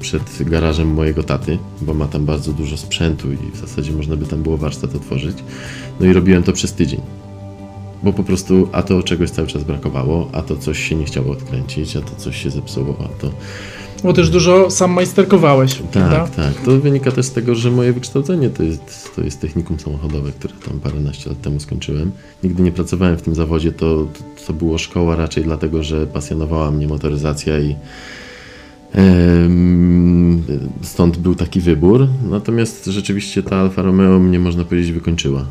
przed 0.00 0.22
garażem 0.40 0.94
mojego 0.94 1.22
taty, 1.22 1.58
bo 1.82 1.94
ma 1.94 2.06
tam 2.06 2.24
bardzo 2.24 2.52
dużo 2.52 2.76
sprzętu 2.76 3.32
i 3.32 3.36
w 3.36 3.56
zasadzie 3.56 3.92
można 3.92 4.16
by 4.16 4.26
tam 4.26 4.42
było 4.42 4.56
warsztat 4.56 4.94
otworzyć. 4.94 5.36
No 6.00 6.06
i 6.06 6.12
robiłem 6.12 6.42
to 6.42 6.52
przez 6.52 6.72
tydzień. 6.72 7.00
Bo 8.02 8.12
po 8.12 8.24
prostu 8.24 8.68
a 8.72 8.82
to 8.82 9.02
czegoś 9.02 9.30
cały 9.30 9.48
czas 9.48 9.64
brakowało, 9.64 10.28
a 10.32 10.42
to 10.42 10.56
coś 10.56 10.88
się 10.88 10.94
nie 10.94 11.04
chciało 11.04 11.32
odkręcić, 11.32 11.96
a 11.96 12.00
to 12.00 12.16
coś 12.16 12.42
się 12.42 12.50
zepsuło, 12.50 12.96
a 13.00 13.20
to... 13.20 13.30
Bo 14.04 14.12
też 14.12 14.30
dużo 14.30 14.70
sam 14.70 14.90
majsterkowałeś, 14.90 15.74
prawda? 15.74 16.10
Tak, 16.10 16.30
tak. 16.30 16.64
To 16.64 16.70
wynika 16.70 17.12
też 17.12 17.26
z 17.26 17.32
tego, 17.32 17.54
że 17.54 17.70
moje 17.70 17.92
wykształcenie 17.92 18.50
to 18.50 18.62
jest, 18.62 19.10
to 19.16 19.22
jest 19.22 19.40
technikum 19.40 19.80
samochodowe, 19.80 20.32
które 20.32 20.54
tam 20.68 20.80
paręnaście 20.80 21.30
lat 21.30 21.40
temu 21.40 21.60
skończyłem. 21.60 22.12
Nigdy 22.42 22.62
nie 22.62 22.72
pracowałem 22.72 23.16
w 23.16 23.22
tym 23.22 23.34
zawodzie, 23.34 23.72
to, 23.72 24.06
to 24.46 24.52
była 24.52 24.78
szkoła 24.78 25.16
raczej 25.16 25.44
dlatego, 25.44 25.82
że 25.82 26.06
pasjonowała 26.06 26.70
mnie 26.70 26.88
motoryzacja 26.88 27.58
i 27.58 27.76
stąd 30.82 31.16
był 31.16 31.34
taki 31.34 31.60
wybór. 31.60 32.08
Natomiast 32.30 32.86
rzeczywiście 32.86 33.42
ta 33.42 33.56
Alfa 33.56 33.82
Romeo 33.82 34.18
mnie, 34.18 34.38
można 34.38 34.64
powiedzieć, 34.64 34.92
wykończyła. 34.92 35.44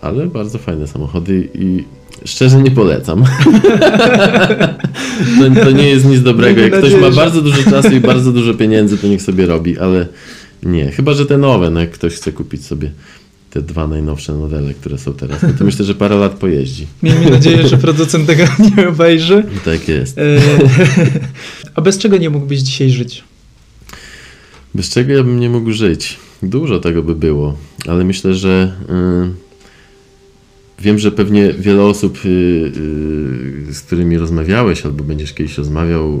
Ale 0.00 0.26
bardzo 0.26 0.58
fajne 0.58 0.86
samochody 0.86 1.48
i 1.54 1.84
szczerze 2.24 2.62
nie 2.62 2.70
polecam. 2.70 3.24
to, 5.38 5.64
to 5.64 5.70
nie 5.70 5.88
jest 5.88 6.04
nic 6.04 6.22
dobrego. 6.22 6.60
Jak 6.60 6.78
ktoś 6.78 6.94
ma 6.94 7.10
bardzo 7.10 7.42
dużo 7.42 7.70
czasu 7.70 7.94
i 7.94 8.00
bardzo 8.00 8.32
dużo 8.32 8.54
pieniędzy, 8.54 8.98
to 8.98 9.06
niech 9.06 9.22
sobie 9.22 9.46
robi, 9.46 9.78
ale 9.78 10.06
nie. 10.62 10.90
Chyba, 10.90 11.14
że 11.14 11.26
te 11.26 11.38
nowe, 11.38 11.70
no 11.70 11.80
jak 11.80 11.90
ktoś 11.90 12.14
chce 12.14 12.32
kupić 12.32 12.66
sobie 12.66 12.90
te 13.50 13.62
dwa 13.62 13.86
najnowsze 13.86 14.32
modele, 14.32 14.74
które 14.74 14.98
są 14.98 15.12
teraz, 15.12 15.42
no 15.42 15.48
to 15.58 15.64
myślę, 15.64 15.84
że 15.84 15.94
parę 15.94 16.16
lat 16.16 16.32
pojeździ. 16.32 16.86
Miejmy 17.02 17.30
nadzieję, 17.30 17.68
że 17.68 17.78
producent 17.78 18.26
tego 18.26 18.44
nie 18.76 18.88
obejrzy. 18.88 19.42
Tak 19.64 19.88
jest. 19.88 20.18
E, 20.18 20.22
A 21.74 21.80
bez 21.80 21.98
czego 21.98 22.16
nie 22.16 22.30
mógłbyś 22.30 22.60
dzisiaj 22.60 22.90
żyć? 22.90 23.24
Bez 24.74 24.90
czego 24.90 25.12
ja 25.12 25.22
bym 25.22 25.40
nie 25.40 25.50
mógł 25.50 25.72
żyć? 25.72 26.16
Dużo 26.42 26.80
tego 26.80 27.02
by 27.02 27.14
było, 27.14 27.56
ale 27.88 28.04
myślę, 28.04 28.34
że 28.34 28.72
y, 29.30 29.43
wiem, 30.78 30.98
że 30.98 31.12
pewnie 31.12 31.52
wiele 31.52 31.82
osób, 31.82 32.18
y, 32.24 32.28
y, 32.28 33.74
z 33.74 33.80
którymi 33.80 34.18
rozmawiałeś 34.18 34.86
albo 34.86 35.04
będziesz 35.04 35.32
kiedyś 35.32 35.58
rozmawiał, 35.58 36.14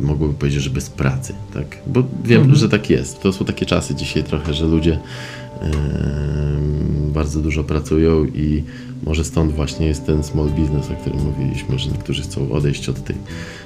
y, 0.00 0.04
mogłoby 0.04 0.34
powiedzieć, 0.34 0.62
że 0.62 0.70
bez 0.70 0.90
pracy, 0.90 1.34
tak? 1.54 1.78
Bo 1.86 2.02
wiem, 2.24 2.40
Mhm. 2.40 2.56
że 2.58 2.68
tak 2.68 2.90
jest. 2.90 3.20
To 3.20 3.32
są 3.32 3.44
takie 3.44 3.66
czasy 3.66 3.94
dzisiaj 3.94 4.24
trochę, 4.24 4.54
że 4.54 4.66
ludzie 4.66 4.98
bardzo 7.14 7.40
dużo 7.40 7.64
pracują 7.64 8.24
i 8.24 8.62
może 9.06 9.24
stąd 9.24 9.52
właśnie 9.52 9.86
jest 9.86 10.06
ten 10.06 10.22
small 10.24 10.48
business, 10.48 10.90
o 10.90 10.94
którym 10.94 11.18
mówiliśmy, 11.24 11.78
że 11.78 11.90
niektórzy 11.90 12.22
chcą 12.22 12.52
odejść 12.52 12.88
od 12.88 13.04
tej, 13.04 13.16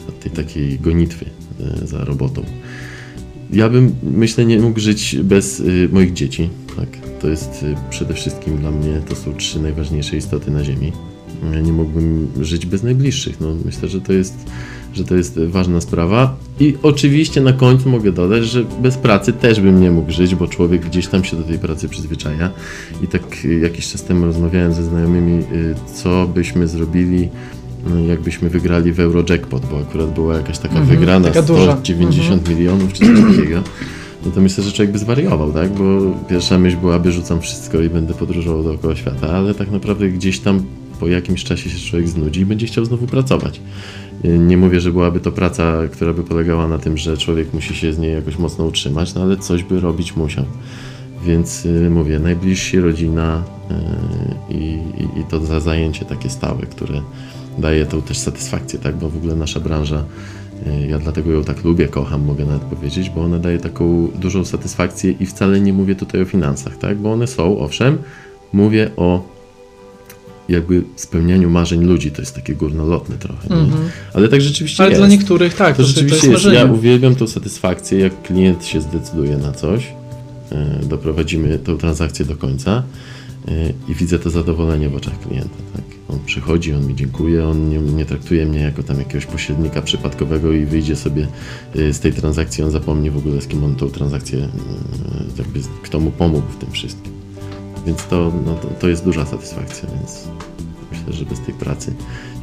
od 0.09 0.21
tej 0.21 0.33
takiej 0.33 0.79
gonitwy 0.79 1.25
y, 1.83 1.87
za 1.87 2.05
robotą. 2.05 2.43
Ja 3.53 3.69
bym, 3.69 3.95
myślę, 4.03 4.47
nie 4.47 4.59
mógł 4.61 4.81
żyć 4.81 5.17
bez 5.23 5.63
moich 5.93 6.13
dzieci. 6.13 6.49
Tak? 6.77 6.89
To 7.21 7.29
jest 7.29 7.63
y, 7.63 7.75
przede 7.91 8.15
wszystkim 8.15 8.57
dla 8.57 8.71
mnie, 8.71 9.01
to 9.09 9.17
są 9.17 9.35
trzy 9.35 9.61
najważniejsze 9.61 10.17
istoty 10.17 10.51
na 10.51 10.65
Ziemi. 10.65 10.93
nie 11.63 11.73
mógłbym 11.73 12.29
żyć 12.41 12.67
bez 12.67 12.83
najbliższych. 12.83 13.41
No, 13.41 13.55
myślę, 13.65 13.89
że 13.89 14.01
to 14.01 14.13
jest 14.13 14.35
że 14.97 15.05
to 15.05 15.15
jest 15.15 15.41
ważna 15.41 15.81
sprawa. 15.81 16.37
I 16.61 16.75
oczywiście 16.83 17.41
na 17.41 17.53
końcu 17.53 17.89
mogę 17.89 18.13
dodać, 18.13 18.45
że 18.45 18.65
bez 18.83 18.97
pracy 18.97 19.33
też 19.33 19.61
bym 19.61 19.81
nie 19.81 19.91
mógł 19.91 20.13
żyć, 20.13 20.35
bo 20.35 20.49
człowiek 20.49 20.87
gdzieś 20.87 21.07
tam 21.07 21.25
się 21.25 21.37
do 21.37 21.43
tej 21.43 21.59
pracy 21.59 21.89
przyzwyczaja. 21.89 22.51
I 23.03 23.09
tak 23.09 23.23
jakiś 23.63 23.93
czas 23.93 24.05
temu 24.05 24.27
rozmawiałem 24.27 24.73
ze 24.73 24.85
znajomymi, 24.85 25.39
y, 25.39 25.75
co 25.95 26.27
byśmy 26.27 26.69
zrobili, 26.69 27.29
jakbyśmy 28.09 28.51
wygrali 28.51 28.93
w 28.93 29.01
Eurojackpot, 29.01 29.67
bo 29.71 29.79
akurat 29.79 30.15
była 30.15 30.37
jakaś 30.37 30.59
taka 30.59 30.79
mhm, 30.79 30.99
wygrana 30.99 31.29
taka 31.29 31.43
190 31.43 32.41
mhm. 32.41 32.59
milionów 32.59 32.93
czy 32.93 32.99
coś 33.07 33.37
takiego. 33.37 33.63
No 34.27 34.33
to 34.33 34.41
myślę, 34.41 34.65
że 34.65 34.73
człowiek 34.73 34.93
by 34.93 34.99
zwariował, 34.99 35.53
tak? 35.53 35.73
Bo 35.73 36.01
pierwsza 36.29 36.59
myśl 36.59 36.77
byłaby, 36.77 37.13
rzucam 37.13 37.41
wszystko 37.41 37.81
i 37.81 37.89
będę 37.89 38.15
podróżował 38.15 38.63
dookoła 38.63 38.97
świata, 38.97 39.29
ale 39.29 39.55
tak 39.55 39.71
naprawdę 39.71 40.09
gdzieś 40.09 40.41
tam 40.41 40.63
po 41.01 41.09
jakimś 41.09 41.45
czasie 41.45 41.71
się 41.71 41.91
człowiek 41.91 42.09
znudzi 42.09 42.41
i 42.41 42.47
będzie 42.47 42.67
chciał 42.67 42.85
znowu 42.85 43.07
pracować. 43.07 43.61
Nie 44.25 44.57
mówię, 44.57 44.81
że 44.81 44.93
byłaby 44.93 45.21
to 45.21 45.33
praca, 45.33 45.73
która 45.93 46.13
by 46.13 46.23
polegała 46.23 46.69
na 46.69 46.79
tym, 46.79 46.97
że 46.97 47.17
człowiek 47.17 47.55
musi 47.55 47.75
się 47.75 47.93
z 47.93 47.99
niej 47.99 48.15
jakoś 48.15 48.39
mocno 48.39 48.65
utrzymać, 48.65 49.15
no 49.15 49.23
ale 49.23 49.37
coś 49.37 49.63
by 49.63 49.81
robić 49.81 50.17
musiał. 50.17 50.45
Więc 51.25 51.67
y, 51.67 51.91
mówię, 51.91 52.19
najbliżsi 52.19 52.81
rodzina 52.81 53.43
y, 54.51 54.55
i, 54.55 54.79
i, 54.99 55.21
i 55.21 55.25
to 55.31 55.41
za 55.41 55.61
zajęcie 55.61 56.05
takie 56.05 56.31
stałe, 56.31 56.63
które 56.63 57.03
daje 57.59 57.87
tą 57.87 58.03
też 58.03 58.19
satysfakcję, 58.19 58.79
tak? 58.79 58.97
Bo 58.97 59.09
w 59.09 59.17
ogóle 59.17 59.37
nasza 59.37 59.61
branża, 59.61 59.99
y, 59.99 60.05
ja 60.89 60.99
dlatego 60.99 61.33
ją 61.33 61.45
tak 61.45 61.65
lubię, 61.65 61.89
kocham, 61.89 62.25
mogę 62.25 62.45
nawet 62.45 62.63
powiedzieć, 62.63 63.11
bo 63.11 63.25
ona 63.25 63.39
daje 63.39 63.59
taką 63.59 64.09
dużą 64.21 64.45
satysfakcję 64.45 65.11
i 65.11 65.27
wcale 65.27 65.61
nie 65.61 65.73
mówię 65.73 65.95
tutaj 65.95 66.23
o 66.23 66.25
finansach, 66.25 66.79
tak? 66.79 66.99
Bo 66.99 67.13
one 67.13 67.27
są, 67.27 67.59
owszem, 67.59 67.99
mówię 68.53 68.91
o 68.97 69.37
jakby 70.49 70.83
spełnianiu 70.97 71.51
marzeń 71.51 71.85
ludzi. 71.85 72.11
To 72.11 72.23
jest 72.23 72.35
takie 72.35 72.55
górnolotne 72.55 73.17
trochę. 73.17 73.55
Mm 73.55 73.67
-hmm. 73.67 73.89
Ale 74.15 74.29
tak 74.29 74.41
rzeczywiście 74.41 74.83
Ale 74.83 74.91
jest. 74.91 75.01
dla 75.01 75.09
niektórych 75.09 75.55
tak, 75.55 75.77
to, 75.77 75.83
to 75.83 75.89
rzeczywiście 75.89 76.27
to 76.27 76.33
jest. 76.33 76.45
jest. 76.45 76.57
Ja 76.57 76.65
uwielbiam 76.65 77.15
tą 77.15 77.27
satysfakcję, 77.27 77.99
jak 77.99 78.23
klient 78.23 78.65
się 78.65 78.81
zdecyduje 78.81 79.37
na 79.37 79.53
coś, 79.53 79.93
e, 80.53 80.81
doprowadzimy 80.87 81.59
tą 81.59 81.79
transakcję 81.79 82.25
do 82.25 82.37
końca 82.37 82.83
e, 83.49 83.53
i 83.89 83.95
widzę 83.95 84.19
to 84.19 84.31
zadowolenie 84.31 84.89
w 84.89 84.97
oczach 84.97 85.21
klienta. 85.21 85.57
Tak? 85.75 85.96
On 86.09 86.19
przychodzi, 86.27 86.75
on 86.75 86.87
mi 86.87 86.95
dziękuje, 86.95 87.49
on 87.49 87.69
nie, 87.69 87.79
nie, 87.79 88.05
traktuje 88.05 88.47
mnie 88.47 88.61
jako 88.61 88.83
tam 88.83 88.99
jakiegoś 88.99 89.27
pośrednika 89.27 89.83
przypadkowego 89.83 90.53
i 90.53 90.65
wyjdzie 90.65 90.97
sobie 90.97 91.27
e, 91.77 91.93
z 91.93 92.01
tej 92.01 92.13
transakcji, 92.13 92.65
on 92.65 92.71
zapomni 92.71 93.11
w 93.11 93.17
ogóle 93.17 93.41
z 93.41 93.47
kim 93.47 93.65
on 93.65 93.75
tą 93.75 93.89
transakcję, 93.89 94.49
jakby 95.39 95.61
kto 95.83 96.01
mu 96.01 96.11
pomógł 96.11 96.49
w 96.49 96.57
tym 96.57 96.71
wszystkim. 96.71 97.13
Więc 97.87 98.07
to, 98.07 98.33
no, 98.47 98.55
to, 98.55 98.69
to 98.69 98.89
jest 98.89 99.05
duża 99.05 99.27
satysfakcja, 99.27 99.89
więc 99.99 100.29
myślę, 100.93 101.13
że 101.13 101.25
bez 101.25 101.41
tej 101.41 101.55
pracy 101.55 101.95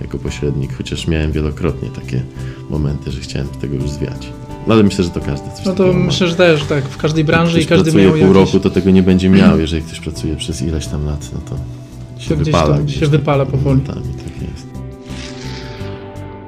jako 0.01 0.18
pośrednik, 0.20 0.78
chociaż 0.78 1.07
miałem 1.07 1.32
wielokrotnie 1.32 1.89
takie 1.89 2.22
momenty, 2.70 3.11
że 3.11 3.20
chciałem 3.20 3.47
tego 3.47 3.76
już 3.76 3.89
zwiać. 3.89 4.30
No 4.68 4.74
ale 4.74 4.84
myślę, 4.84 5.03
że 5.03 5.09
to 5.09 5.20
każdy 5.20 5.51
coś 5.55 5.66
No 5.66 5.74
to 5.74 5.93
myślę, 5.93 6.28
że 6.28 6.36
też 6.36 6.64
tak, 6.64 6.84
w 6.84 6.97
każdej 6.97 7.24
branży 7.24 7.61
i 7.61 7.66
każdy 7.66 7.91
miał 7.91 8.11
pół 8.11 8.20
jakieś... 8.20 8.36
roku, 8.36 8.59
to 8.59 8.70
tego 8.70 8.91
nie 8.91 9.03
będzie 9.03 9.30
miał. 9.30 9.59
Jeżeli 9.59 9.84
ktoś 9.84 9.99
pracuje 9.99 10.36
przez 10.36 10.61
ileś 10.61 10.88
tam 10.88 11.05
lat, 11.05 11.30
no 11.34 11.39
to 11.49 11.83
się 12.24 12.36
wypala. 12.36 12.78
Gdzieś, 12.78 13.00
się 13.00 13.08
wypala 13.08 13.46
powoli. 13.46 13.82
tak 13.82 13.96
jest. 14.52 14.68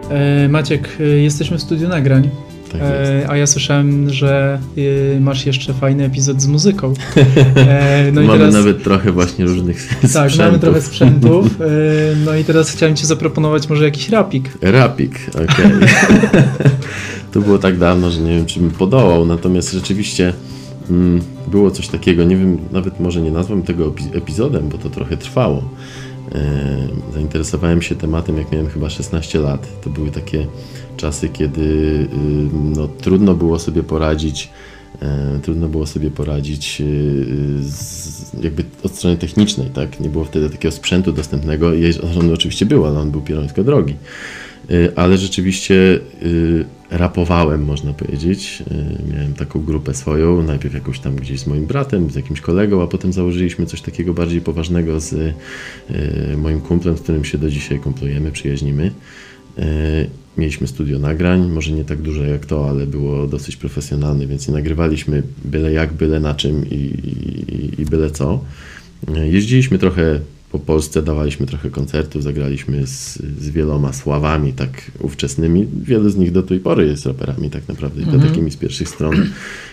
E, 0.10 0.50
Maciek, 0.50 0.98
e, 1.00 1.04
jesteśmy 1.04 1.58
w 1.58 1.62
studiu 1.62 1.90
nagrań. 1.90 2.30
Tak 2.72 2.82
e, 2.82 3.26
a 3.30 3.38
ja 3.38 3.48
słyszałem, 3.48 4.10
że 4.10 4.60
e, 5.16 5.20
masz 5.20 5.46
jeszcze 5.46 5.74
fajny 5.74 6.04
epizod 6.04 6.42
z 6.42 6.48
muzyką. 6.48 6.94
E, 7.56 8.12
no 8.12 8.22
mamy 8.22 8.40
teraz... 8.40 8.54
nawet 8.54 8.84
trochę 8.84 9.12
właśnie 9.12 9.46
różnych 9.46 9.88
tak, 9.88 9.98
sprzętów. 10.12 10.38
Tak, 10.38 10.46
mamy 10.46 10.60
trochę 10.60 10.82
sprzętów. 10.82 11.48
No 12.26 12.36
i 12.36 12.44
teraz 12.44 12.72
chciałem 12.72 12.96
Ci 12.96 13.06
zaproponować 13.06 13.70
może 13.70 13.84
jakiś 13.84 14.10
rapik. 14.10 14.50
Rapik, 14.62 15.20
okej. 15.30 15.46
Okay. 15.46 15.88
to 17.32 17.42
było 17.42 17.58
tak 17.58 17.78
dawno, 17.78 18.12
że 18.12 18.22
nie 18.22 18.36
wiem, 18.36 18.46
czy 18.46 18.60
bym 18.60 18.72
podołał, 18.72 19.26
natomiast 19.26 19.72
rzeczywiście 19.72 20.34
było 21.48 21.72
coś 21.72 21.88
takiego, 21.88 22.24
nie 22.24 22.38
wiem, 22.38 22.58
nawet 22.72 23.00
może 23.00 23.22
nie 23.22 23.32
nazwam 23.32 23.64
tego 23.64 23.94
epizodem, 24.14 24.70
bo 24.70 24.78
to 24.78 24.90
trochę 24.90 25.18
trwało. 25.18 25.64
Zainteresowałem 27.14 27.82
się 27.82 27.96
tematem, 27.96 28.38
jak 28.38 28.52
miałem 28.52 28.68
chyba 28.68 28.90
16 28.90 29.40
lat. 29.40 29.68
To 29.84 29.90
były 29.90 30.12
takie 30.12 30.48
czasy, 30.98 31.30
kiedy 31.30 31.62
y, 31.62 32.08
no, 32.76 32.88
trudno 32.88 33.36
było 33.36 33.60
sobie 33.60 33.84
poradzić 33.84 34.50
e, 35.02 35.40
trudno 35.44 35.68
było 35.70 35.86
sobie 35.86 36.12
poradzić 36.12 36.82
y, 36.82 36.84
z, 37.62 38.44
jakby 38.44 38.64
od 38.84 38.96
strony 38.96 39.18
technicznej, 39.18 39.68
tak? 39.70 40.00
Nie 40.00 40.10
było 40.10 40.26
wtedy 40.26 40.50
takiego 40.50 40.72
sprzętu 40.72 41.12
dostępnego. 41.12 41.72
On 42.20 42.34
oczywiście 42.34 42.66
był, 42.66 42.86
ale 42.86 43.00
on 43.00 43.12
był 43.12 43.22
pierońsko 43.22 43.64
drogi. 43.64 43.96
Y, 44.72 44.92
ale 44.96 45.18
rzeczywiście 45.18 46.00
rapowałem, 46.92 47.64
można 47.64 47.94
powiedzieć. 47.94 48.64
Miałem 49.14 49.34
taką 49.34 49.62
grupę 49.62 49.94
swoją, 49.94 50.44
najpierw 50.44 50.74
jakąś 50.74 51.00
tam 51.00 51.16
gdzieś 51.16 51.40
z 51.40 51.48
moim 51.48 51.66
bratem, 51.66 52.10
z 52.10 52.16
jakimś 52.16 52.42
kolegą, 52.42 52.84
a 52.84 52.88
potem 52.88 53.14
założyliśmy 53.14 53.66
coś 53.66 53.82
takiego 53.82 54.14
bardziej 54.14 54.42
poważnego 54.42 55.00
z 55.00 55.36
moim 56.38 56.62
kumplem, 56.62 56.98
z 56.98 57.02
którym 57.02 57.26
się 57.26 57.38
do 57.38 57.50
dzisiaj 57.50 57.80
kumplujemy, 57.80 58.32
przyjaźnimy. 58.32 58.92
Mieliśmy 60.38 60.68
studio 60.68 61.00
nagrań, 61.00 61.52
może 61.52 61.72
nie 61.72 61.86
tak 61.86 62.02
duże 62.02 62.28
jak 62.28 62.46
to, 62.46 62.70
ale 62.70 62.88
było 62.88 63.28
dosyć 63.28 63.56
profesjonalne, 63.56 64.28
więc 64.28 64.48
nie 64.48 64.54
nagrywaliśmy 64.54 65.24
byle 65.46 65.72
jak, 65.72 65.94
byle 65.94 66.20
na 66.20 66.34
czym 66.34 66.70
i, 66.70 66.76
i, 66.76 67.82
i 67.82 67.86
byle 67.86 68.12
co. 68.12 68.44
Jeździliśmy 69.24 69.80
trochę 69.80 70.20
po 70.52 70.60
Polsce, 70.60 71.02
dawaliśmy 71.02 71.46
trochę 71.46 71.70
koncertów, 71.70 72.24
zagraliśmy 72.24 72.88
z, 72.88 73.18
z 73.40 73.50
wieloma 73.50 73.94
sławami 73.94 74.54
tak 74.54 74.92
ówczesnymi. 75.00 75.68
Wielu 75.84 76.10
z 76.10 76.16
nich 76.16 76.32
do 76.32 76.44
tej 76.44 76.60
pory 76.60 76.88
jest 76.88 77.06
raperami 77.06 77.50
tak 77.50 77.68
naprawdę, 77.68 78.02
mhm. 78.02 78.22
to 78.22 78.28
takimi 78.28 78.52
z 78.52 78.58
pierwszych 78.58 78.90
stron 78.90 79.30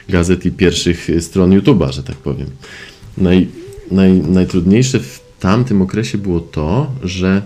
gazet 0.08 0.46
i 0.46 0.52
pierwszych 0.52 1.08
stron 1.20 1.50
YouTube'a, 1.50 1.92
że 1.92 2.02
tak 2.02 2.16
powiem. 2.16 2.46
Naj, 3.18 3.48
naj, 3.90 4.12
najtrudniejsze 4.12 5.00
w 5.00 5.20
tamtym 5.40 5.82
okresie 5.82 6.18
było 6.18 6.40
to, 6.40 6.92
że 7.02 7.42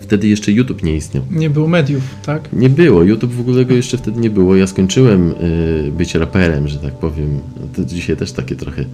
Wtedy 0.00 0.28
jeszcze 0.28 0.52
YouTube 0.52 0.82
nie 0.82 0.96
istniał. 0.96 1.24
Nie 1.30 1.50
było 1.50 1.68
mediów, 1.68 2.02
tak? 2.26 2.52
Nie 2.52 2.70
było. 2.70 3.02
YouTube 3.02 3.32
w 3.32 3.40
ogóle 3.40 3.64
go 3.64 3.74
jeszcze 3.74 3.98
wtedy 3.98 4.20
nie 4.20 4.30
było. 4.30 4.56
Ja 4.56 4.66
skończyłem 4.66 5.30
y, 5.30 5.92
być 5.96 6.14
raperem, 6.14 6.68
że 6.68 6.78
tak 6.78 6.94
powiem. 6.94 7.40
To 7.76 7.84
dzisiaj 7.84 8.16
też 8.16 8.32
takie 8.32 8.56
trochę 8.56 8.82
y, 8.82 8.86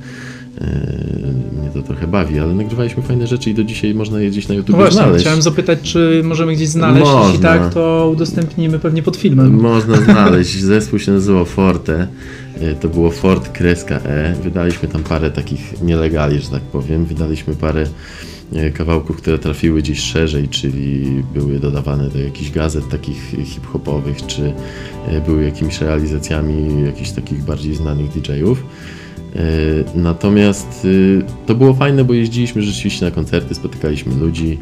mnie 1.60 1.70
to 1.74 1.82
trochę 1.82 2.06
bawi, 2.06 2.38
ale 2.38 2.54
nagrywaliśmy 2.54 3.02
fajne 3.02 3.26
rzeczy 3.26 3.50
i 3.50 3.54
do 3.54 3.64
dzisiaj 3.64 3.94
można 3.94 4.20
je 4.20 4.30
gdzieś 4.30 4.48
na 4.48 4.54
YouTube 4.54 4.70
no 4.70 4.76
właśnie, 4.76 4.96
znaleźć. 4.96 5.24
Chciałem 5.24 5.42
zapytać, 5.42 5.78
czy 5.82 6.22
możemy 6.24 6.54
gdzieś 6.54 6.68
znaleźć. 6.68 7.04
Można. 7.04 7.26
Jeśli 7.26 7.42
tak, 7.42 7.74
to 7.74 8.10
udostępnimy 8.12 8.78
pewnie 8.78 9.02
pod 9.02 9.16
filmem. 9.16 9.60
Można 9.60 9.96
znaleźć. 10.12 10.60
Zespół 10.60 10.98
się 10.98 11.12
nazywał 11.12 11.44
Forte. 11.44 12.06
Y, 12.62 12.76
to 12.80 12.88
było 12.88 13.10
Fort 13.10 13.48
Kreska 13.48 13.94
E. 13.96 14.34
Wydaliśmy 14.42 14.88
tam 14.88 15.02
parę 15.02 15.30
takich 15.30 15.82
nielegali, 15.82 16.40
że 16.40 16.48
tak 16.48 16.62
powiem. 16.62 17.04
Wydaliśmy 17.04 17.54
parę 17.54 17.86
E, 18.52 18.70
kawałków, 18.70 19.16
które 19.16 19.38
trafiły 19.38 19.82
gdzieś 19.82 20.00
szerzej, 20.00 20.48
czyli 20.48 21.04
były 21.34 21.58
dodawane 21.58 22.08
do 22.08 22.18
jakichś 22.18 22.50
gazet 22.50 22.88
takich 22.88 23.34
hip-hopowych, 23.44 24.26
czy 24.26 24.52
były 25.26 25.44
jakimiś 25.44 25.80
realizacjami 25.80 26.84
jakichś 26.84 27.10
takich 27.10 27.44
bardziej 27.44 27.74
znanych 27.74 28.08
DJ-ów. 28.08 28.64
E, 29.36 29.40
natomiast 29.94 30.86
to 31.46 31.54
było 31.54 31.74
fajne, 31.74 32.04
bo 32.04 32.14
jeździliśmy 32.14 32.62
rzeczywiście 32.62 33.04
na 33.04 33.10
koncerty, 33.10 33.54
spotykaliśmy 33.54 34.14
ludzi. 34.14 34.58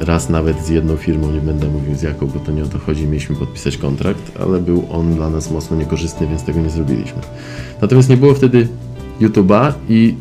Raz 0.00 0.30
nawet 0.30 0.66
z 0.66 0.68
jedną 0.68 0.96
firmą, 0.96 1.32
nie 1.32 1.40
będę 1.40 1.68
mówił 1.68 1.94
z 1.94 2.02
jaką, 2.02 2.26
bo 2.26 2.40
to 2.40 2.52
nie 2.52 2.64
o 2.64 2.66
to 2.66 2.78
chodzi, 2.78 3.06
mieliśmy 3.06 3.36
podpisać 3.36 3.76
kontrakt, 3.76 4.32
ale 4.40 4.60
był 4.60 4.84
on 4.90 5.14
dla 5.14 5.30
nas 5.30 5.50
mocno 5.50 5.76
niekorzystny, 5.76 6.26
więc 6.26 6.42
tego 6.42 6.60
nie 6.60 6.70
zrobiliśmy. 6.70 7.22
Natomiast 7.82 8.08
nie 8.08 8.16
było 8.16 8.34
wtedy 8.34 8.68
YouTube'a 9.20 9.72
i 9.88 10.14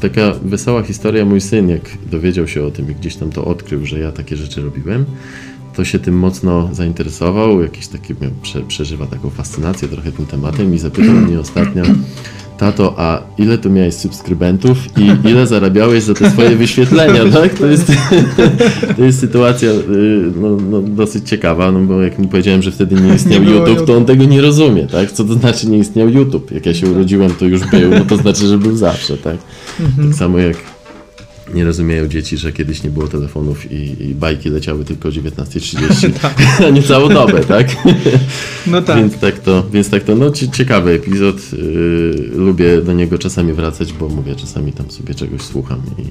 taka 0.00 0.32
wesoła 0.42 0.82
historia. 0.82 1.24
Mój 1.24 1.40
syn, 1.40 1.68
jak 1.68 1.90
dowiedział 2.10 2.48
się 2.48 2.64
o 2.64 2.70
tym 2.70 2.90
i 2.90 2.94
gdzieś 2.94 3.16
tam 3.16 3.30
to 3.30 3.44
odkrył, 3.44 3.86
że 3.86 3.98
ja 3.98 4.12
takie 4.12 4.36
rzeczy 4.36 4.60
robiłem, 4.60 5.04
to 5.74 5.84
się 5.84 5.98
tym 5.98 6.18
mocno 6.18 6.68
zainteresował. 6.72 7.62
Jakiś 7.62 7.88
taki 7.88 8.14
prze, 8.42 8.60
przeżywa 8.62 9.06
taką 9.06 9.30
fascynację 9.30 9.88
trochę 9.88 10.12
tym 10.12 10.26
tematem 10.26 10.74
i 10.74 10.78
zapytał 10.78 11.14
mnie 11.14 11.40
ostatnio, 11.40 11.82
tato, 12.58 12.94
a 12.96 13.22
ile 13.38 13.58
tu 13.58 13.70
miałeś 13.70 13.94
subskrybentów 13.94 14.78
i 14.98 15.28
ile 15.28 15.46
zarabiałeś 15.46 16.02
za 16.02 16.14
te 16.14 16.30
swoje 16.30 16.56
wyświetlenia, 16.56 17.20
tak? 17.40 17.54
To 17.54 17.66
jest, 17.66 17.92
to 18.96 19.04
jest 19.04 19.20
sytuacja 19.20 19.70
y, 19.70 20.32
no, 20.40 20.56
no, 20.70 20.82
dosyć 20.82 21.28
ciekawa, 21.28 21.72
no 21.72 21.80
bo 21.80 22.02
jak 22.02 22.18
mi 22.18 22.28
powiedziałem, 22.28 22.62
że 22.62 22.72
wtedy 22.72 22.94
nie 22.94 23.14
istniał 23.16 23.42
nie 23.42 23.50
YouTube, 23.50 23.86
to 23.86 23.96
on 23.96 24.04
tego 24.04 24.24
nie 24.24 24.40
rozumie, 24.40 24.86
tak? 24.86 25.12
Co 25.12 25.24
to 25.24 25.34
znaczy 25.34 25.68
nie 25.68 25.78
istniał 25.78 26.08
YouTube? 26.08 26.50
Jak 26.50 26.66
ja 26.66 26.74
się 26.74 26.90
urodziłem, 26.90 27.30
to 27.30 27.44
już 27.44 27.60
był, 27.70 27.90
no 27.90 28.04
to 28.04 28.16
znaczy, 28.16 28.46
że 28.46 28.58
był 28.58 28.76
zawsze, 28.76 29.16
tak? 29.16 29.36
Mhm. 29.80 30.08
Tak 30.08 30.18
samo 30.18 30.38
jak 30.38 30.75
nie 31.56 31.64
rozumieją 31.64 32.08
dzieci, 32.08 32.36
że 32.36 32.52
kiedyś 32.52 32.82
nie 32.82 32.90
było 32.90 33.08
telefonów 33.08 33.72
i, 33.72 34.02
i 34.02 34.14
bajki 34.14 34.50
leciały 34.50 34.84
tylko 34.84 35.08
o 35.08 35.12
19.30, 35.12 36.12
tak. 36.22 36.34
a 36.66 36.70
nie 36.70 36.82
całą 36.82 37.08
dobę, 37.08 37.44
tak? 37.44 37.66
No 38.66 38.82
tak. 38.82 38.96
Więc 38.96 39.18
tak 39.18 39.38
to, 39.38 39.66
więc 39.72 39.90
tak 39.90 40.04
to 40.04 40.14
no 40.14 40.30
ciekawy 40.30 40.90
epizod. 40.92 41.52
Yy, 41.52 42.30
lubię 42.34 42.82
do 42.82 42.92
niego 42.92 43.18
czasami 43.18 43.52
wracać, 43.52 43.92
bo 43.92 44.08
mówię, 44.08 44.34
czasami 44.36 44.72
tam 44.72 44.90
sobie 44.90 45.14
czegoś 45.14 45.42
słucham 45.42 45.82
i, 45.98 46.02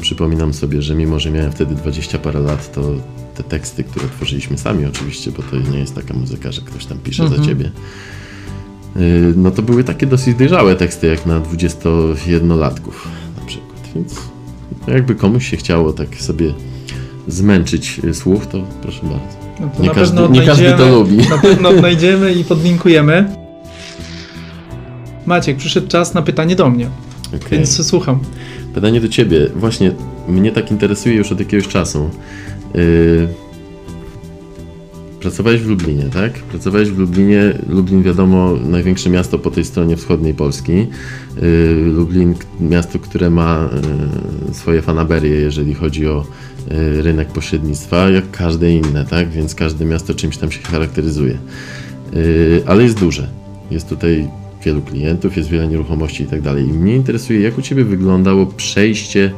przypominam 0.00 0.54
sobie, 0.54 0.82
że 0.82 0.94
mimo, 0.94 1.20
że 1.20 1.30
miałem 1.30 1.52
wtedy 1.52 1.74
20 1.74 2.18
parę 2.18 2.40
lat, 2.40 2.72
to 2.72 2.94
te 3.34 3.42
teksty, 3.42 3.84
które 3.84 4.08
tworzyliśmy 4.08 4.58
sami 4.58 4.86
oczywiście, 4.86 5.30
bo 5.30 5.42
to 5.42 5.56
nie 5.72 5.78
jest 5.78 5.94
taka 5.94 6.14
muzyka, 6.14 6.52
że 6.52 6.60
ktoś 6.60 6.86
tam 6.86 6.98
pisze 6.98 7.22
Mhm. 7.22 7.42
za 7.42 7.48
ciebie, 7.48 7.70
y, 8.96 9.34
no 9.36 9.50
to 9.50 9.62
były 9.62 9.84
takie 9.84 10.06
dosyć 10.06 10.34
dojrzałe 10.34 10.76
teksty, 10.76 11.06
jak 11.06 11.26
na 11.26 11.40
21-latków 11.40 13.08
na 13.40 13.46
przykład. 13.46 13.80
Więc 13.94 14.33
jakby 14.88 15.14
komuś 15.14 15.50
się 15.50 15.56
chciało 15.56 15.92
tak 15.92 16.14
sobie 16.14 16.54
zmęczyć 17.28 18.00
y, 18.04 18.14
słuch, 18.14 18.46
to 18.46 18.58
proszę 18.82 19.00
bardzo. 19.02 19.44
No 19.60 19.70
to 19.76 19.82
Nie 19.82 19.90
każdy- 19.90 20.28
nie 20.28 20.42
każdy 20.42 20.72
to 20.72 20.88
lubi. 20.88 21.16
Na 21.16 21.38
pewno 21.38 21.68
odnajdziemy 21.68 22.32
i 22.32 22.44
podlinkujemy. 22.44 23.36
Maciek, 25.26 25.56
przyszedł 25.56 25.88
czas 25.88 26.14
na 26.14 26.22
pytanie 26.22 26.56
do 26.56 26.70
mnie, 26.70 26.88
Okej. 27.28 27.40
więc 27.50 27.86
słucham. 27.86 28.18
Pytanie 28.74 29.00
do 29.00 29.08
ciebie. 29.08 29.48
Właśnie 29.56 29.92
mnie 30.28 30.52
tak 30.52 30.70
interesuje 30.70 31.14
już 31.14 31.32
od 31.32 31.38
jakiegoś 31.40 31.68
czasu. 31.68 32.10
Yy... 32.74 33.28
Pracowałeś 35.24 35.60
w 35.60 35.68
Lublinie, 35.68 36.04
tak? 36.12 36.32
Pracowałeś 36.32 36.90
w 36.90 36.98
Lublinie. 36.98 37.58
Lublin, 37.68 38.02
wiadomo, 38.02 38.56
największe 38.64 39.10
miasto 39.10 39.38
po 39.38 39.50
tej 39.50 39.64
stronie 39.64 39.96
wschodniej 39.96 40.34
Polski. 40.34 40.72
Yy, 40.72 41.74
Lublin, 41.94 42.34
miasto, 42.60 42.98
które 42.98 43.30
ma 43.30 43.68
yy, 44.48 44.54
swoje 44.54 44.82
fanaberie, 44.82 45.34
jeżeli 45.34 45.74
chodzi 45.74 46.08
o 46.08 46.26
yy, 46.70 47.02
rynek 47.02 47.28
pośrednictwa, 47.28 48.10
jak 48.10 48.30
każde 48.30 48.72
inne, 48.72 49.04
tak? 49.04 49.30
Więc 49.30 49.54
każde 49.54 49.84
miasto 49.84 50.14
czymś 50.14 50.36
tam 50.36 50.50
się 50.50 50.62
charakteryzuje. 50.62 51.38
Ale 52.66 52.82
jest 52.82 53.00
duże. 53.00 53.28
Jest 53.70 53.88
tutaj 53.88 54.28
wielu 54.64 54.82
klientów, 54.82 55.36
jest 55.36 55.48
wiele 55.48 55.68
nieruchomości 55.68 56.22
i 56.22 56.26
tak 56.26 56.40
dalej. 56.40 56.68
I 56.68 56.72
mnie 56.72 56.96
interesuje, 56.96 57.40
jak 57.40 57.58
u 57.58 57.62
Ciebie 57.62 57.84
wyglądało 57.84 58.46
przejście 58.46 59.32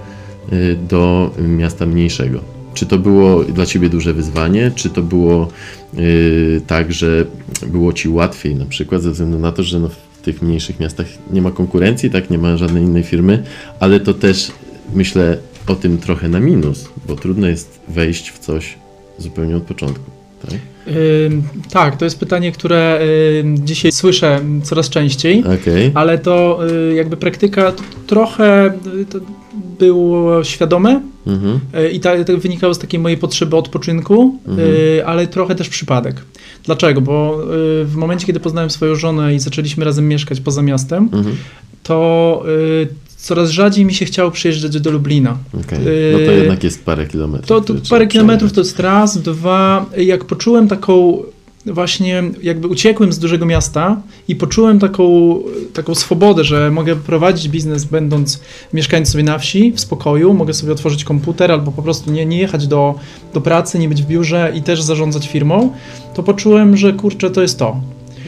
y, 0.53 0.77
do 0.89 1.31
miasta 1.39 1.87
mniejszego. 1.87 2.56
Czy 2.77 2.87
to 2.87 2.99
było 2.99 3.45
dla 3.45 3.67
Ciebie 3.67 3.89
duże 3.89 4.13
wyzwanie, 4.13 4.71
czy 4.75 4.91
to 4.91 5.03
było 5.03 5.49
y, 5.99 6.61
tak, 6.67 6.93
że 6.93 7.25
było 7.67 7.93
Ci 7.93 8.09
łatwiej 8.09 8.55
na 8.55 8.65
przykład 8.65 9.03
ze 9.03 9.11
względu 9.11 9.39
na 9.39 9.53
to, 9.53 9.63
że 9.63 9.81
no 9.81 9.89
w 9.89 10.23
tych 10.23 10.43
mniejszych 10.43 10.81
miastach 10.81 11.07
nie 11.33 11.43
ma 11.43 11.51
konkurencji, 11.51 12.11
tak, 12.11 12.31
nie 12.31 12.39
ma 12.39 12.57
żadnej 12.57 12.83
innej 12.83 13.03
firmy, 13.03 13.43
ale 13.81 14.01
to 14.01 14.15
też 14.15 14.53
myślę 14.95 15.39
o 15.67 15.75
tym 15.75 15.99
trochę 15.99 16.29
na 16.29 16.41
minus, 16.41 16.89
bo 17.09 17.17
trudno 17.17 17.47
jest 17.47 17.81
wejść 17.89 18.31
w 18.31 18.39
coś 18.39 18.75
zupełnie 19.19 19.57
od 19.57 19.63
początku. 19.63 20.11
Tak? 20.43 20.59
Ym, 21.27 21.43
tak, 21.71 21.97
to 21.97 22.05
jest 22.05 22.19
pytanie, 22.19 22.53
które 22.53 23.01
ym, 23.41 23.67
dzisiaj 23.67 23.93
słyszę 23.93 24.41
coraz 24.63 24.91
częściej, 24.91 25.45
Okej. 25.61 25.91
ale 25.95 26.19
to 26.19 26.61
y, 26.91 26.95
jakby 26.95 27.17
praktyka 27.17 27.73
to 27.73 27.83
trochę 28.07 28.73
to 29.11 29.19
było 29.79 30.45
świadome 30.45 31.01
Mhm. 31.27 31.61
y, 31.87 31.91
i 31.91 32.01
ta, 32.01 32.25
to 32.25 32.39
wynikało 32.39 32.75
z 32.75 32.79
takiej 32.79 33.01
mojej 33.01 33.19
potrzeby 33.19 33.57
odpoczynku, 33.57 34.39
Mhm. 34.49 34.69
y, 34.71 35.07
ale 35.07 35.27
trochę 35.27 35.55
też 35.55 35.69
przypadek. 35.69 36.17
Dlaczego? 36.65 37.01
Bo 37.01 37.43
y, 37.83 37.85
w 37.85 37.95
momencie, 37.97 38.27
kiedy 38.27 38.41
poznałem 38.41 38.71
swoją 38.71 38.95
żonę 38.95 39.35
i 39.35 39.39
zaczęliśmy 39.39 39.85
razem 39.85 40.09
mieszkać 40.09 40.41
poza 40.41 40.63
miastem, 40.63 41.09
Mhm. 41.13 41.37
to 41.83 42.45
coraz 43.17 43.51
rzadziej 43.51 43.85
mi 43.85 43.95
się 43.95 44.05
chciało 44.05 44.31
przyjeżdżać 44.31 44.81
do 44.81 44.91
Lublina. 44.91 45.37
Okej. 45.65 45.79
No 46.13 46.19
to 46.27 46.33
jednak 46.33 46.65
jest 46.65 46.85
parę 46.85 47.07
kilometrów. 47.07 47.49
To, 47.49 47.61
to 47.61 47.75
parę 47.91 48.07
kilometrów 48.07 48.53
to 48.53 48.61
jest 48.61 48.81
raz, 48.81 49.19
dwa. 49.19 49.87
Jak 49.97 50.25
poczułem 50.25 50.69
taką 50.69 51.23
właśnie, 51.67 52.23
jakby 52.43 52.69
uciekłem 52.69 53.13
z 53.13 53.19
dużego 53.19 53.47
miasta 53.47 54.03
i 54.29 54.37
poczułem 54.37 54.79
taką, 54.79 55.39
taką 55.77 55.95
swobodę, 55.95 56.45
że 56.45 56.71
mogę 56.71 56.97
prowadzić 56.97 57.49
biznes 57.49 57.85
będąc 57.85 58.41
mieszkając 58.73 59.09
sobie 59.09 59.25
na 59.25 59.39
wsi, 59.39 59.73
w 59.73 59.81
spokoju, 59.81 60.35
mogę 60.35 60.55
sobie 60.55 60.73
otworzyć 60.73 61.05
komputer 61.05 61.53
albo 61.53 61.73
po 61.73 61.83
prostu 61.83 62.13
nie, 62.13 62.27
nie 62.27 62.39
jechać 62.39 62.67
do, 62.67 62.95
do 63.35 63.41
pracy, 63.41 63.79
nie 63.79 63.89
być 63.89 64.03
w 64.03 64.07
biurze 64.07 64.53
i 64.55 64.63
też 64.63 64.83
zarządzać 64.83 65.29
firmą, 65.29 65.73
to 66.15 66.23
poczułem, 66.23 66.77
że 66.77 66.93
kurczę, 66.93 67.31
to 67.31 67.43
jest 67.43 67.59
to. 67.59 67.77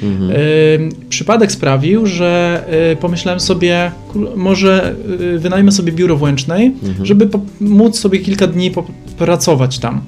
Mhm. 0.03 0.91
Przypadek 1.09 1.53
sprawił, 1.53 2.07
że 2.07 2.65
y, 2.93 2.97
pomyślałem 2.97 3.41
sobie, 3.41 3.93
kur- 4.13 4.37
może 4.37 4.95
y, 5.35 5.39
wynajmę 5.39 5.73
sobie 5.73 5.93
biuro 5.93 6.17
w 6.17 6.23
Łęcznej, 6.23 6.67
Mhm. 6.67 7.07
żeby 7.07 7.27
po, 7.27 7.41
móc 7.61 7.99
sobie 7.99 8.19
kilka 8.19 8.47
dni 8.47 8.71
pracować 9.19 9.79
tam. 9.79 10.01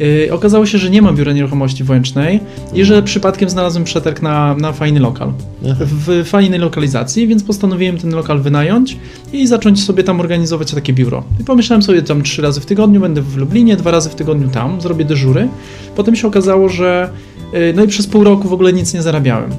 Y, 0.00 0.32
Okazało 0.32 0.66
się, 0.66 0.78
że 0.78 0.90
nie 0.90 1.02
ma 1.02 1.12
biura 1.12 1.32
nieruchomości 1.32 1.84
w 1.84 1.90
Łęcznej 1.90 2.40
i 2.74 2.84
że 2.84 3.02
przypadkiem 3.02 3.50
znalazłem 3.50 3.84
przetarg 3.84 4.22
na, 4.22 4.54
na 4.54 4.72
fajny 4.72 5.00
lokal 5.00 5.32
w 5.80 6.24
fajnej 6.24 6.60
lokalizacji, 6.60 7.26
więc 7.26 7.42
postanowiłem 7.42 7.98
ten 7.98 8.14
lokal 8.14 8.40
wynająć 8.40 8.96
i 9.32 9.46
zacząć 9.46 9.84
sobie 9.84 10.04
tam 10.04 10.20
organizować 10.20 10.72
takie 10.72 10.92
biuro. 10.92 11.24
I 11.40 11.44
pomyślałem 11.44 11.82
sobie 11.82 12.02
tam 12.02 12.22
trzy 12.22 12.42
razy 12.42 12.60
w 12.60 12.66
tygodniu 12.66 13.00
będę 13.00 13.22
w 13.22 13.36
Lublinie, 13.36 13.76
dwa 13.76 13.90
razy 13.90 14.10
w 14.10 14.14
tygodniu 14.14 14.48
tam, 14.48 14.80
zrobię 14.80 15.04
dyżury. 15.04 15.48
Potem 15.96 16.16
się 16.16 16.28
okazało, 16.28 16.68
że 16.68 17.10
y, 17.54 17.72
no 17.76 17.84
i 17.84 17.88
przez 17.88 18.06
pół 18.06 18.24
roku 18.24 18.48
w 18.48 18.52
ogóle 18.52 18.72
nic 18.72 18.94
nie 18.94 19.02
zarabiałem. 19.02 19.50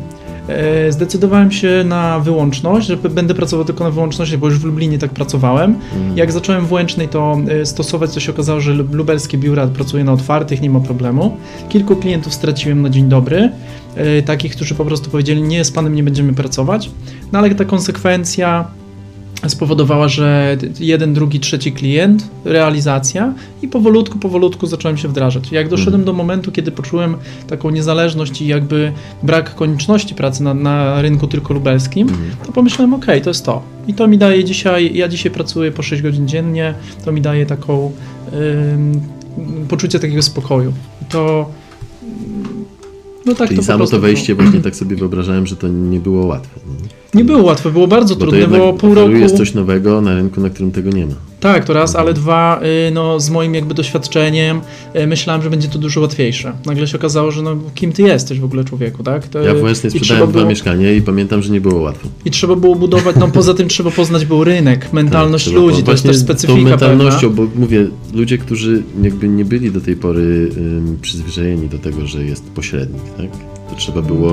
E, 0.48 0.92
Zdecydowałem 0.92 1.52
się 1.52 1.84
na 1.86 2.20
wyłączność, 2.20 2.88
że 2.88 2.98
będę 2.98 3.34
pracował 3.34 3.66
tylko 3.66 3.84
na 3.84 3.92
wyłączności, 3.92 4.38
bo 4.38 4.48
już 4.48 4.60
w 4.60 4.64
Lublinie 4.64 4.98
tak 4.98 5.12
pracowałem. 5.12 5.76
Mhm. 5.94 6.18
Jak 6.18 6.32
zacząłem 6.32 6.66
w 6.66 6.72
Łęcznej 6.72 7.08
to 7.08 7.38
e, 7.62 7.66
stosować, 7.66 8.14
to 8.14 8.20
się 8.20 8.32
okazało, 8.32 8.60
że 8.60 8.74
lub- 8.74 8.94
lubelskie 8.94 9.38
biura 9.38 9.68
pracuje 9.68 10.04
na 10.04 10.14
otwartych, 10.14 10.62
nie 10.62 10.70
ma 10.70 10.80
problemu. 10.80 11.38
Kilku 11.70 11.96
klientów 11.96 12.34
straciłem 12.34 12.82
na 12.82 12.90
dzień 12.90 13.10
dobry, 13.10 13.50
e, 13.96 14.22
takich, 14.22 14.56
którzy 14.56 14.76
po 14.76 14.86
prostu 14.86 15.10
powiedzieli, 15.10 15.42
nie, 15.42 15.66
z 15.66 15.72
panem 15.72 15.96
nie 15.96 16.04
będziemy 16.04 16.34
pracować. 16.34 16.90
No 17.32 17.40
ale 17.40 17.56
ta 17.56 17.66
konsekwencja 17.66 18.66
spowodowała, 19.50 20.08
że 20.08 20.58
jeden, 20.80 21.14
drugi, 21.14 21.40
trzeci 21.40 21.72
klient, 21.72 22.28
realizacja 22.46 23.34
i 23.62 23.68
powolutku, 23.68 24.20
powolutku 24.20 24.68
zacząłem 24.68 24.98
się 24.98 25.08
wdrażać. 25.08 25.52
Jak 25.52 25.70
doszedłem 25.70 26.02
Mhm. 26.02 26.06
do 26.06 26.14
momentu, 26.14 26.52
kiedy 26.52 26.72
poczułem 26.72 27.16
taką 27.48 27.70
niezależność 27.70 28.42
i 28.42 28.48
jakby 28.48 28.92
brak 29.24 29.56
konieczności 29.56 30.16
pracy 30.16 30.44
na, 30.44 30.54
na 30.54 31.02
rynku 31.02 31.28
tylko 31.28 31.54
lubelskim, 31.54 32.10
Mhm. 32.10 32.30
to 32.46 32.52
pomyślałem, 32.52 32.94
okej, 32.94 33.22
to 33.22 33.30
jest 33.30 33.46
to. 33.46 33.62
I 33.88 33.94
to 33.94 34.08
mi 34.08 34.18
daje 34.18 34.44
dzisiaj, 34.44 34.96
ja 34.96 35.08
dzisiaj 35.08 35.32
pracuję 35.32 35.72
po 35.72 35.84
6 35.84 36.02
godzin 36.02 36.28
dziennie, 36.28 36.74
to 37.06 37.12
mi 37.12 37.22
daje 37.22 37.46
taką 37.46 37.92
ym, 38.74 39.02
poczucie 39.68 40.00
takiego 40.00 40.22
spokoju. 40.22 40.74
I 41.02 41.06
to 41.06 41.50
no 43.26 43.36
tak 43.36 43.48
Czyli 43.48 43.60
to 43.60 43.66
samo 43.66 43.88
to 43.88 44.00
wejście 44.00 44.36
właśnie 44.36 44.60
tak 44.62 44.76
sobie 44.76 44.96
wyobrażałem, 44.96 45.48
że 45.48 45.56
to 45.56 45.68
nie 45.68 46.00
było 46.00 46.26
łatwe. 46.26 46.60
Nie? 47.16 47.24
Było 47.24 47.44
łatwe, 47.44 47.72
było 47.72 47.88
bardzo 47.88 48.16
Bo 48.16 48.22
trudne, 48.22 48.48
było 48.48 48.74
pół 48.74 48.94
roku. 48.94 49.12
jest 49.12 49.38
coś 49.38 49.54
nowego 49.54 50.02
na 50.02 50.16
rynku, 50.16 50.42
na 50.42 50.50
którym 50.50 50.72
tego 50.72 50.90
nie 50.90 51.06
ma. 51.06 51.14
Tak, 51.54 51.66
to 51.66 51.74
raz, 51.74 51.96
ale 51.96 52.14
dwa, 52.14 52.60
y, 52.88 52.92
no 52.92 53.20
z 53.20 53.30
moim 53.30 53.54
jakby 53.56 53.74
doświadczeniem 53.74 54.62
y, 54.96 55.08
myślałem, 55.08 55.42
że 55.42 55.50
będzie 55.50 55.68
to 55.68 55.80
dużo 55.80 56.02
łatwiejsze. 56.02 56.54
Nagle 56.66 56.88
się 56.88 56.98
okazało, 56.98 57.32
że 57.32 57.42
no 57.42 57.56
kim 57.76 57.92
ty 57.92 58.02
jesteś 58.02 58.40
w 58.40 58.44
ogóle 58.46 58.64
człowieku, 58.64 59.04
tak? 59.04 59.28
To, 59.28 59.40
Ja 59.42 59.54
w 59.54 59.58
trzeba 59.58 59.76
sprzedałem 59.76 60.30
dwa 60.30 60.40
było- 60.40 60.50
mieszkania 60.50 60.92
i 60.92 61.02
pamiętam, 61.02 61.42
że 61.44 61.52
nie 61.54 61.62
było 61.62 61.82
łatwo. 61.82 62.08
I 62.26 62.32
trzeba 62.32 62.56
było 62.56 62.76
budować, 62.76 63.16
no 63.20 63.28
poza 63.28 63.54
tym 63.54 63.68
trzeba 63.68 63.92
poznać 63.92 64.26
był 64.26 64.44
rynek, 64.44 64.94
mentalność 64.94 65.46
Tak, 65.46 65.54
ludzi, 65.54 65.84
to 65.84 65.92
jest 65.92 66.04
też 66.04 66.18
specyfika 66.18 66.60
Tą 66.60 66.70
mentalnością, 66.70 67.30
pewna. 67.30 67.36
bo 67.46 67.60
mówię, 67.60 67.88
ludzie, 68.14 68.38
którzy 68.38 68.84
jakby 69.04 69.28
nie 69.30 69.46
byli 69.46 69.72
do 69.72 69.82
tej 69.82 69.96
pory 69.96 70.50
ym, 70.58 70.98
przyzwyczajeni 71.02 71.68
do 71.70 71.78
tego, 71.78 72.08
że 72.08 72.24
jest 72.24 72.44
pośrednik, 72.44 73.02
tak? 73.18 73.28
To 73.70 73.76
trzeba 73.76 74.02
było 74.02 74.32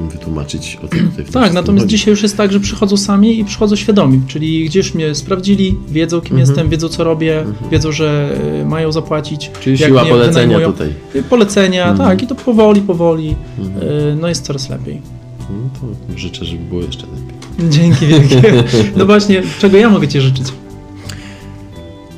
im 0.00 0.08
wytłumaczyć, 0.08 0.78
o 0.84 0.88
co 0.88 0.96
tutaj 0.96 1.24
tym 1.24 1.32
Tak, 1.32 1.52
natomiast 1.52 1.84
chodzi. 1.84 1.96
dzisiaj 1.96 2.10
już 2.12 2.22
jest 2.22 2.36
tak, 2.36 2.52
że 2.52 2.60
przychodzą 2.60 2.96
sami 2.96 3.38
i 3.40 3.44
przychodzą 3.44 3.76
świadomi, 3.76 4.20
czyli 4.28 4.64
gdzieś 4.64 4.94
mnie 4.94 5.14
sprawdzili, 5.14 5.76
wiedzą 5.90 6.20
kim 6.20 6.36
Mhm. 6.36 6.46
Jestem, 6.48 6.68
wiedzą 6.68 6.88
co 6.88 7.04
robię, 7.04 7.44
wiedzą, 7.70 7.92
że 7.92 8.38
y, 8.62 8.64
mają 8.64 8.92
zapłacić. 8.92 9.50
Czyli 9.60 9.78
siła 9.78 10.02
mnie 10.02 10.10
polecenia 10.10 10.46
wynajmują. 10.46 10.72
tutaj. 10.72 10.88
Y, 11.16 11.22
Polecenia, 11.22 11.88
Mhm. 11.90 12.08
tak, 12.10 12.22
i 12.22 12.26
to 12.26 12.34
powoli, 12.34 12.80
powoli, 12.80 13.34
Mhm. 13.58 13.88
y, 13.88 14.16
no 14.20 14.28
jest 14.28 14.44
coraz 14.44 14.70
lepiej. 14.70 15.00
No 15.50 15.70
to 15.80 16.18
życzę, 16.18 16.44
żeby 16.44 16.64
było 16.64 16.82
jeszcze 16.82 17.06
lepiej. 17.06 17.70
Dzięki 17.80 18.06
wielkie. 18.06 18.64
No 18.96 19.06
właśnie, 19.06 19.42
czego 19.58 19.76
ja 19.76 19.90
mogę 19.90 20.08
Ci 20.08 20.20
życzyć? 20.20 20.46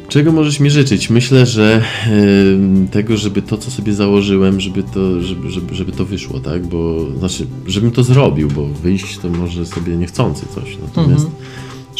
Czego 0.09 0.33
możesz 0.33 0.61
mi 0.61 0.70
życzyć? 0.70 1.11
Myślę, 1.11 1.47
że 1.47 1.83
tego, 2.91 3.16
żeby 3.16 3.43
to, 3.43 3.57
co 3.59 3.70
sobie 3.70 3.93
założyłem, 3.93 4.61
żeby 4.61 4.83
to, 4.83 5.20
żeby, 5.20 5.51
żeby, 5.51 5.74
żeby 5.74 5.93
to 5.93 6.05
wyszło, 6.05 6.41
tak? 6.41 6.66
Bo, 6.66 7.07
znaczy, 7.18 7.47
żebym 7.66 7.91
to 7.91 8.03
zrobił, 8.03 8.49
bo 8.49 8.66
wyjść 8.66 9.18
to 9.18 9.28
może 9.28 9.66
sobie 9.66 9.97
niechcący 9.97 10.47
coś. 10.55 10.76
Natomiast 10.87 11.24
Mhm. 11.24 11.43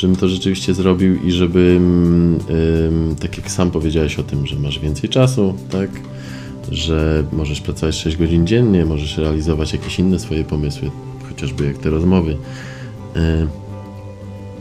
Żebym 0.01 0.17
to 0.17 0.29
rzeczywiście 0.29 0.75
zrobił 0.75 1.23
i 1.23 1.33
żebym, 1.33 2.39
em, 2.49 3.17
tak 3.17 3.37
jak 3.37 3.51
sam 3.51 3.71
powiedziałeś 3.71 4.19
o 4.19 4.23
tym, 4.23 4.47
że 4.47 4.57
masz 4.57 4.79
więcej 4.79 5.11
czasu, 5.11 5.55
tak? 5.71 5.91
Że 6.71 7.25
możesz 7.33 7.61
pracować 7.61 7.95
6 7.95 8.17
godzin 8.17 8.47
dziennie, 8.47 8.85
możesz 8.85 9.19
realizować 9.19 9.73
jakieś 9.73 9.99
inne 9.99 10.19
swoje 10.19 10.45
pomysły, 10.45 10.91
chociażby 11.29 11.67
jak 11.67 11.79
te 11.79 11.91
rozmowy. 11.91 12.37
E, 13.17 13.47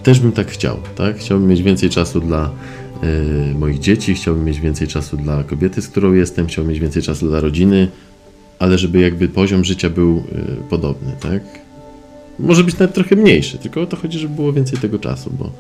też 0.04 0.20
bym 0.20 0.32
tak 0.32 0.52
chciał, 0.52 0.78
tak? 0.96 1.18
Chciałbym 1.18 1.48
mieć 1.48 1.62
więcej 1.62 1.90
czasu 1.90 2.22
dla 2.22 2.52
e, 3.04 3.54
moich 3.54 3.80
dzieci, 3.80 4.14
chciałbym 4.14 4.46
mieć 4.46 4.60
więcej 4.60 4.88
czasu 4.88 5.18
dla 5.18 5.44
kobiety, 5.44 5.82
z 5.82 5.88
którą 5.88 6.14
jestem, 6.14 6.48
chciałbym 6.48 6.72
mieć 6.72 6.82
więcej 6.82 7.02
czasu 7.02 7.28
dla 7.28 7.40
rodziny, 7.40 7.88
ale 8.60 8.78
żeby 8.78 9.00
jakby 9.00 9.28
poziom 9.28 9.66
życia 9.66 9.90
był 9.90 10.18
e, 10.18 10.70
podobny, 10.70 11.12
tak? 11.20 11.69
Może 12.40 12.64
być 12.64 12.78
nawet 12.80 12.96
trochę 12.96 13.16
mniejszy, 13.16 13.58
tylko 13.58 13.82
o 13.82 13.86
to 13.86 13.98
chodzi, 13.98 14.20
żeby 14.20 14.36
było 14.36 14.54
więcej 14.54 14.80
tego 14.80 15.00
czasu, 15.00 15.32
bo 15.40 15.52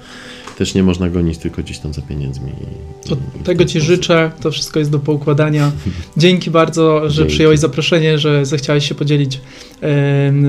też 0.57 0.73
nie 0.73 0.83
można 0.83 1.09
gonić 1.09 1.37
tylko 1.37 1.61
gdzieś 1.61 1.79
tam 1.79 1.93
za 1.93 2.01
pieniędzmi. 2.01 2.51
i- 2.51 3.39
i 3.39 3.43
tego 3.43 3.65
Ci 3.65 3.69
sposób. 3.71 3.87
życzę, 3.87 4.31
to 4.41 4.51
wszystko 4.51 4.79
jest 4.79 4.91
do 4.91 4.99
poukładania. 4.99 5.71
Dzięki 6.17 6.51
bardzo, 6.51 7.09
że 7.09 7.15
Dzięki. 7.15 7.33
przyjąłeś 7.33 7.59
zaproszenie, 7.59 8.19
że 8.19 8.45
zechciałeś 8.45 8.89
się 8.89 8.95
podzielić 8.95 9.41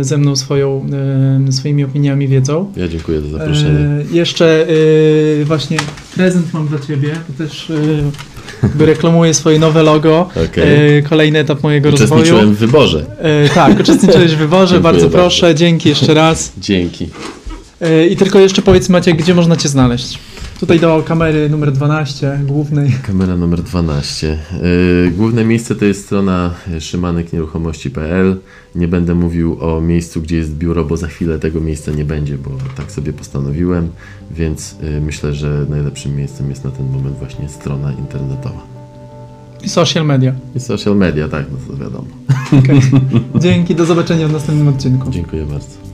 ze 0.01 0.19
mną 0.19 0.37
swoją, 0.37 0.87
swoimi 1.51 1.85
opiniami, 1.85 2.29
wiedzą. 2.29 2.73
Ja 2.77 2.89
dziękuję 2.89 3.21
za 3.21 3.29
zaproszenie. 3.29 3.79
E, 3.79 4.05
jeszcze 4.13 4.67
e, 5.41 5.45
właśnie 5.45 5.77
prezent 6.15 6.55
mam 6.55 6.69
dla 6.69 6.79
Ciebie, 6.79 7.13
to 7.27 7.45
też 7.45 7.69
jakby 7.69 8.03
reklamuję 8.79 9.35
swoje 9.35 9.59
nowe 9.59 9.83
logo. 9.83 10.29
Okej. 10.51 10.99
E, 10.99 11.03
kolejny 11.03 11.39
etap 11.39 11.63
mojego 11.63 11.91
rozwoju. 11.91 12.13
Uczestniczyłem 12.13 12.55
w 12.55 12.59
wyborze. 12.59 13.07
E, 13.19 13.49
tak, 13.49 13.81
uczestniczyłeś 13.81 14.35
w 14.35 14.39
wyborze, 14.39 14.81
bardzo 14.81 15.01
bardzo. 15.01 15.19
proszę, 15.19 15.55
dzięki 15.55 15.89
jeszcze 15.89 16.15
raz. 16.15 16.53
Dzięki. 16.59 17.09
E, 17.81 18.07
I 18.07 18.17
tylko 18.17 18.39
jeszcze 18.39 18.63
powiedz 18.63 18.89
Maciek, 18.89 19.17
gdzie 19.17 19.35
można 19.35 19.57
Cię 19.57 19.69
znaleźć? 19.69 20.19
Tutaj 20.61 20.81
do 20.81 21.03
kamery 21.03 21.49
numer 21.49 21.73
12, 21.73 22.41
głównej. 22.47 22.93
Kamera 23.07 23.37
numer 23.37 23.63
12. 23.63 24.39
Yy, 25.07 25.11
Główne 25.11 25.45
miejsce 25.45 25.75
to 25.75 25.85
jest 25.85 26.05
strona 26.05 26.55
szymaneknieruchomości.pl. 26.81 28.37
Nie 28.75 28.89
będę 28.89 29.15
mówił 29.15 29.57
o 29.61 29.81
miejscu, 29.81 30.23
gdzie 30.23 30.37
jest 30.37 30.55
biuro, 30.55 30.85
bo 30.85 30.97
za 30.97 31.07
chwilę 31.07 31.39
tego 31.39 31.61
miejsca 31.61 31.93
nie 31.93 32.05
będzie, 32.05 32.39
bo 32.39 32.51
tak 32.77 32.93
sobie 32.93 33.13
postanowiłem, 33.13 33.89
więc 34.31 34.77
yy, 34.83 35.01
myślę, 35.01 35.35
że 35.35 35.67
najlepszym 35.69 36.17
miejscem 36.17 36.51
jest 36.51 36.65
na 36.65 36.71
ten 36.71 36.91
moment 36.91 37.19
właśnie 37.19 37.49
strona 37.49 37.93
internetowa. 37.93 38.67
I 39.63 39.69
social 39.69 40.07
media. 40.07 40.35
I 40.55 40.61
social 40.61 40.97
media, 40.97 41.29
tak, 41.29 41.47
no 41.53 41.59
to 41.75 41.85
wiadomo. 41.85 42.09
Okay. 42.59 42.81
Dzięki, 43.45 43.75
do 43.75 43.85
zobaczenia 43.85 44.29
w 44.29 44.33
następnym 44.33 44.69
odcinku. 44.69 45.11
Dziękuję 45.11 45.47
bardzo. 45.47 45.90